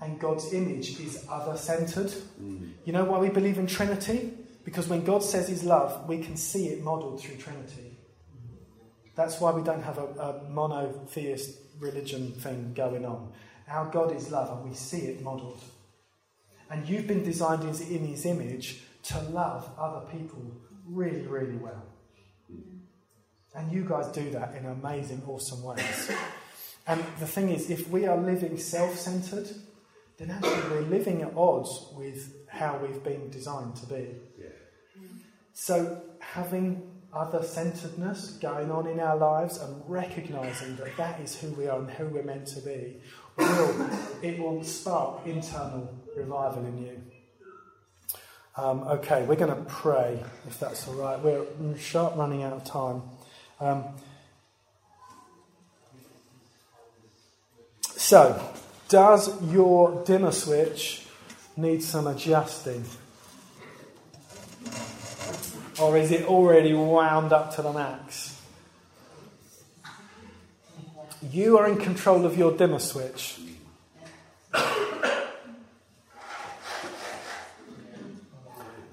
and 0.00 0.18
God's 0.18 0.52
image 0.52 1.00
is 1.00 1.24
other 1.30 1.56
centered. 1.56 2.12
Mm. 2.42 2.72
You 2.84 2.92
know 2.92 3.04
why 3.04 3.18
we 3.18 3.28
believe 3.28 3.58
in 3.58 3.66
Trinity? 3.66 4.32
Because 4.64 4.88
when 4.88 5.04
God 5.04 5.22
says 5.22 5.48
His 5.48 5.62
love, 5.62 6.08
we 6.08 6.18
can 6.18 6.36
see 6.36 6.68
it 6.68 6.82
modeled 6.82 7.20
through 7.20 7.36
Trinity. 7.36 7.98
That's 9.14 9.40
why 9.40 9.52
we 9.52 9.62
don't 9.62 9.82
have 9.82 9.98
a, 9.98 10.06
a 10.06 10.50
monotheist 10.50 11.58
religion 11.78 12.32
thing 12.32 12.72
going 12.74 13.04
on. 13.04 13.32
Our 13.68 13.90
God 13.90 14.14
is 14.14 14.30
love, 14.30 14.58
and 14.58 14.68
we 14.68 14.74
see 14.74 15.02
it 15.02 15.22
modeled. 15.22 15.62
And 16.70 16.88
you've 16.88 17.06
been 17.06 17.22
designed 17.22 17.62
in 17.62 18.06
His 18.06 18.26
image 18.26 18.82
to 19.08 19.20
love 19.30 19.70
other 19.78 20.06
people 20.06 20.42
really, 20.86 21.26
really 21.26 21.56
well. 21.56 21.84
And 23.54 23.72
you 23.72 23.84
guys 23.84 24.08
do 24.08 24.30
that 24.30 24.54
in 24.54 24.66
amazing, 24.66 25.22
awesome 25.26 25.62
ways. 25.62 26.10
And 26.88 27.00
the 27.18 27.26
thing 27.26 27.48
is, 27.48 27.68
if 27.68 27.90
we 27.90 28.06
are 28.06 28.16
living 28.16 28.56
self 28.58 28.96
centered, 28.96 29.48
then 30.18 30.30
actually 30.30 30.70
we're 30.70 30.88
living 30.88 31.22
at 31.22 31.36
odds 31.36 31.88
with 31.96 32.32
how 32.48 32.78
we've 32.78 33.02
been 33.02 33.28
designed 33.28 33.74
to 33.76 33.86
be. 33.86 34.14
Yeah. 34.38 34.46
So, 35.52 36.00
having 36.20 36.88
other 37.12 37.42
centeredness 37.42 38.38
going 38.40 38.70
on 38.70 38.86
in 38.86 39.00
our 39.00 39.16
lives 39.16 39.58
and 39.58 39.82
recognizing 39.88 40.76
that 40.76 40.96
that 40.96 41.18
is 41.18 41.34
who 41.34 41.48
we 41.52 41.66
are 41.66 41.80
and 41.80 41.90
who 41.90 42.06
we're 42.06 42.22
meant 42.22 42.46
to 42.46 42.60
be 42.60 42.98
will 43.36 43.90
it 44.22 44.38
will 44.38 44.62
spark 44.62 45.26
internal 45.26 45.92
revival 46.16 46.64
in 46.66 46.78
you. 46.78 47.02
Um, 48.58 48.84
okay, 48.84 49.22
we're 49.24 49.36
going 49.36 49.54
to 49.54 49.70
pray 49.70 50.18
if 50.46 50.58
that's 50.58 50.88
all 50.88 50.94
right. 50.94 51.20
We're 51.20 51.44
sharp 51.76 52.16
running 52.16 52.42
out 52.42 52.54
of 52.54 52.64
time. 52.64 53.02
Um, 53.60 53.84
so, 57.82 58.42
does 58.88 59.42
your 59.52 60.02
dimmer 60.06 60.32
switch 60.32 61.06
need 61.56 61.82
some 61.82 62.06
adjusting? 62.06 62.84
Or 65.78 65.98
is 65.98 66.10
it 66.10 66.24
already 66.24 66.72
wound 66.72 67.34
up 67.34 67.54
to 67.56 67.62
the 67.62 67.72
max? 67.74 68.40
You 71.30 71.58
are 71.58 71.68
in 71.68 71.76
control 71.76 72.24
of 72.24 72.38
your 72.38 72.56
dimmer 72.56 72.78
switch. 72.78 73.38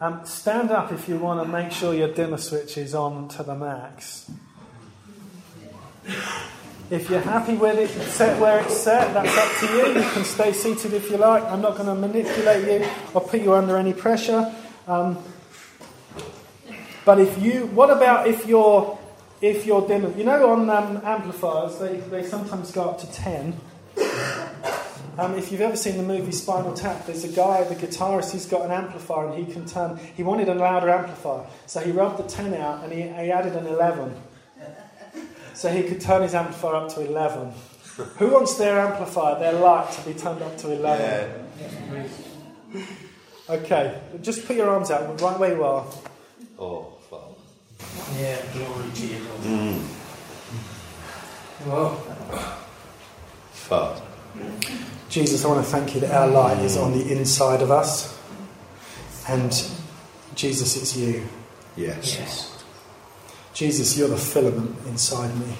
Um, 0.04 0.26
stand 0.26 0.70
up 0.70 0.92
if 0.92 1.08
you 1.08 1.16
want 1.16 1.42
to 1.42 1.50
make 1.50 1.72
sure 1.72 1.94
your 1.94 2.10
dimmer 2.10 2.36
switch 2.36 2.78
is 2.78 2.94
on 2.94 3.30
to 3.30 3.44
the 3.44 3.56
max. 3.56 4.30
If 6.90 7.10
you're 7.10 7.22
happy 7.22 7.56
with 7.56 7.80
it 7.80 7.88
set 8.12 8.38
where 8.38 8.60
it's 8.60 8.76
set, 8.76 9.14
that's 9.14 9.38
up 9.38 9.60
to 9.62 9.78
you. 9.78 10.02
You 10.02 10.10
can 10.10 10.26
stay 10.26 10.52
seated 10.52 10.92
if 10.92 11.10
you 11.10 11.16
like. 11.16 11.46
I'm 11.46 11.62
not 11.62 11.78
going 11.78 11.86
to 11.86 11.96
manipulate 11.96 12.82
you 12.82 12.90
or 13.14 13.22
put 13.22 13.40
you 13.40 13.54
under 13.54 13.78
any 13.78 13.94
pressure. 13.94 14.54
Um, 14.90 15.20
but 17.06 17.22
if 17.22 17.42
you, 17.42 17.68
what 17.68 17.90
about 17.90 18.28
if 18.28 18.46
you're 18.46 19.00
if 19.40 19.66
your 19.66 19.88
dim, 19.88 20.18
you 20.18 20.26
know, 20.26 20.50
on 20.50 20.70
um, 20.70 21.02
amplifiers, 21.06 21.80
they, 21.80 21.96
they 22.12 22.28
sometimes 22.28 22.74
go 22.74 22.90
up 22.90 23.00
to 23.00 23.10
10. 23.10 23.58
Um, 25.18 25.36
if 25.36 25.52
you've 25.52 25.62
ever 25.62 25.76
seen 25.76 25.98
the 25.98 26.04
movie 26.04 26.32
Spinal 26.32 26.74
Tap, 26.74 27.06
there's 27.06 27.24
a 27.24 27.28
guy, 27.28 27.64
the 27.66 27.76
guitarist, 27.76 28.32
he's 28.32 28.48
got 28.48 28.66
an 28.66 28.72
amplifier 28.72 29.28
and 29.28 29.46
he 29.46 29.52
can 29.52 29.66
turn. 29.66 30.00
He 30.16 30.24
wanted 30.24 30.50
a 30.50 30.56
louder 30.56 30.90
amplifier, 30.90 31.46
so 31.68 31.82
he 31.82 31.92
rubbed 31.92 32.18
the 32.18 32.24
10 32.24 32.56
out 32.56 32.84
and 32.84 32.92
he, 32.92 33.02
he 33.02 33.32
added 33.32 33.56
an 33.56 33.68
11. 33.68 34.16
So 35.54 35.70
he 35.70 35.84
could 35.84 36.02
turn 36.02 36.24
his 36.24 36.34
amplifier 36.34 36.76
up 36.76 36.94
to 36.96 37.02
11. 37.02 37.54
Who 38.18 38.32
wants 38.32 38.56
their 38.56 38.80
amplifier, 38.80 39.40
their 39.40 39.54
light, 39.54 39.92
to 39.92 40.02
be 40.02 40.16
turned 40.16 40.42
up 40.42 40.58
to 40.58 40.72
11? 40.72 41.48
Okay, 43.50 44.02
just 44.22 44.48
put 44.48 44.56
your 44.56 44.70
arms 44.70 44.90
out 44.90 45.22
right 45.22 45.38
where 45.38 45.56
you 45.56 45.64
are. 45.64 45.86
Oh, 46.58 46.94
Father. 47.08 47.36
Yeah, 48.18 48.42
glory 48.52 48.92
to 48.96 49.06
you, 49.06 49.20
Lord. 49.20 49.42
Mm. 49.42 49.84
Well, 51.68 51.96
Father. 53.52 54.02
Jesus, 55.14 55.46
I 55.46 55.48
want 55.48 55.64
to 55.64 55.72
thank 55.72 55.94
you 55.94 56.02
that 56.02 56.12
our 56.12 56.28
light 56.28 56.58
is 56.66 56.76
on 56.76 56.98
the 56.98 57.12
inside 57.12 57.62
of 57.62 57.70
us. 57.70 58.20
And 59.30 59.52
Jesus, 60.34 60.76
it's 60.76 60.98
you. 60.98 61.24
Yes. 61.78 62.18
yes. 62.18 62.64
Jesus, 63.54 63.96
you're 63.96 64.08
the 64.08 64.18
filament 64.18 64.76
inside 64.88 65.38
me. 65.38 65.54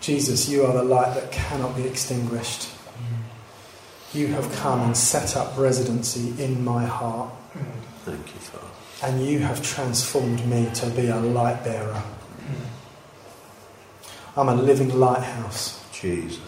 Jesus, 0.00 0.48
you 0.48 0.64
are 0.64 0.72
the 0.72 0.82
light 0.82 1.12
that 1.16 1.30
cannot 1.32 1.76
be 1.76 1.82
extinguished. 1.82 2.70
You 4.14 4.28
have 4.28 4.50
come 4.52 4.80
and 4.80 4.96
set 4.96 5.36
up 5.36 5.58
residency 5.58 6.42
in 6.42 6.64
my 6.64 6.86
heart, 6.86 7.30
Thank 8.06 8.26
you, 8.26 8.40
Father. 8.40 8.66
and 9.02 9.26
you 9.26 9.40
have 9.40 9.62
transformed 9.62 10.46
me 10.46 10.70
to 10.76 10.86
be 10.88 11.08
a 11.08 11.20
light 11.20 11.62
bearer. 11.62 12.02
I'm 14.34 14.48
a 14.48 14.54
living 14.54 14.98
lighthouse 14.98 15.84
Jesus. 15.92 16.40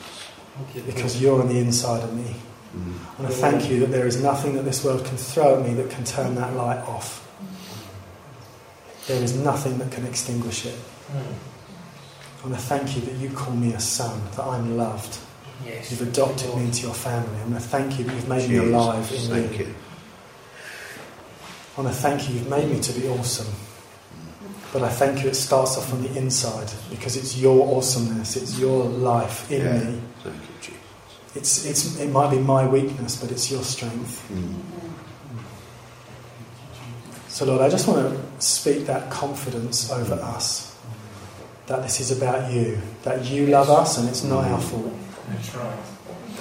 Thank 0.54 0.74
you, 0.74 0.82
because 0.82 1.20
you're 1.20 1.40
on 1.40 1.48
the 1.48 1.58
inside 1.58 2.02
of 2.02 2.14
me. 2.14 2.34
Mm. 2.76 2.94
I 3.18 3.22
want 3.22 3.34
to 3.34 3.38
thank 3.40 3.70
you 3.70 3.80
that 3.80 3.90
there 3.90 4.06
is 4.06 4.22
nothing 4.22 4.54
that 4.54 4.62
this 4.62 4.84
world 4.84 5.04
can 5.04 5.16
throw 5.16 5.60
at 5.60 5.66
me 5.66 5.74
that 5.74 5.90
can 5.90 6.04
turn 6.04 6.34
that 6.36 6.54
light 6.54 6.78
off. 6.88 7.20
There 9.06 9.22
is 9.22 9.36
nothing 9.36 9.78
that 9.78 9.90
can 9.90 10.06
extinguish 10.06 10.66
it. 10.66 10.78
Mm. 11.12 11.34
I 12.44 12.46
want 12.48 12.60
to 12.60 12.66
thank 12.66 12.96
you 12.96 13.02
that 13.02 13.14
you 13.16 13.30
call 13.30 13.54
me 13.54 13.72
a 13.72 13.80
son, 13.80 14.20
that 14.36 14.44
I'm 14.44 14.76
loved. 14.76 15.18
Yes. 15.64 15.90
You've 15.90 16.02
adopted 16.08 16.54
me 16.56 16.64
into 16.64 16.82
your 16.82 16.94
family. 16.94 17.36
I 17.38 17.42
want 17.42 17.54
to 17.54 17.60
thank 17.60 17.98
you 17.98 18.04
that 18.04 18.14
you've 18.14 18.28
made 18.28 18.48
me 18.48 18.56
alive 18.56 19.10
in 19.12 19.20
Thank 19.20 19.58
you. 19.58 19.66
you. 19.66 19.74
I 21.76 21.80
want 21.80 21.94
to 21.94 22.00
thank 22.00 22.28
you, 22.28 22.36
you've 22.36 22.48
made 22.48 22.68
me 22.70 22.80
to 22.80 22.92
be 22.92 23.08
awesome. 23.08 23.52
But 24.74 24.82
I 24.82 24.88
thank 24.88 25.22
you, 25.22 25.28
it 25.28 25.36
starts 25.36 25.78
off 25.78 25.92
on 25.92 26.02
the 26.02 26.12
inside 26.18 26.68
because 26.90 27.16
it's 27.16 27.36
your 27.38 27.76
awesomeness, 27.76 28.34
it's 28.36 28.58
your 28.58 28.82
life 28.84 29.48
in 29.48 29.62
Yeah. 29.62 29.72
me. 29.78 30.00
Thank 30.24 30.34
you, 30.34 30.54
Jesus. 30.60 30.80
It's, 31.36 31.64
it's, 31.64 32.00
it 32.00 32.10
might 32.10 32.32
be 32.32 32.38
my 32.38 32.66
weakness, 32.66 33.14
but 33.14 33.30
it's 33.30 33.52
your 33.52 33.62
strength. 33.62 34.28
Mm. 34.32 34.52
So, 37.28 37.44
Lord, 37.44 37.60
I 37.62 37.68
just 37.68 37.86
want 37.86 38.00
to 38.00 38.20
speak 38.44 38.86
that 38.86 39.10
confidence 39.10 39.92
over 39.92 40.14
us 40.14 40.76
that 41.66 41.84
this 41.84 42.00
is 42.00 42.10
about 42.10 42.52
you, 42.52 42.76
that 43.04 43.24
you 43.26 43.46
love 43.46 43.70
us 43.70 43.96
and 43.98 44.08
it's 44.08 44.24
not 44.24 44.44
our 44.44 44.60
fault. 44.60 44.92
That's 45.28 45.54
right. 45.54 45.78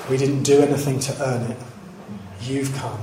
We 0.10 0.18
didn't 0.18 0.42
do 0.42 0.60
anything 0.60 1.00
to 1.02 1.24
earn 1.24 1.52
it. 1.52 1.58
You've 2.42 2.74
come 2.74 3.00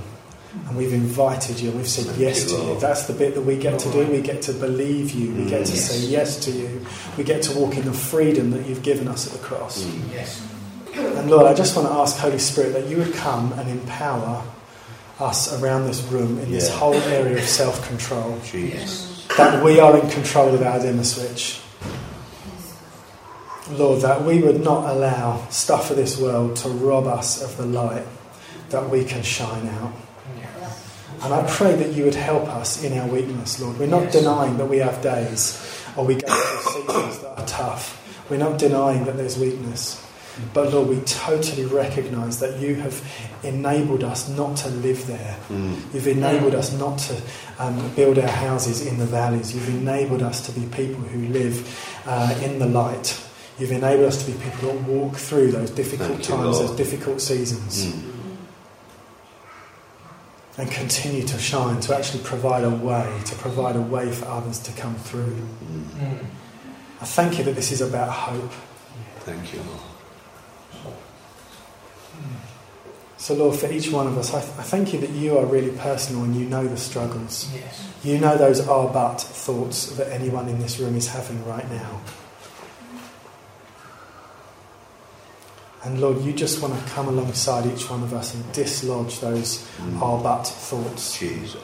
and 0.67 0.77
we've 0.77 0.93
invited 0.93 1.61
you 1.61 1.69
and 1.71 1.79
we've 1.79 1.89
said 1.89 2.17
yes 2.17 2.45
to 2.45 2.53
you. 2.57 2.81
That's 2.81 3.07
the 3.07 3.13
bit 3.13 3.35
that 3.35 3.43
we 3.43 3.57
get 3.57 3.79
to 3.81 3.91
do. 3.93 4.05
We 4.07 4.21
get 4.21 4.43
to 4.43 4.53
believe 4.53 5.13
you. 5.13 5.33
We 5.35 5.49
get 5.49 5.67
to 5.67 5.73
Yes. 5.73 5.91
say 5.91 6.07
yes 6.07 6.45
to 6.45 6.51
you. 6.51 6.85
We 7.17 7.25
get 7.25 7.43
to 7.43 7.59
walk 7.59 7.77
in 7.77 7.85
the 7.85 7.93
freedom 7.93 8.51
that 8.51 8.67
you've 8.67 8.83
given 8.83 9.07
us 9.09 9.27
at 9.27 9.33
the 9.33 9.39
cross. 9.39 9.83
Mm. 9.85 10.13
Yes. 10.13 10.43
And 10.95 11.31
Lord, 11.31 11.47
I 11.47 11.55
just 11.55 11.77
want 11.77 11.89
to 11.89 11.95
ask, 11.95 12.17
Holy 12.19 12.39
Spirit, 12.39 12.73
that 12.73 12.87
you 12.89 12.97
would 12.99 13.15
come 13.15 13.53
and 13.53 13.69
empower 13.71 14.43
us 15.21 15.53
around 15.61 15.87
this 15.87 16.03
room 16.05 16.39
in 16.41 16.51
this 16.51 16.69
whole 16.69 16.95
area 16.95 17.37
of 17.39 17.45
self 17.49 17.87
control. 17.87 18.39
Jesus. 18.45 19.27
that 19.37 19.63
we 19.63 19.79
are 19.79 19.97
in 19.97 20.11
control 20.11 20.53
of 20.53 20.63
our 20.63 20.81
dimmer 20.81 21.05
switch. 21.05 21.61
Lord, 23.71 24.01
that 24.03 24.25
we 24.25 24.41
would 24.43 24.61
not 24.65 24.91
allow 24.91 25.47
stuff 25.51 25.91
of 25.91 25.97
this 25.97 26.19
world 26.19 26.57
to 26.57 26.69
rob 26.69 27.07
us 27.07 27.41
of 27.41 27.57
the 27.57 27.65
light 27.67 28.05
that 28.71 28.91
we 28.91 29.05
can 29.05 29.23
shine 29.23 29.69
out. 29.69 29.93
And 31.23 31.35
I 31.35 31.43
pray 31.49 31.75
that 31.77 31.93
you 31.95 32.05
would 32.05 32.15
help 32.15 32.49
us 32.49 32.83
in 32.83 32.97
our 32.99 33.07
weakness, 33.07 33.61
Lord. 33.61 33.79
We're 33.79 33.87
not 33.87 34.05
Yes. 34.05 34.13
denying 34.15 34.57
that 34.57 34.67
we 34.69 34.79
have 34.79 35.03
days 35.03 35.59
or 35.97 36.05
we 36.07 36.15
go 36.15 36.27
through 36.29 36.73
seasons 36.83 37.19
that 37.21 37.39
are 37.39 37.47
tough. 37.47 37.97
We're 38.31 38.39
not 38.39 38.59
denying 38.59 39.05
that 39.05 39.17
there's 39.17 39.37
weakness. 39.39 40.01
But 40.55 40.73
Lord, 40.73 40.89
we 40.89 41.01
totally 41.01 41.67
recognise 41.67 42.39
that 42.39 42.59
you 42.61 42.77
have 42.77 43.03
enabled 43.43 44.03
us 44.05 44.29
not 44.29 44.57
to 44.59 44.69
live 44.71 45.07
there. 45.07 45.37
Mm. 45.51 45.75
You've 45.93 46.07
enabled 46.07 46.55
us 46.55 46.73
not 46.73 46.99
to 46.99 47.17
um, 47.59 47.91
build 47.97 48.19
our 48.19 48.29
houses 48.29 48.87
in 48.87 48.97
the 48.99 49.05
valleys. 49.05 49.55
You've 49.55 49.69
enabled 49.69 50.23
us 50.23 50.41
to 50.47 50.53
be 50.53 50.65
people 50.67 51.03
who 51.03 51.29
live 51.29 51.69
uh, 52.07 52.35
in 52.43 52.59
the 52.59 52.67
light. 52.67 53.21
You've 53.59 53.73
enabled 53.73 54.07
us 54.07 54.25
to 54.25 54.31
be 54.33 54.39
people 54.39 54.73
that 54.73 54.83
walk 54.85 55.17
through 55.17 55.51
those 55.51 55.69
difficult 55.71 56.09
Thank 56.13 56.23
times, 56.23 56.57
Lord. 56.59 56.69
those 56.71 56.77
difficult 56.77 57.21
seasons, 57.21 57.87
Mm. 57.87 58.10
And 60.61 60.71
continue 60.71 61.27
to 61.27 61.39
shine, 61.39 61.81
to 61.81 61.97
actually 61.97 62.23
provide 62.23 62.65
a 62.65 62.71
way, 62.71 63.21
to 63.25 63.35
provide 63.37 63.77
a 63.77 63.81
way 63.81 64.13
for 64.13 64.27
others 64.27 64.59
to 64.61 64.73
come 64.73 64.95
through. 64.95 65.35
Mm. 65.65 65.85
Mm. 65.99 66.27
I 67.01 67.05
thank 67.07 67.39
you 67.39 67.45
that 67.45 67.55
this 67.55 67.73
is 67.73 67.81
about 67.81 68.11
hope. 68.11 68.53
Thank 69.21 69.55
you, 69.55 69.61
Lord. 69.61 69.81
So, 73.17 73.35
Lord, 73.35 73.57
for 73.57 73.71
each 73.71 73.91
one 73.91 74.07
of 74.07 74.17
us, 74.17 74.33
I, 74.33 74.39
I 74.39 74.65
thank 74.65 74.95
you 74.95 75.01
that 75.01 75.11
you 75.11 75.37
are 75.37 75.45
really 75.45 75.73
personal 75.73 76.25
and 76.25 76.35
you 76.35 76.47
know 76.47 76.67
the 76.67 76.77
struggles. 76.77 77.51
Yes. 77.55 77.87
You 78.03 78.19
know 78.19 78.37
those 78.37 78.67
are 78.67 78.91
but 78.91 79.21
thoughts 79.21 79.95
that 79.97 80.11
anyone 80.11 80.49
in 80.49 80.59
this 80.59 80.79
room 80.79 80.97
is 80.97 81.09
having 81.09 81.45
right 81.47 81.71
now. 81.71 82.01
And 85.83 85.99
Lord, 86.01 86.21
you 86.23 86.33
just 86.35 86.61
want 86.63 86.75
to 86.79 86.91
come 86.93 87.09
alongside 87.09 87.65
each 87.73 87.89
one 87.89 88.03
of 88.03 88.13
us 88.13 88.35
and 88.35 88.45
dislodge 88.53 89.21
those 89.21 89.65
Mm. 89.81 90.03
are 90.03 90.23
but 90.23 90.45
thoughts 90.47 91.19
Jesus. 91.19 91.57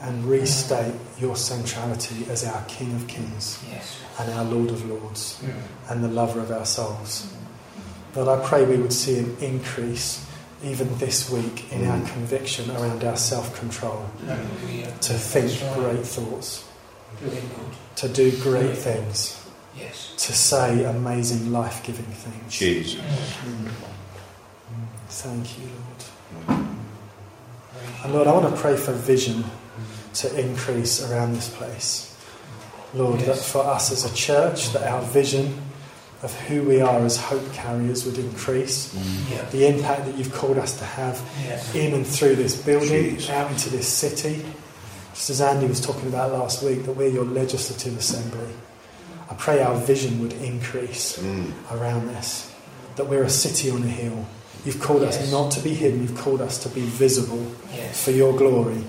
and 0.00 0.26
restate 0.26 0.92
your 1.18 1.34
centrality 1.34 2.26
as 2.28 2.44
our 2.44 2.62
King 2.68 2.94
of 2.94 3.06
Kings 3.06 3.58
Yes. 3.70 3.96
and 4.18 4.30
our 4.34 4.44
Lord 4.44 4.68
of 4.70 4.84
Lords 4.88 5.36
Mm. 5.42 5.52
and 5.88 6.04
the 6.04 6.08
lover 6.08 6.40
of 6.40 6.50
our 6.50 6.66
souls. 6.66 7.24
Lord, 8.14 8.28
I 8.28 8.44
pray 8.46 8.64
we 8.64 8.76
would 8.76 8.92
see 8.92 9.18
an 9.18 9.34
increase 9.40 10.20
even 10.62 10.98
this 10.98 11.30
week 11.30 11.72
in 11.72 11.88
our 11.88 11.96
Mm. 11.98 12.12
conviction 12.12 12.70
around 12.76 13.02
our 13.02 13.16
self 13.16 13.58
control 13.58 14.04
Hallelujah. 14.26 14.92
to 15.00 15.14
think 15.14 15.50
right. 15.62 15.74
great 15.74 16.06
thoughts, 16.06 16.64
to 17.96 18.08
do 18.08 18.30
great 18.42 18.76
things, 18.76 19.34
Yes. 19.76 20.12
to 20.18 20.32
say 20.32 20.84
amazing 20.84 21.52
life 21.52 21.82
giving 21.84 22.04
things. 22.04 22.52
Jesus. 22.52 23.00
Mm. 23.00 23.68
Thank 25.08 25.58
you, 25.58 25.68
Lord. 26.48 26.66
And 28.04 28.12
Lord, 28.14 28.26
I 28.26 28.32
want 28.32 28.54
to 28.54 28.60
pray 28.60 28.76
for 28.76 28.92
vision 28.92 29.44
to 30.14 30.38
increase 30.40 31.02
around 31.10 31.34
this 31.34 31.48
place. 31.54 32.10
Lord, 32.94 33.20
that 33.20 33.36
for 33.36 33.64
us 33.64 33.90
as 33.90 34.04
a 34.10 34.14
church, 34.14 34.70
that 34.72 34.82
our 34.84 35.02
vision 35.02 35.60
of 36.22 36.32
who 36.42 36.62
we 36.62 36.80
are 36.80 37.00
as 37.04 37.16
hope 37.16 37.52
carriers 37.52 38.06
would 38.06 38.16
increase. 38.18 38.94
Mm. 38.94 39.30
Yeah. 39.32 39.44
The 39.50 39.66
impact 39.66 40.06
that 40.06 40.16
you've 40.16 40.32
called 40.32 40.58
us 40.58 40.78
to 40.78 40.84
have 40.84 41.20
Yes. 41.44 41.74
in 41.74 41.92
and 41.94 42.06
through 42.06 42.36
this 42.36 42.56
building, 42.56 43.16
Jesus. 43.16 43.30
out 43.30 43.50
into 43.50 43.68
this 43.70 43.88
city. 43.88 44.44
Just 45.12 45.30
as 45.30 45.40
Andy 45.40 45.66
was 45.66 45.80
talking 45.80 46.08
about 46.08 46.32
last 46.32 46.62
week, 46.62 46.84
that 46.84 46.92
we're 46.92 47.08
your 47.08 47.24
legislative 47.24 47.96
assembly. 47.98 48.54
I 49.30 49.34
pray 49.34 49.62
our 49.62 49.74
vision 49.76 50.20
would 50.20 50.32
increase 50.34 51.16
Mm. 51.18 51.52
around 51.72 52.08
this. 52.08 52.50
That 52.96 53.06
we're 53.08 53.24
a 53.24 53.30
city 53.30 53.70
on 53.70 53.82
a 53.82 53.86
hill. 53.88 54.26
You've 54.64 54.80
called 54.80 55.02
us 55.02 55.30
not 55.30 55.50
to 55.52 55.60
be 55.60 55.74
hidden, 55.74 56.02
you've 56.02 56.16
called 56.16 56.40
us 56.40 56.58
to 56.62 56.68
be 56.68 56.80
visible 56.82 57.46
Yes. 57.74 58.02
for 58.04 58.10
your 58.12 58.32
glory. 58.34 58.84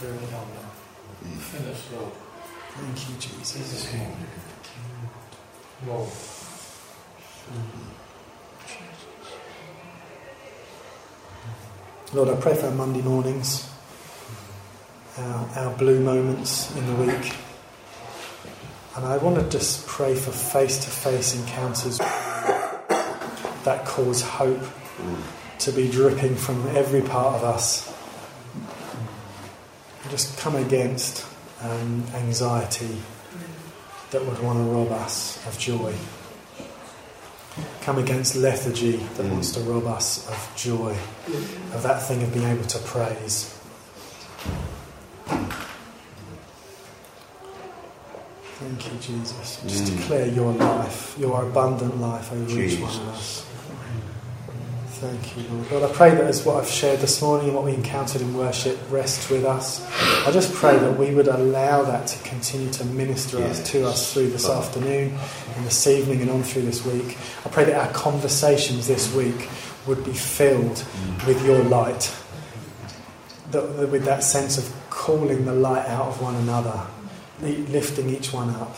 Very 0.00 0.12
humble. 0.18 1.40
Fill 1.40 1.70
us, 1.72 1.82
Lord. 1.92 2.12
Thank 2.74 3.08
you, 3.08 3.14
Jesus. 3.18 3.52
Jesus' 3.54 3.86
Lord. 5.86 6.08
Lord, 12.12 12.28
I 12.28 12.34
pray 12.40 12.54
for 12.54 12.66
our 12.66 12.72
Monday 12.72 13.02
mornings, 13.02 13.68
our, 15.18 15.48
our 15.56 15.76
blue 15.76 16.00
moments 16.00 16.74
in 16.76 16.86
the 16.86 16.94
week. 17.12 17.32
And 18.96 19.04
I 19.04 19.18
want 19.18 19.36
to 19.36 19.48
just 19.50 19.86
pray 19.86 20.14
for 20.14 20.30
face 20.30 20.78
to 20.84 20.90
face 20.90 21.34
encounters 21.34 21.98
that 21.98 23.84
cause 23.84 24.22
hope 24.22 24.60
to 25.58 25.72
be 25.72 25.90
dripping 25.90 26.34
from 26.36 26.66
every 26.76 27.02
part 27.02 27.34
of 27.36 27.44
us. 27.44 27.92
just 30.10 30.38
come 30.38 30.54
against 30.54 31.26
um, 31.62 32.04
anxiety 32.14 32.96
that 34.12 34.24
would 34.24 34.38
want 34.40 34.56
to 34.58 34.62
rob 34.72 34.92
us 34.92 35.44
of 35.48 35.58
joy. 35.58 35.92
Come 37.82 37.98
against 37.98 38.36
lethargy 38.36 38.98
that 39.16 39.26
Mm. 39.26 39.32
wants 39.32 39.50
to 39.52 39.60
rob 39.60 39.86
us 39.88 40.28
of 40.28 40.52
joy, 40.56 40.96
of 41.74 41.82
that 41.82 42.06
thing 42.06 42.22
of 42.22 42.32
being 42.32 42.46
able 42.46 42.64
to 42.66 42.78
praise. 42.78 43.55
Thank 48.66 48.86
you, 48.92 48.98
Jesus. 49.18 49.58
Just 49.66 49.84
Mm. 49.84 49.96
declare 49.98 50.26
your 50.26 50.52
life, 50.52 51.14
your 51.18 51.42
abundant 51.42 52.00
life 52.00 52.32
over 52.32 52.60
each 52.60 52.80
one 52.80 52.90
of 52.90 53.08
us. 53.14 53.44
Thank 55.00 55.36
you, 55.36 55.44
Lord. 55.52 55.70
Lord, 55.70 55.82
I 55.90 55.94
pray 55.94 56.10
that 56.10 56.24
as 56.24 56.44
what 56.44 56.56
I've 56.56 56.68
shared 56.70 57.00
this 57.00 57.20
morning 57.22 57.48
and 57.48 57.54
what 57.54 57.64
we 57.66 57.74
encountered 57.74 58.22
in 58.22 58.34
worship 58.36 58.78
rests 58.90 59.28
with 59.30 59.44
us. 59.44 59.82
I 60.26 60.30
just 60.32 60.52
pray 60.54 60.76
that 60.78 60.98
we 60.98 61.14
would 61.14 61.28
allow 61.28 61.82
that 61.82 62.06
to 62.08 62.18
continue 62.28 62.70
to 62.72 62.84
minister 62.86 63.36
us 63.44 63.58
Yes. 63.58 63.70
to 63.70 63.86
us 63.86 64.12
through 64.12 64.30
this 64.30 64.48
afternoon 64.48 65.16
and 65.56 65.66
this 65.66 65.86
evening 65.86 66.22
and 66.22 66.30
on 66.30 66.42
through 66.42 66.62
this 66.62 66.84
week. 66.84 67.18
I 67.44 67.50
pray 67.50 67.64
that 67.64 67.76
our 67.78 67.92
conversations 67.92 68.86
this 68.88 69.12
week 69.14 69.48
would 69.86 70.02
be 70.02 70.14
filled 70.14 70.82
with 71.26 71.44
your 71.44 71.62
light, 71.62 72.10
that, 73.52 73.90
with 73.90 74.04
that 74.06 74.24
sense 74.24 74.56
of 74.58 74.72
calling 74.90 75.44
the 75.44 75.52
light 75.52 75.86
out 75.88 76.06
of 76.08 76.22
one 76.22 76.34
another, 76.36 76.80
lifting 77.42 78.10
each 78.10 78.32
one 78.32 78.50
up. 78.50 78.76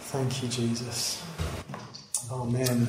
Thank 0.00 0.42
you, 0.42 0.48
Jesus. 0.48 1.22
Amen. 2.30 2.88